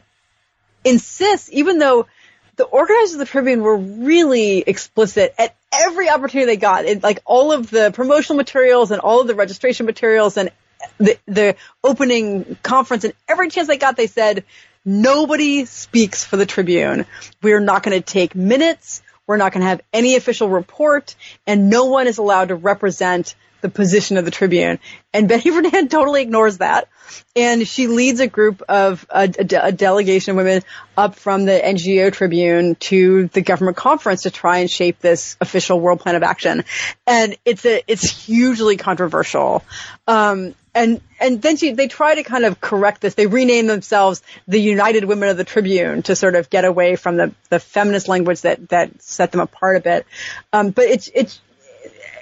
insists, 0.83 1.49
even 1.51 1.79
though 1.79 2.07
the 2.55 2.65
organizers 2.65 3.13
of 3.13 3.19
the 3.19 3.25
Tribune 3.25 3.61
were 3.61 3.77
really 3.77 4.59
explicit 4.59 5.33
at 5.37 5.55
every 5.71 6.09
opportunity 6.09 6.45
they 6.45 6.57
got. 6.57 6.85
It, 6.85 7.03
like 7.03 7.19
all 7.25 7.51
of 7.51 7.69
the 7.69 7.91
promotional 7.91 8.37
materials 8.37 8.91
and 8.91 9.01
all 9.01 9.21
of 9.21 9.27
the 9.27 9.35
registration 9.35 9.85
materials 9.85 10.37
and 10.37 10.51
the, 10.97 11.17
the 11.27 11.55
opening 11.83 12.57
conference 12.63 13.03
and 13.03 13.13
every 13.27 13.49
chance 13.49 13.67
they 13.67 13.77
got, 13.77 13.97
they 13.97 14.07
said, 14.07 14.43
nobody 14.83 15.65
speaks 15.65 16.23
for 16.23 16.37
the 16.37 16.45
Tribune. 16.45 17.05
We're 17.41 17.59
not 17.59 17.83
going 17.83 17.99
to 17.99 18.05
take 18.05 18.35
minutes. 18.35 19.01
We're 19.27 19.37
not 19.37 19.53
going 19.53 19.61
to 19.61 19.67
have 19.67 19.81
any 19.93 20.15
official 20.15 20.49
report 20.49 21.15
and 21.47 21.69
no 21.69 21.85
one 21.85 22.07
is 22.07 22.17
allowed 22.17 22.49
to 22.49 22.55
represent 22.55 23.35
the 23.61 23.69
position 23.69 24.17
of 24.17 24.25
the 24.25 24.31
Tribune. 24.31 24.79
And 25.13 25.29
Betty 25.29 25.49
Friedan 25.51 25.89
totally 25.89 26.21
ignores 26.21 26.57
that. 26.57 26.89
And 27.35 27.67
she 27.67 27.87
leads 27.87 28.19
a 28.19 28.27
group 28.27 28.61
of 28.67 29.05
a, 29.09 29.33
a, 29.37 29.67
a, 29.67 29.71
delegation 29.71 30.31
of 30.31 30.37
women 30.37 30.63
up 30.97 31.15
from 31.15 31.45
the 31.45 31.53
NGO 31.53 32.11
Tribune 32.11 32.75
to 32.75 33.27
the 33.27 33.41
government 33.41 33.77
conference 33.77 34.23
to 34.23 34.31
try 34.31 34.59
and 34.59 34.69
shape 34.69 34.99
this 34.99 35.37
official 35.41 35.79
world 35.79 35.99
plan 35.99 36.15
of 36.15 36.23
action. 36.23 36.63
And 37.07 37.37
it's 37.45 37.65
a, 37.65 37.81
it's 37.87 38.25
hugely 38.25 38.77
controversial. 38.77 39.63
Um, 40.07 40.55
and 40.73 41.01
and 41.19 41.41
then 41.41 41.57
she, 41.57 41.73
they 41.73 41.87
try 41.87 42.15
to 42.15 42.23
kind 42.23 42.45
of 42.45 42.61
correct 42.61 43.01
this. 43.01 43.15
They 43.15 43.27
rename 43.27 43.67
themselves 43.67 44.21
the 44.47 44.59
United 44.59 45.03
Women 45.03 45.29
of 45.29 45.37
the 45.37 45.43
Tribune 45.43 46.01
to 46.03 46.15
sort 46.15 46.35
of 46.35 46.49
get 46.49 46.65
away 46.65 46.95
from 46.95 47.17
the, 47.17 47.33
the 47.49 47.59
feminist 47.59 48.07
language 48.07 48.41
that 48.41 48.69
that 48.69 49.01
set 49.01 49.31
them 49.31 49.41
apart 49.41 49.77
a 49.77 49.79
bit. 49.81 50.07
Um, 50.53 50.69
but 50.71 50.85
it's 50.85 51.09
it's 51.13 51.41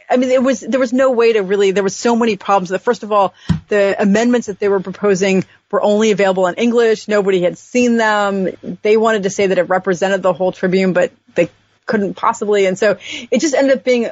I 0.10 0.18
mean, 0.18 0.30
it 0.30 0.42
was 0.42 0.62
there 0.62 0.80
was 0.80 0.92
no 0.92 1.12
way 1.12 1.34
to 1.34 1.42
really. 1.42 1.72
There 1.72 1.84
was 1.84 1.96
so 1.96 2.16
many 2.16 2.36
problems. 2.36 2.70
That 2.70 2.80
first 2.80 3.04
of 3.04 3.12
all, 3.12 3.34
the 3.68 3.96
amendments 4.02 4.48
that 4.48 4.60
they 4.60 4.68
were 4.68 4.80
proposing 4.80 5.46
were 5.72 5.82
only 5.82 6.12
available 6.12 6.48
in 6.48 6.56
English. 6.56 7.08
Nobody 7.08 7.42
had 7.42 7.58
seen 7.58 7.98
them. 7.98 8.50
They 8.82 8.98
wanted 8.98 9.24
to 9.24 9.30
say 9.30 9.48
that 9.48 9.58
it 9.58 9.64
represented 9.64 10.24
the 10.24 10.34
whole 10.34 10.52
Tribune, 10.52 10.94
but 10.94 11.12
they 11.36 11.50
couldn't 11.86 12.16
possibly. 12.16 12.66
And 12.66 12.78
so 12.78 12.98
it 13.30 13.40
just 13.40 13.54
ended 13.54 13.78
up 13.78 13.84
being 13.84 14.10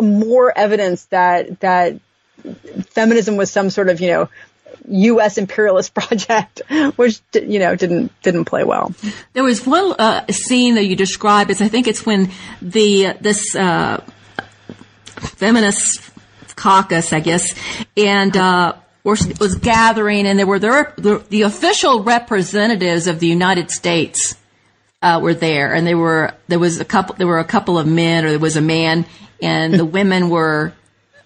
more 0.00 0.56
evidence 0.56 1.04
that 1.06 1.60
that 1.60 1.98
feminism 2.90 3.36
was 3.36 3.50
some 3.50 3.70
sort 3.70 3.88
of 3.88 4.00
you 4.00 4.08
know 4.08 4.28
U.S. 4.88 5.38
imperialist 5.38 5.94
project, 6.00 6.62
which 6.96 7.20
you 7.32 7.58
know 7.58 7.74
didn't 7.74 8.12
didn't 8.22 8.44
play 8.44 8.64
well. 8.64 8.94
There 9.32 9.44
was 9.44 9.66
one 9.66 9.92
uh, 9.98 10.26
scene 10.30 10.76
that 10.76 10.84
you 10.84 10.96
describe 10.96 11.50
as 11.50 11.60
I 11.60 11.68
think 11.68 11.86
it's 11.88 12.06
when 12.06 12.30
the 12.62 13.14
this 13.20 13.56
uh, 13.56 14.02
feminist 15.20 16.00
caucus, 16.56 17.12
I 17.12 17.20
guess, 17.20 17.54
and 17.96 18.36
uh, 18.36 18.74
was, 19.04 19.56
gathering, 19.56 20.26
and 20.26 20.38
there 20.38 20.46
were 20.46 20.58
there, 20.58 20.92
the, 20.96 21.24
the 21.28 21.42
official 21.42 22.02
representatives 22.02 23.06
of 23.06 23.20
the 23.20 23.26
United 23.26 23.70
States 23.70 24.36
uh, 25.02 25.20
were 25.22 25.34
there, 25.34 25.72
and 25.74 25.86
they 25.86 25.94
were 25.94 26.34
there 26.48 26.58
was 26.58 26.80
a 26.80 26.84
couple 26.84 27.16
there 27.16 27.26
were 27.26 27.38
a 27.38 27.44
couple 27.44 27.78
of 27.78 27.86
men, 27.86 28.24
or 28.24 28.30
there 28.30 28.38
was 28.38 28.56
a 28.56 28.60
man, 28.60 29.06
and 29.40 29.72
the 29.72 29.84
women 29.84 30.28
were 30.28 30.74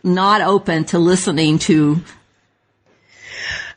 not 0.03 0.41
open 0.41 0.85
to 0.87 0.99
listening 0.99 1.59
to. 1.61 2.01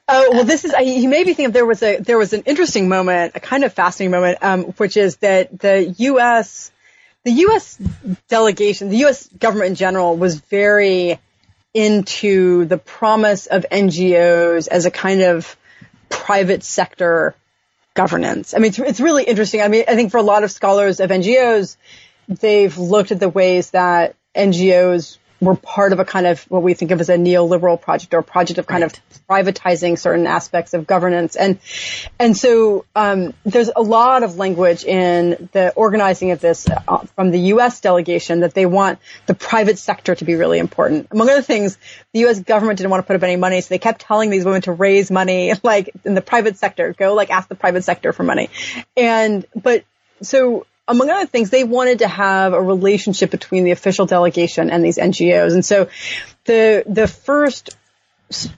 Oh 0.07 0.29
well, 0.31 0.43
this 0.43 0.63
is 0.63 0.73
you 0.79 1.09
may 1.09 1.23
be 1.23 1.33
thinking 1.33 1.51
there 1.51 1.65
was 1.65 1.81
a 1.81 1.97
there 1.97 2.17
was 2.17 2.33
an 2.33 2.43
interesting 2.45 2.87
moment, 2.87 3.33
a 3.35 3.39
kind 3.39 3.63
of 3.63 3.73
fascinating 3.73 4.11
moment, 4.11 4.37
um, 4.41 4.63
which 4.77 4.95
is 4.97 5.17
that 5.17 5.57
the 5.59 5.95
U.S. 5.97 6.71
the 7.27 7.33
U.S. 7.33 7.77
delegation, 8.29 8.87
the 8.87 8.99
U.S. 8.99 9.27
government 9.27 9.71
in 9.71 9.75
general, 9.75 10.15
was 10.15 10.39
very 10.39 11.19
into 11.73 12.63
the 12.63 12.77
promise 12.77 13.47
of 13.47 13.65
NGOs 13.69 14.69
as 14.69 14.85
a 14.85 14.91
kind 14.91 15.21
of 15.21 15.57
private 16.07 16.63
sector 16.63 17.35
governance. 17.95 18.53
I 18.53 18.59
mean, 18.59 18.69
it's, 18.69 18.79
it's 18.79 18.99
really 19.01 19.25
interesting. 19.25 19.61
I 19.61 19.67
mean, 19.67 19.83
I 19.89 19.95
think 19.95 20.11
for 20.11 20.19
a 20.19 20.23
lot 20.23 20.45
of 20.45 20.51
scholars 20.51 21.01
of 21.01 21.09
NGOs, 21.09 21.75
they've 22.29 22.77
looked 22.77 23.11
at 23.11 23.19
the 23.19 23.27
ways 23.27 23.71
that 23.71 24.15
NGOs 24.33 25.17
were 25.39 25.55
part 25.55 25.93
of 25.93 25.99
a 25.99 26.05
kind 26.05 26.25
of 26.25 26.43
what 26.43 26.63
we 26.63 26.73
think 26.73 26.91
of 26.91 26.99
as 26.99 27.09
a 27.09 27.15
neoliberal 27.15 27.79
project 27.79 28.13
or 28.13 28.19
a 28.19 28.23
project 28.23 28.59
of 28.59 28.65
kind 28.65 28.83
right. 28.83 28.99
of 28.99 29.27
privatizing 29.27 29.97
certain 29.97 30.25
aspects 30.25 30.73
of 30.73 30.87
governance. 30.87 31.35
And, 31.35 31.59
and 32.19 32.35
so, 32.35 32.85
um, 32.95 33.33
there's 33.45 33.69
a 33.75 33.81
lot 33.81 34.23
of 34.23 34.37
language 34.37 34.83
in 34.83 35.49
the 35.51 35.73
organizing 35.75 36.31
of 36.31 36.39
this 36.39 36.67
uh, 36.67 36.99
from 37.15 37.31
the 37.31 37.39
U.S. 37.39 37.81
delegation 37.81 38.39
that 38.41 38.53
they 38.53 38.65
want 38.65 38.99
the 39.25 39.33
private 39.33 39.77
sector 39.77 40.15
to 40.15 40.25
be 40.25 40.35
really 40.35 40.59
important. 40.59 41.07
Among 41.11 41.29
other 41.29 41.41
things, 41.41 41.77
the 42.13 42.21
U.S. 42.21 42.39
government 42.39 42.77
didn't 42.77 42.91
want 42.91 43.03
to 43.03 43.07
put 43.07 43.15
up 43.15 43.23
any 43.23 43.35
money, 43.35 43.61
so 43.61 43.67
they 43.69 43.79
kept 43.79 44.01
telling 44.01 44.29
these 44.29 44.45
women 44.45 44.61
to 44.63 44.71
raise 44.71 45.11
money, 45.11 45.53
like 45.63 45.91
in 46.03 46.15
the 46.15 46.21
private 46.21 46.57
sector, 46.57 46.93
go 46.93 47.13
like 47.13 47.29
ask 47.29 47.47
the 47.47 47.55
private 47.55 47.83
sector 47.83 48.13
for 48.13 48.23
money. 48.23 48.49
And, 48.95 49.45
but 49.55 49.83
so 50.21 50.65
among 50.87 51.09
other 51.09 51.25
things, 51.25 51.49
they 51.49 51.63
wanted 51.63 51.99
to 51.99 52.07
have 52.07 52.53
a 52.53 52.61
relationship 52.61 53.31
between 53.31 53.63
the 53.63 53.71
official 53.71 54.05
delegation 54.05 54.69
and 54.69 54.83
these 54.83 54.97
NGOs. 54.97 55.53
And 55.53 55.65
so 55.65 55.89
the, 56.45 56.83
the 56.87 57.07
first 57.07 57.75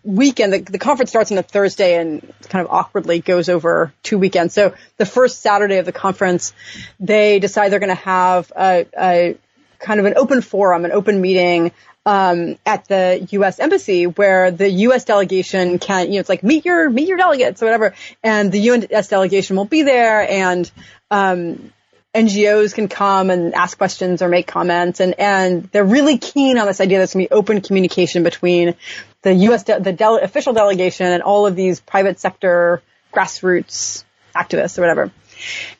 weekend, 0.04 0.54
the, 0.54 0.60
the 0.62 0.80
conference 0.80 1.10
starts 1.10 1.32
on 1.32 1.38
a 1.38 1.44
Thursday 1.44 1.96
and 1.96 2.22
kind 2.50 2.66
of 2.66 2.72
awkwardly 2.72 3.20
goes 3.20 3.50
over 3.50 3.94
two 4.04 4.18
weekends. 4.18 4.54
So 4.54 4.76
the 4.98 5.06
first 5.06 5.42
Saturday 5.42 5.78
of 5.78 5.86
the 5.86 5.92
conference, 5.92 6.54
they 7.00 7.40
decide 7.40 7.72
they're 7.72 7.80
going 7.80 7.90
to 7.90 7.96
have 7.96 8.52
a, 8.56 8.86
a 8.98 9.38
kind 9.80 10.00
of 10.00 10.06
an 10.06 10.14
open 10.16 10.42
forum, 10.42 10.86
an 10.86 10.92
open 10.92 11.22
meeting 11.22 11.72
um, 12.06 12.58
at 12.66 12.86
the 12.86 13.28
U.S. 13.32 13.60
embassy 13.60 14.08
where 14.08 14.52
the 14.52 14.70
U.S. 14.70 15.06
delegation 15.06 15.80
can, 15.80 16.08
you 16.08 16.14
know, 16.14 16.20
it's 16.20 16.30
like 16.30 16.44
meet 16.44 16.66
your 16.66 16.90
meet 16.90 17.08
your 17.08 17.18
delegates 17.18 17.62
or 17.62 17.66
whatever, 17.66 17.94
and 18.24 18.52
the 18.52 18.60
U.S. 18.62 19.10
delegation 19.10 19.56
will 19.58 19.66
be 19.66 19.84
there, 19.84 20.28
and 20.28 20.70
um, 21.12 21.72
NGOs 22.14 22.74
can 22.74 22.88
come 22.88 23.30
and 23.30 23.54
ask 23.54 23.78
questions 23.78 24.22
or 24.22 24.30
make 24.30 24.48
comments, 24.48 25.00
and 25.00 25.20
and 25.20 25.64
they're 25.72 25.84
really 25.84 26.18
keen 26.18 26.58
on 26.58 26.66
this 26.66 26.82
idea 26.82 26.98
that's 26.98 27.14
going 27.14 27.26
to 27.26 27.30
be 27.30 27.36
open 27.36 27.62
communication 27.62 28.24
between 28.24 28.76
the 29.22 29.34
U.S. 29.34 29.64
De- 29.64 29.80
the 29.80 29.94
de- 29.94 30.24
official 30.24 30.54
delegation 30.54 31.06
and 31.06 31.22
all 31.22 31.46
of 31.46 31.56
these 31.56 31.80
private 31.80 32.20
sector 32.20 32.82
grassroots 33.14 34.04
activists 34.36 34.78
or 34.78 34.82
whatever. 34.82 35.12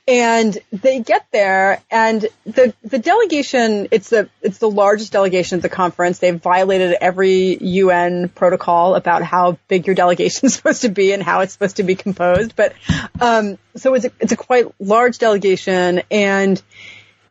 And 0.08 0.58
they 0.72 1.02
get 1.02 1.28
there 1.32 1.82
and 1.92 2.26
the, 2.46 2.74
the 2.84 3.00
delegation, 3.00 3.88
it's 3.92 4.10
the, 4.10 4.30
it's 4.42 4.58
the 4.58 4.70
largest 4.70 5.12
delegation 5.12 5.58
at 5.58 5.62
the 5.62 5.70
conference. 5.70 6.20
They've 6.20 6.40
violated 6.40 6.96
every 7.00 7.58
UN 7.58 8.30
protocol 8.30 8.96
about 8.96 9.24
how 9.24 9.58
big 9.68 9.86
your 9.88 9.96
delegation 9.96 10.48
is 10.48 10.54
supposed 10.56 10.82
to 10.82 10.90
be 10.90 11.14
and 11.14 11.22
how 11.22 11.42
it's 11.42 11.54
supposed 11.54 11.78
to 11.78 11.84
be 11.84 11.96
composed. 11.96 12.56
But, 12.56 12.74
um, 13.20 13.58
so 13.76 13.94
it's 13.94 14.06
a, 14.06 14.12
it's 14.20 14.32
a 14.32 14.38
quite 14.38 14.68
large 14.80 15.18
delegation 15.20 16.02
and, 16.10 16.62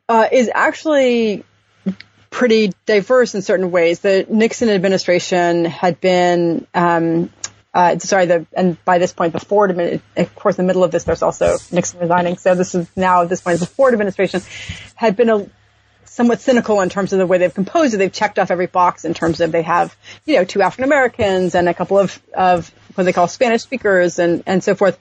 uh, 0.09 0.29
is 0.31 0.51
actually 0.55 1.45
pretty 2.31 2.73
diverse 2.87 3.35
in 3.35 3.43
certain 3.43 3.71
ways. 3.71 4.01
The 4.01 4.27
Nixon 4.29 4.69
administration 4.69 5.65
had 5.65 6.01
been 6.01 6.67
um, 6.75 7.31
uh, 7.79 7.97
sorry, 8.01 8.27
the, 8.27 8.45
and 8.55 8.83
by 8.85 8.99
this 8.99 9.13
point, 9.13 9.33
the 9.33 9.39
Ford, 9.39 9.71
of 10.17 10.35
course, 10.35 10.59
in 10.59 10.65
the 10.65 10.67
middle 10.67 10.83
of 10.83 10.91
this, 10.91 11.05
there's 11.05 11.23
also 11.23 11.59
Nixon 11.71 12.01
resigning. 12.01 12.37
So 12.37 12.57
this 12.57 12.75
is 12.75 12.89
now 12.97 13.23
at 13.23 13.29
this 13.29 13.41
point, 13.41 13.61
the 13.61 13.67
Ford 13.67 13.95
administration 13.95 14.43
had 14.97 15.15
been 15.15 15.31
a 15.31 15.47
somewhat 16.05 16.41
cynical 16.41 16.81
in 16.81 16.89
terms 16.89 17.13
of 17.13 17.21
the 17.21 17.27
way 17.27 17.39
they've 17.39 17.55
composed 17.55 17.95
it. 17.95 17.99
They've 17.99 18.13
checked 18.13 18.41
off 18.41 18.51
every 18.51 18.67
box 18.67 19.05
in 19.05 19.15
terms 19.15 19.41
of 19.41 19.53
they 19.53 19.63
have, 19.63 19.95
you 20.27 20.35
know, 20.35 20.45
two 20.45 20.61
African 20.61 20.87
Americans 20.87 21.55
and 21.55 21.69
a 21.69 21.75
couple 21.75 22.01
of, 22.01 22.21
of 22.35 22.69
what 22.97 23.05
they 23.05 23.13
call 23.13 23.29
Spanish 23.29 23.63
speakers 23.63 24.19
and, 24.19 24.43
and 24.45 24.65
so 24.65 24.75
forth. 24.75 24.99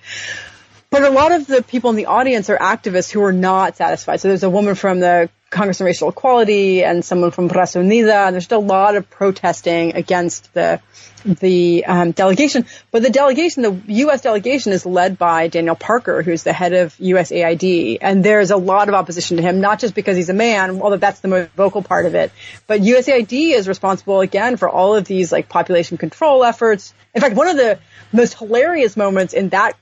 But 0.92 1.02
a 1.02 1.10
lot 1.10 1.32
of 1.32 1.48
the 1.48 1.64
people 1.64 1.90
in 1.90 1.96
the 1.96 2.06
audience 2.06 2.52
are 2.52 2.60
activists 2.60 3.10
who 3.12 3.24
are 3.24 3.34
not 3.34 3.76
satisfied. 3.76 4.22
So 4.22 4.28
there's 4.28 4.44
a 4.44 4.52
woman 4.52 4.76
from 4.76 5.00
the 5.00 5.32
Congress 5.50 5.80
on 5.82 5.86
Racial 5.86 6.10
Equality 6.10 6.84
and 6.84 7.04
someone 7.04 7.32
from 7.32 7.50
Raza 7.50 7.82
Unida. 7.82 8.28
And 8.28 8.34
there's 8.34 8.44
just 8.44 8.52
a 8.52 8.60
lot 8.60 8.96
of 8.96 9.10
protesting 9.10 9.96
against 9.96 10.54
the 10.54 10.82
the 11.28 11.86
um, 11.86 12.12
delegation. 12.12 12.66
But 12.92 13.04
the 13.04 13.10
delegation, 13.10 13.64
the 13.64 13.82
U.S. 14.04 14.22
delegation, 14.22 14.72
is 14.72 14.86
led 14.86 15.18
by 15.18 15.48
Daniel 15.48 15.76
Parker, 15.76 16.22
who's 16.22 16.44
the 16.44 16.54
head 16.54 16.74
of 16.74 16.96
USAID, 16.98 17.98
and 18.02 18.24
there's 18.24 18.52
a 18.52 18.58
lot 18.58 18.88
of 18.88 18.96
opposition 18.96 19.38
to 19.38 19.44
him, 19.44 19.60
not 19.60 19.80
just 19.80 19.94
because 19.94 20.16
he's 20.16 20.30
a 20.30 20.34
man, 20.34 20.82
although 20.82 20.98
that's 20.98 21.20
the 21.20 21.28
most 21.28 21.52
vocal 21.52 21.82
part 21.82 22.06
of 22.06 22.16
it, 22.16 22.32
but 22.66 22.82
USAID 22.82 23.54
is 23.54 23.68
responsible 23.68 24.22
again 24.22 24.58
for 24.58 24.70
all 24.70 24.96
of 24.96 25.06
these 25.06 25.32
like 25.32 25.50
population 25.50 25.98
control 25.98 26.44
efforts. 26.44 26.94
In 27.14 27.22
fact, 27.22 27.36
one 27.36 27.48
of 27.48 27.58
the 27.58 27.80
most 28.14 28.36
hilarious 28.38 28.96
moments 28.96 29.34
in 29.34 29.50
that 29.50 29.76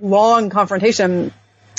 long 0.00 0.50
confrontation 0.50 1.32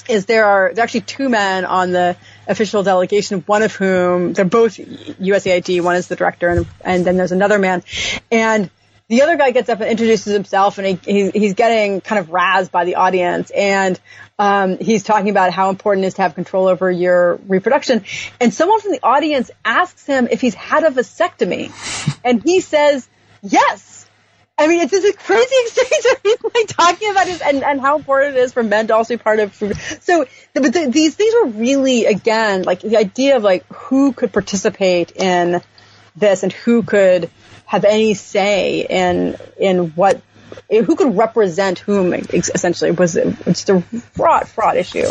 is 0.09 0.25
there 0.25 0.45
are 0.45 0.73
actually 0.77 1.01
two 1.01 1.29
men 1.29 1.65
on 1.65 1.91
the 1.91 2.17
official 2.51 2.83
delegation, 2.83 3.41
one 3.41 3.63
of 3.63 3.73
whom 3.73 4.33
they're 4.33 4.45
both 4.45 4.75
USAID. 4.77 5.81
One 5.81 5.95
is 5.95 6.07
the 6.07 6.15
director, 6.15 6.49
and 6.49 6.67
and 6.81 7.05
then 7.05 7.17
there's 7.17 7.31
another 7.31 7.57
man, 7.57 7.83
and 8.31 8.69
the 9.11 9.23
other 9.23 9.35
guy 9.35 9.51
gets 9.51 9.67
up 9.67 9.81
and 9.81 9.89
introduces 9.89 10.33
himself, 10.33 10.77
and 10.77 10.97
he, 10.99 11.29
he's 11.31 11.53
getting 11.53 11.99
kind 11.99 12.17
of 12.17 12.27
razzed 12.27 12.71
by 12.71 12.85
the 12.85 12.95
audience, 12.95 13.51
and 13.51 13.99
um, 14.39 14.77
he's 14.77 15.03
talking 15.03 15.29
about 15.29 15.51
how 15.51 15.69
important 15.69 16.05
it 16.05 16.07
is 16.07 16.13
to 16.13 16.21
have 16.21 16.33
control 16.33 16.67
over 16.67 16.89
your 16.89 17.35
reproduction. 17.47 18.05
And 18.39 18.53
someone 18.53 18.79
from 18.79 18.93
the 18.93 19.03
audience 19.03 19.51
asks 19.65 20.05
him 20.05 20.29
if 20.31 20.39
he's 20.39 20.55
had 20.55 20.83
a 20.85 20.91
vasectomy, 20.91 21.73
and 22.23 22.41
he 22.41 22.61
says 22.61 23.05
yes. 23.41 23.90
I 24.61 24.67
mean, 24.67 24.81
it's 24.81 24.91
just 24.91 25.07
a 25.07 25.17
crazy 25.17 25.55
exchange 25.65 26.05
of 26.11 26.21
he's 26.21 26.37
like 26.43 26.67
talking 26.67 27.09
about 27.09 27.27
his 27.27 27.41
and, 27.41 27.63
and 27.63 27.81
how 27.81 27.97
important 27.97 28.37
it 28.37 28.41
is 28.41 28.53
for 28.53 28.61
men 28.61 28.87
to 28.87 28.95
also 28.95 29.15
be 29.15 29.17
part 29.17 29.39
of. 29.39 29.55
So, 29.55 30.25
but 30.53 30.73
the, 30.73 30.89
these 30.91 31.15
things 31.15 31.33
were 31.41 31.49
really 31.49 32.05
again 32.05 32.63
like 32.63 32.81
the 32.81 32.97
idea 32.97 33.37
of 33.37 33.43
like 33.43 33.65
who 33.67 34.13
could 34.13 34.31
participate 34.31 35.11
in 35.15 35.61
this 36.15 36.43
and 36.43 36.51
who 36.51 36.83
could 36.83 37.29
have 37.65 37.85
any 37.85 38.13
say 38.13 38.85
in 38.87 39.35
in 39.57 39.89
what 39.91 40.21
who 40.69 40.95
could 40.95 41.17
represent 41.17 41.79
whom 41.79 42.13
essentially 42.13 42.91
was 42.91 43.13
just 43.13 43.69
a 43.69 43.81
fraught 43.81 44.47
fraught 44.47 44.77
issue. 44.77 45.09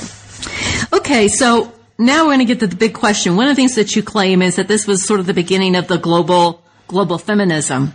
Okay, 0.93 1.29
so 1.29 1.73
now 1.99 2.23
we're 2.25 2.35
going 2.35 2.39
to 2.41 2.45
get 2.45 2.61
to 2.61 2.67
the 2.67 2.77
big 2.77 2.95
question. 2.95 3.37
One 3.37 3.47
of 3.47 3.57
the 3.57 3.61
things 3.61 3.75
that 3.75 3.97
you 3.97 4.03
claim 4.03 4.43
is 4.43 4.57
that 4.57 4.69
this 4.69 4.87
was 4.87 5.05
sort 5.05 5.21
of 5.21 5.27
the 5.27 5.35
beginning 5.35 5.75
of 5.75 5.89
the 5.89 5.99
global 5.99 6.63
global 6.87 7.19
feminism. 7.19 7.93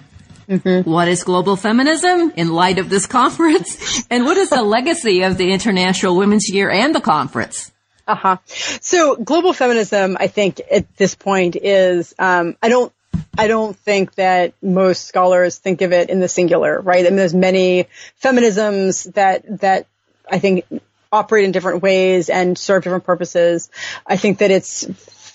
Mm-hmm. 0.47 0.89
What 0.89 1.07
is 1.07 1.23
global 1.23 1.55
feminism 1.55 2.31
in 2.35 2.53
light 2.53 2.77
of 2.79 2.89
this 2.89 3.05
conference? 3.05 4.05
And 4.11 4.25
what 4.25 4.37
is 4.37 4.49
the 4.49 4.61
legacy 4.61 5.23
of 5.23 5.37
the 5.37 5.51
International 5.51 6.15
Women's 6.15 6.49
Year 6.49 6.69
and 6.69 6.93
the 6.93 7.01
conference? 7.01 7.71
Uh 8.07 8.15
huh. 8.15 8.37
So 8.45 9.15
global 9.15 9.53
feminism, 9.53 10.15
I 10.19 10.27
think 10.27 10.61
at 10.71 10.95
this 10.95 11.15
point 11.15 11.55
is, 11.55 12.13
um, 12.19 12.55
I 12.61 12.69
don't, 12.69 12.93
I 13.37 13.47
don't 13.47 13.75
think 13.75 14.15
that 14.15 14.53
most 14.61 15.05
scholars 15.05 15.57
think 15.57 15.81
of 15.81 15.91
it 15.91 16.09
in 16.09 16.19
the 16.19 16.27
singular, 16.27 16.79
right? 16.79 17.05
I 17.05 17.09
mean, 17.09 17.15
there's 17.15 17.33
many 17.33 17.87
feminisms 18.21 19.11
that, 19.13 19.59
that 19.61 19.87
I 20.29 20.39
think 20.39 20.65
operate 21.11 21.45
in 21.45 21.51
different 21.51 21.81
ways 21.81 22.29
and 22.29 22.57
serve 22.57 22.83
different 22.83 23.05
purposes. 23.05 23.69
I 24.05 24.17
think 24.17 24.39
that 24.39 24.51
it's 24.51 24.85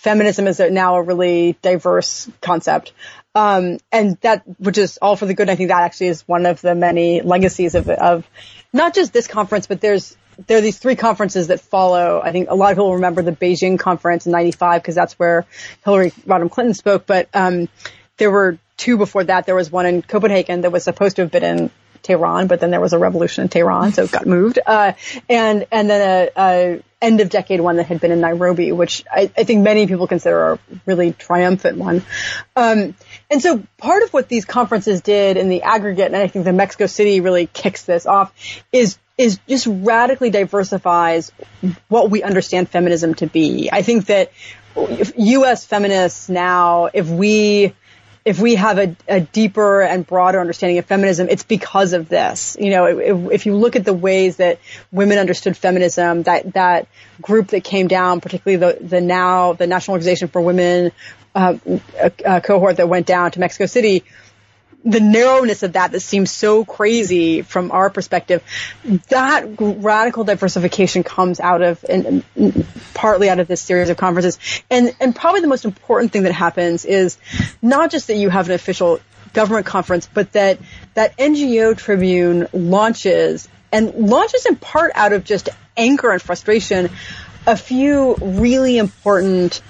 feminism 0.00 0.46
is 0.46 0.60
now 0.60 0.96
a 0.96 1.02
really 1.02 1.56
diverse 1.60 2.30
concept. 2.40 2.92
Um, 3.34 3.78
and 3.92 4.16
that, 4.22 4.42
which 4.58 4.78
is 4.78 4.98
all 5.00 5.16
for 5.16 5.26
the 5.26 5.34
good. 5.34 5.48
I 5.48 5.54
think 5.54 5.68
that 5.68 5.82
actually 5.82 6.08
is 6.08 6.26
one 6.26 6.46
of 6.46 6.60
the 6.60 6.74
many 6.74 7.20
legacies 7.22 7.74
of, 7.74 7.88
of 7.88 8.28
not 8.72 8.94
just 8.94 9.12
this 9.12 9.28
conference, 9.28 9.66
but 9.66 9.80
there's, 9.80 10.16
there 10.46 10.58
are 10.58 10.62
these 10.62 10.78
three 10.78 10.96
conferences 10.96 11.48
that 11.48 11.60
follow. 11.60 12.20
I 12.22 12.32
think 12.32 12.50
a 12.50 12.54
lot 12.54 12.72
of 12.72 12.76
people 12.76 12.94
remember 12.94 13.22
the 13.22 13.32
Beijing 13.32 13.78
conference 13.78 14.26
in 14.26 14.32
95 14.32 14.82
because 14.82 14.94
that's 14.94 15.18
where 15.18 15.46
Hillary 15.84 16.10
Rodham 16.26 16.50
Clinton 16.50 16.74
spoke. 16.74 17.06
But, 17.06 17.28
um, 17.34 17.68
there 18.16 18.30
were 18.30 18.58
two 18.76 18.96
before 18.96 19.24
that. 19.24 19.46
There 19.46 19.54
was 19.54 19.72
one 19.72 19.86
in 19.86 20.02
Copenhagen 20.02 20.60
that 20.60 20.70
was 20.70 20.84
supposed 20.84 21.16
to 21.16 21.22
have 21.22 21.30
been 21.30 21.42
in 21.42 21.70
Tehran, 22.02 22.46
but 22.46 22.60
then 22.60 22.70
there 22.70 22.80
was 22.80 22.92
a 22.92 22.98
revolution 22.98 23.42
in 23.42 23.48
Tehran, 23.48 23.92
so 23.92 24.04
it 24.04 24.12
got 24.12 24.26
moved. 24.36 24.58
Uh, 24.64 24.92
and 25.28 25.66
and 25.72 25.90
then 25.90 26.30
a, 26.36 26.40
a, 26.40 26.82
end 27.02 27.20
of 27.20 27.30
decade 27.30 27.60
one 27.60 27.76
that 27.76 27.86
had 27.86 27.98
been 27.98 28.12
in 28.12 28.20
Nairobi, 28.20 28.72
which 28.72 29.04
I, 29.10 29.30
I 29.36 29.44
think 29.44 29.62
many 29.62 29.86
people 29.86 30.06
consider 30.06 30.52
a 30.52 30.58
really 30.84 31.12
triumphant 31.12 31.78
one. 31.78 32.04
Um, 32.54 32.94
and 33.30 33.40
so 33.40 33.62
part 33.78 34.02
of 34.02 34.12
what 34.12 34.28
these 34.28 34.44
conferences 34.44 35.00
did 35.00 35.36
in 35.36 35.48
the 35.48 35.62
aggregate, 35.62 36.06
and 36.06 36.16
I 36.16 36.26
think 36.26 36.44
the 36.44 36.52
Mexico 36.52 36.86
City 36.86 37.20
really 37.20 37.46
kicks 37.46 37.84
this 37.84 38.06
off, 38.06 38.34
is 38.72 38.98
is 39.16 39.38
just 39.46 39.66
radically 39.68 40.30
diversifies 40.30 41.30
what 41.88 42.10
we 42.10 42.22
understand 42.22 42.70
feminism 42.70 43.14
to 43.14 43.26
be. 43.26 43.70
I 43.70 43.82
think 43.82 44.06
that 44.06 44.32
U.S. 45.16 45.64
feminists 45.64 46.28
now, 46.28 46.88
if 46.92 47.08
we 47.08 47.74
if 48.24 48.38
we 48.38 48.54
have 48.54 48.78
a, 48.78 48.96
a, 49.08 49.20
deeper 49.20 49.80
and 49.80 50.06
broader 50.06 50.40
understanding 50.40 50.78
of 50.78 50.84
feminism, 50.84 51.28
it's 51.30 51.42
because 51.42 51.94
of 51.94 52.08
this. 52.08 52.56
You 52.60 52.70
know, 52.70 52.84
if, 52.86 53.32
if, 53.32 53.46
you 53.46 53.56
look 53.56 53.76
at 53.76 53.84
the 53.86 53.94
ways 53.94 54.36
that 54.36 54.58
women 54.92 55.18
understood 55.18 55.56
feminism, 55.56 56.24
that 56.24 56.52
that 56.52 56.86
group 57.22 57.48
that 57.48 57.64
came 57.64 57.88
down, 57.88 58.20
particularly 58.20 58.56
the 58.56 58.84
the 58.84 59.00
now 59.00 59.54
the 59.54 59.66
National 59.66 59.94
Organization 59.94 60.28
for 60.28 60.40
Women 60.40 60.92
uh, 61.34 61.56
a, 61.98 62.12
a 62.24 62.40
cohort 62.40 62.76
that 62.78 62.88
went 62.88 63.06
down 63.06 63.30
to 63.32 63.40
Mexico 63.40 63.66
City, 63.66 64.04
the 64.84 65.00
narrowness 65.00 65.62
of 65.62 65.74
that 65.74 65.92
that 65.92 66.00
seems 66.00 66.30
so 66.30 66.64
crazy 66.64 67.42
from 67.42 67.70
our 67.70 67.90
perspective, 67.90 68.42
that 69.08 69.44
radical 69.58 70.24
diversification 70.24 71.02
comes 71.02 71.38
out 71.38 71.62
of 71.62 71.84
and, 71.88 72.24
and, 72.34 72.66
partly 72.94 73.28
out 73.28 73.40
of 73.40 73.48
this 73.48 73.60
series 73.60 73.90
of 73.90 73.96
conferences. 73.96 74.38
And 74.70 74.94
and 75.00 75.14
probably 75.14 75.42
the 75.42 75.48
most 75.48 75.64
important 75.64 76.12
thing 76.12 76.22
that 76.22 76.32
happens 76.32 76.84
is 76.84 77.18
not 77.60 77.90
just 77.90 78.06
that 78.06 78.16
you 78.16 78.30
have 78.30 78.48
an 78.48 78.54
official 78.54 79.00
government 79.32 79.66
conference, 79.66 80.08
but 80.12 80.32
that 80.32 80.58
that 80.94 81.16
NGO 81.18 81.76
Tribune 81.76 82.48
launches 82.52 83.48
and 83.72 83.94
launches 83.94 84.46
in 84.46 84.56
part 84.56 84.92
out 84.94 85.12
of 85.12 85.24
just 85.24 85.50
anger 85.76 86.10
and 86.10 86.20
frustration 86.20 86.90
a 87.46 87.56
few 87.56 88.14
really 88.16 88.78
important 88.78 89.62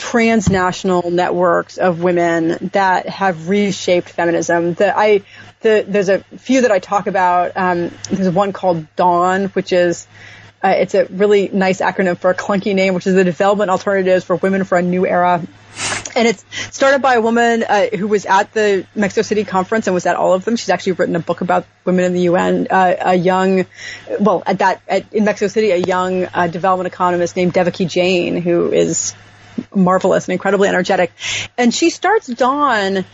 transnational 0.00 1.10
networks 1.10 1.76
of 1.76 2.02
women 2.02 2.70
that 2.72 3.06
have 3.08 3.48
reshaped 3.50 4.08
feminism. 4.08 4.72
That 4.74 4.94
I, 4.96 5.22
the, 5.60 5.84
there's 5.86 6.08
a 6.08 6.20
few 6.38 6.62
that 6.62 6.72
I 6.72 6.78
talk 6.78 7.06
about. 7.06 7.52
Um, 7.54 7.92
there's 8.10 8.34
one 8.34 8.52
called 8.52 8.86
Dawn, 8.96 9.46
which 9.48 9.72
is 9.74 10.08
uh, 10.64 10.68
it's 10.68 10.94
a 10.94 11.04
really 11.04 11.48
nice 11.48 11.82
acronym 11.82 12.16
for 12.16 12.30
a 12.30 12.34
clunky 12.34 12.74
name, 12.74 12.94
which 12.94 13.06
is 13.06 13.14
the 13.14 13.24
Development 13.24 13.70
Alternatives 13.70 14.24
for 14.24 14.36
Women 14.36 14.64
for 14.64 14.78
a 14.78 14.82
New 14.82 15.06
Era. 15.06 15.42
And 16.16 16.26
it's 16.26 16.44
started 16.74 17.02
by 17.02 17.14
a 17.14 17.20
woman 17.20 17.62
uh, 17.62 17.86
who 17.88 18.08
was 18.08 18.24
at 18.24 18.52
the 18.52 18.86
Mexico 18.94 19.22
City 19.22 19.44
conference 19.44 19.86
and 19.86 19.94
was 19.94 20.06
at 20.06 20.16
all 20.16 20.32
of 20.32 20.44
them. 20.46 20.56
She's 20.56 20.70
actually 20.70 20.92
written 20.92 21.14
a 21.14 21.20
book 21.20 21.42
about 21.42 21.66
women 21.84 22.06
in 22.06 22.14
the 22.14 22.22
UN. 22.22 22.66
Uh, 22.70 22.96
a 23.00 23.14
young, 23.14 23.66
well, 24.18 24.42
at 24.46 24.58
that 24.58 24.80
at, 24.88 25.12
in 25.12 25.24
Mexico 25.24 25.48
City, 25.48 25.70
a 25.70 25.76
young 25.76 26.24
uh, 26.24 26.46
development 26.46 26.92
economist 26.92 27.36
named 27.36 27.52
Devaki 27.52 27.84
Jain, 27.84 28.40
who 28.40 28.72
is 28.72 29.14
marvelous 29.74 30.26
and 30.26 30.32
incredibly 30.32 30.68
energetic. 30.68 31.12
And 31.58 31.72
she 31.72 31.90
starts 31.90 32.26
Dawn 32.26 33.04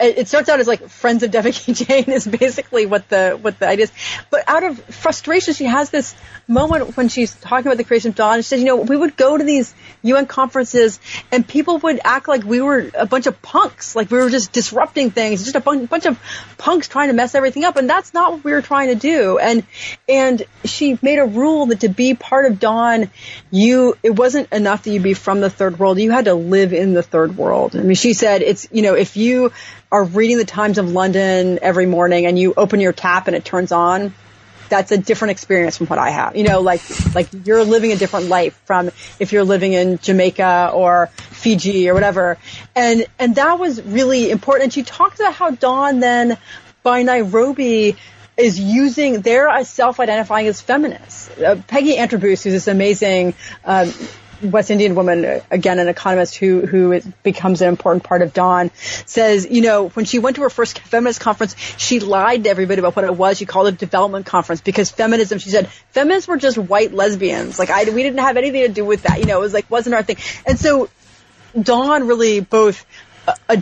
it 0.00 0.28
starts 0.28 0.48
out 0.48 0.60
as 0.60 0.68
like 0.68 0.88
friends 0.88 1.22
of 1.22 1.30
Devaki 1.30 1.72
Jain 1.72 2.04
is 2.08 2.26
basically 2.26 2.86
what 2.86 3.08
the 3.08 3.38
what 3.40 3.58
the 3.58 3.66
idea 3.66 3.84
is. 3.84 3.92
But 4.30 4.44
out 4.46 4.62
of 4.62 4.78
frustration, 4.80 5.54
she 5.54 5.64
has 5.64 5.90
this 5.90 6.14
moment 6.48 6.96
when 6.96 7.08
she's 7.08 7.34
talking 7.34 7.66
about 7.66 7.76
the 7.76 7.84
creation 7.84 8.10
of 8.10 8.14
Dawn. 8.16 8.38
She 8.38 8.44
says, 8.44 8.60
you 8.60 8.66
know, 8.66 8.76
we 8.76 8.96
would 8.96 9.16
go 9.16 9.36
to 9.36 9.44
these 9.44 9.74
UN 10.02 10.26
conferences 10.26 10.98
and 11.30 11.46
people 11.46 11.78
would 11.78 12.00
act 12.02 12.26
like 12.26 12.42
we 12.42 12.60
were 12.60 12.90
a 12.94 13.06
bunch 13.06 13.26
of 13.26 13.40
punks, 13.42 13.94
like 13.94 14.10
we 14.10 14.18
were 14.18 14.30
just 14.30 14.52
disrupting 14.52 15.10
things, 15.10 15.44
just 15.44 15.56
a 15.56 15.60
bunch, 15.60 15.88
bunch 15.90 16.06
of 16.06 16.18
punks 16.56 16.88
trying 16.88 17.08
to 17.08 17.14
mess 17.14 17.34
everything 17.34 17.64
up. 17.64 17.76
And 17.76 17.88
that's 17.88 18.14
not 18.14 18.32
what 18.32 18.44
we 18.44 18.52
were 18.52 18.62
trying 18.62 18.88
to 18.88 18.94
do. 18.94 19.38
And 19.38 19.64
and 20.08 20.42
she 20.64 20.98
made 21.02 21.18
a 21.18 21.26
rule 21.26 21.66
that 21.66 21.80
to 21.80 21.88
be 21.88 22.14
part 22.14 22.46
of 22.46 22.58
Dawn, 22.58 23.10
you 23.50 23.96
it 24.02 24.10
wasn't 24.10 24.50
enough 24.52 24.84
that 24.84 24.90
you 24.90 25.00
be 25.00 25.14
from 25.14 25.40
the 25.40 25.50
third 25.50 25.78
world. 25.78 25.98
You 25.98 26.10
had 26.10 26.24
to 26.24 26.34
live 26.34 26.72
in 26.72 26.94
the 26.94 27.02
third 27.02 27.36
world. 27.36 27.76
I 27.76 27.80
mean, 27.80 27.94
she 27.94 28.14
said 28.14 28.42
it's 28.42 28.68
you 28.72 28.82
know 28.82 28.94
if 28.94 29.16
you 29.16 29.52
are 29.92 30.04
reading 30.04 30.38
the 30.38 30.44
Times 30.44 30.78
of 30.78 30.90
London 30.90 31.58
every 31.62 31.86
morning 31.86 32.26
and 32.26 32.38
you 32.38 32.54
open 32.56 32.80
your 32.80 32.92
tap 32.92 33.26
and 33.26 33.36
it 33.36 33.44
turns 33.44 33.72
on, 33.72 34.14
that's 34.68 34.92
a 34.92 34.98
different 34.98 35.32
experience 35.32 35.78
from 35.78 35.86
what 35.86 35.98
I 35.98 36.10
have. 36.10 36.36
You 36.36 36.44
know, 36.44 36.60
like 36.60 36.82
like 37.14 37.28
you're 37.44 37.64
living 37.64 37.92
a 37.92 37.96
different 37.96 38.28
life 38.28 38.60
from 38.64 38.90
if 39.18 39.32
you're 39.32 39.44
living 39.44 39.72
in 39.72 39.98
Jamaica 39.98 40.70
or 40.74 41.08
Fiji 41.08 41.88
or 41.88 41.94
whatever. 41.94 42.38
And 42.74 43.06
and 43.18 43.34
that 43.36 43.58
was 43.58 43.82
really 43.82 44.30
important. 44.30 44.64
And 44.64 44.72
she 44.72 44.82
talked 44.82 45.20
about 45.20 45.34
how 45.34 45.50
Dawn 45.50 46.00
then 46.00 46.38
by 46.82 47.02
Nairobi 47.02 47.96
is 48.36 48.58
using 48.58 49.20
they're 49.20 49.64
self-identifying 49.64 50.46
as 50.46 50.60
feminists. 50.60 51.28
Uh, 51.38 51.60
Peggy 51.66 51.96
Antrobus, 51.96 52.44
who's 52.44 52.52
this 52.52 52.68
amazing 52.68 53.34
um, 53.64 53.92
West 54.42 54.70
Indian 54.70 54.94
woman, 54.94 55.42
again, 55.50 55.78
an 55.78 55.88
economist 55.88 56.36
who, 56.36 56.64
who 56.64 57.00
becomes 57.22 57.60
an 57.60 57.68
important 57.68 58.04
part 58.04 58.22
of 58.22 58.32
Dawn, 58.32 58.70
says, 58.74 59.46
you 59.50 59.62
know, 59.62 59.88
when 59.88 60.04
she 60.04 60.18
went 60.18 60.36
to 60.36 60.42
her 60.42 60.50
first 60.50 60.78
feminist 60.78 61.20
conference, 61.20 61.56
she 61.76 62.00
lied 62.00 62.44
to 62.44 62.50
everybody 62.50 62.78
about 62.78 62.96
what 62.96 63.04
it 63.04 63.16
was. 63.16 63.38
She 63.38 63.46
called 63.46 63.68
it 63.68 63.74
a 63.74 63.76
development 63.76 64.26
conference 64.26 64.60
because 64.60 64.90
feminism, 64.90 65.38
she 65.38 65.50
said, 65.50 65.68
feminists 65.90 66.28
were 66.28 66.36
just 66.36 66.58
white 66.58 66.92
lesbians. 66.92 67.58
Like, 67.58 67.70
I, 67.70 67.84
we 67.84 68.02
didn't 68.02 68.20
have 68.20 68.36
anything 68.36 68.62
to 68.62 68.68
do 68.68 68.84
with 68.84 69.02
that. 69.02 69.20
You 69.20 69.26
know, 69.26 69.38
it 69.38 69.42
was 69.42 69.54
like, 69.54 69.70
wasn't 69.70 69.94
our 69.94 70.02
thing. 70.02 70.16
And 70.46 70.58
so 70.58 70.88
Dawn 71.60 72.06
really 72.06 72.40
both, 72.40 72.84
uh, 73.26 73.56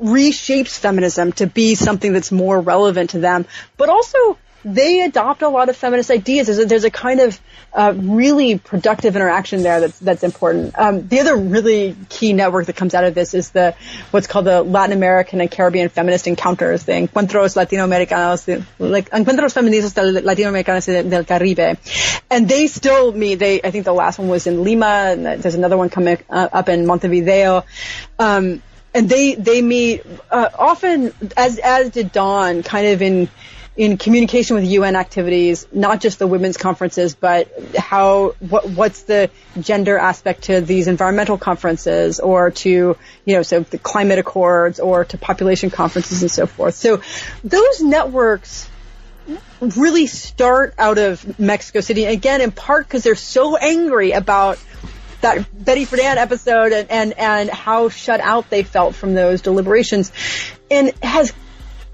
reshapes 0.00 0.78
feminism 0.78 1.32
to 1.32 1.46
be 1.46 1.74
something 1.74 2.12
that's 2.12 2.32
more 2.32 2.60
relevant 2.60 3.10
to 3.10 3.18
them, 3.18 3.44
but 3.76 3.88
also 3.88 4.38
they 4.64 5.00
adopt 5.00 5.42
a 5.42 5.48
lot 5.48 5.68
of 5.68 5.76
feminist 5.76 6.10
ideas. 6.10 6.46
There's 6.46 6.58
a, 6.58 6.64
there's 6.66 6.84
a 6.84 6.90
kind 6.90 7.20
of 7.20 7.40
uh, 7.72 7.94
really 7.96 8.58
productive 8.58 9.16
interaction 9.16 9.62
there 9.62 9.80
that's 9.80 9.98
that's 9.98 10.22
important. 10.22 10.78
Um, 10.78 11.08
the 11.08 11.20
other 11.20 11.36
really 11.36 11.96
key 12.08 12.32
network 12.32 12.66
that 12.66 12.76
comes 12.76 12.94
out 12.94 13.04
of 13.04 13.14
this 13.14 13.32
is 13.34 13.50
the 13.50 13.74
what's 14.10 14.26
called 14.26 14.46
the 14.46 14.62
Latin 14.62 14.96
American 14.96 15.40
and 15.40 15.50
Caribbean 15.50 15.88
Feminist 15.88 16.26
Encounters, 16.26 16.84
the 16.84 16.92
Encuentros 16.92 17.56
Latinoamericanos, 17.56 18.64
like 18.78 19.10
Encuentros 19.10 19.54
Feministas 19.54 20.20
Latinoamericanos 20.22 21.10
del 21.10 21.24
Caribe, 21.24 21.78
and 22.30 22.48
they 22.48 22.66
still 22.66 23.12
meet. 23.12 23.36
They 23.36 23.62
I 23.62 23.70
think 23.70 23.84
the 23.84 23.94
last 23.94 24.18
one 24.18 24.28
was 24.28 24.46
in 24.46 24.62
Lima, 24.62 24.86
and 24.86 25.26
there's 25.42 25.54
another 25.54 25.76
one 25.76 25.90
coming 25.90 26.18
uh, 26.28 26.48
up 26.52 26.68
in 26.68 26.86
Montevideo. 26.86 27.64
Um, 28.18 28.62
and 28.92 29.08
they 29.08 29.34
they 29.36 29.62
meet 29.62 30.04
uh, 30.30 30.48
often 30.58 31.14
as 31.36 31.58
as 31.58 31.90
did 31.90 32.12
Dawn, 32.12 32.62
kind 32.62 32.88
of 32.88 33.02
in 33.02 33.28
in 33.80 33.96
communication 33.96 34.56
with 34.56 34.66
UN 34.66 34.94
activities, 34.94 35.66
not 35.72 36.02
just 36.02 36.18
the 36.18 36.26
women's 36.26 36.58
conferences, 36.58 37.14
but 37.14 37.48
how 37.74 38.34
what 38.38 38.68
what's 38.68 39.04
the 39.04 39.30
gender 39.58 39.96
aspect 39.96 40.42
to 40.42 40.60
these 40.60 40.86
environmental 40.86 41.38
conferences, 41.38 42.20
or 42.20 42.50
to 42.50 42.68
you 43.24 43.34
know 43.34 43.40
so 43.40 43.60
the 43.60 43.78
climate 43.78 44.18
accords, 44.18 44.80
or 44.80 45.06
to 45.06 45.16
population 45.16 45.70
conferences 45.70 46.20
and 46.20 46.30
so 46.30 46.44
forth. 46.44 46.74
So 46.74 47.00
those 47.42 47.80
networks 47.80 48.68
really 49.62 50.06
start 50.06 50.74
out 50.76 50.98
of 50.98 51.38
Mexico 51.38 51.80
City 51.80 52.04
again, 52.04 52.42
in 52.42 52.50
part 52.50 52.86
because 52.86 53.02
they're 53.02 53.14
so 53.14 53.56
angry 53.56 54.12
about 54.12 54.58
that 55.22 55.46
Betty 55.64 55.86
Friedan 55.86 56.16
episode 56.16 56.72
and, 56.72 56.90
and, 56.90 57.18
and 57.18 57.48
how 57.48 57.88
shut 57.88 58.20
out 58.20 58.50
they 58.50 58.62
felt 58.62 58.94
from 58.94 59.14
those 59.14 59.40
deliberations 59.40 60.12
and 60.70 60.92
has 61.02 61.32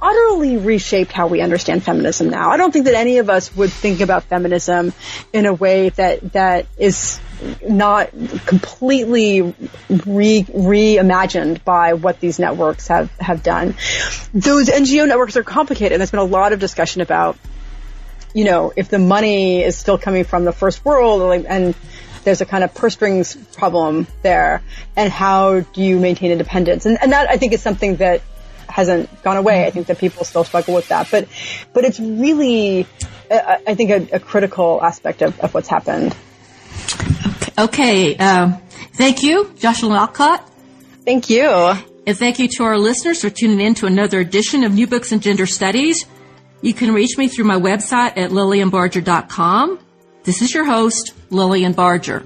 utterly 0.06 0.56
reshaped 0.56 1.10
how 1.10 1.26
we 1.26 1.40
understand 1.40 1.82
feminism 1.82 2.30
now. 2.30 2.50
I 2.50 2.56
don't 2.56 2.70
think 2.70 2.84
that 2.84 2.94
any 2.94 3.18
of 3.18 3.28
us 3.28 3.54
would 3.56 3.72
think 3.72 4.00
about 4.00 4.22
feminism 4.24 4.92
in 5.32 5.46
a 5.46 5.52
way 5.52 5.88
that 5.90 6.32
that 6.32 6.66
is 6.78 7.20
not 7.68 8.10
completely 8.46 9.42
re 9.42 10.44
reimagined 10.44 11.64
by 11.64 11.94
what 11.94 12.20
these 12.20 12.38
networks 12.38 12.86
have 12.86 13.10
have 13.18 13.42
done. 13.42 13.74
Those 14.32 14.68
NGO 14.68 15.08
networks 15.08 15.36
are 15.36 15.42
complicated. 15.42 15.92
and 15.92 16.00
There's 16.00 16.12
been 16.12 16.20
a 16.20 16.24
lot 16.24 16.52
of 16.52 16.60
discussion 16.60 17.02
about, 17.02 17.36
you 18.32 18.44
know, 18.44 18.72
if 18.76 18.88
the 18.88 19.00
money 19.00 19.62
is 19.64 19.76
still 19.76 19.98
coming 19.98 20.22
from 20.22 20.44
the 20.44 20.52
first 20.52 20.84
world 20.84 21.44
and 21.46 21.74
there's 22.22 22.40
a 22.40 22.46
kind 22.46 22.62
of 22.62 22.74
purse 22.74 22.94
strings 22.94 23.34
problem 23.56 24.06
there 24.22 24.62
and 24.96 25.12
how 25.12 25.60
do 25.60 25.82
you 25.82 25.98
maintain 25.98 26.30
independence 26.30 26.86
and, 26.86 26.98
and 27.00 27.12
that 27.12 27.28
I 27.28 27.38
think 27.38 27.52
is 27.52 27.62
something 27.62 27.96
that 27.96 28.22
hasn't 28.76 29.22
gone 29.22 29.38
away. 29.38 29.64
I 29.64 29.70
think 29.70 29.86
that 29.86 29.96
people 29.96 30.22
still 30.24 30.44
struggle 30.44 30.74
with 30.74 30.88
that, 30.88 31.10
but 31.10 31.26
but 31.72 31.84
it's 31.84 31.98
really, 31.98 32.86
I 33.30 33.74
think, 33.74 33.90
a, 33.90 34.16
a 34.16 34.20
critical 34.20 34.82
aspect 34.82 35.22
of, 35.22 35.40
of 35.40 35.54
what's 35.54 35.68
happened. 35.68 36.14
Okay, 37.58 38.16
um, 38.16 38.60
thank 38.92 39.22
you, 39.22 39.50
Jocelyn 39.56 39.96
Olcott. 39.96 40.46
Thank 41.06 41.30
you. 41.30 41.48
And 42.06 42.16
thank 42.16 42.38
you 42.38 42.48
to 42.56 42.64
our 42.64 42.78
listeners 42.78 43.22
for 43.22 43.30
tuning 43.30 43.60
in 43.60 43.74
to 43.76 43.86
another 43.86 44.20
edition 44.20 44.62
of 44.62 44.74
New 44.74 44.86
Books 44.86 45.10
in 45.10 45.20
Gender 45.20 45.46
Studies. 45.46 46.04
You 46.60 46.74
can 46.74 46.92
reach 46.92 47.16
me 47.16 47.28
through 47.28 47.46
my 47.46 47.56
website 47.56 48.18
at 48.18 48.30
lillianbarger.com. 48.30 49.80
This 50.24 50.42
is 50.42 50.52
your 50.52 50.64
host, 50.64 51.14
Lillian 51.30 51.72
Barger. 51.72 52.24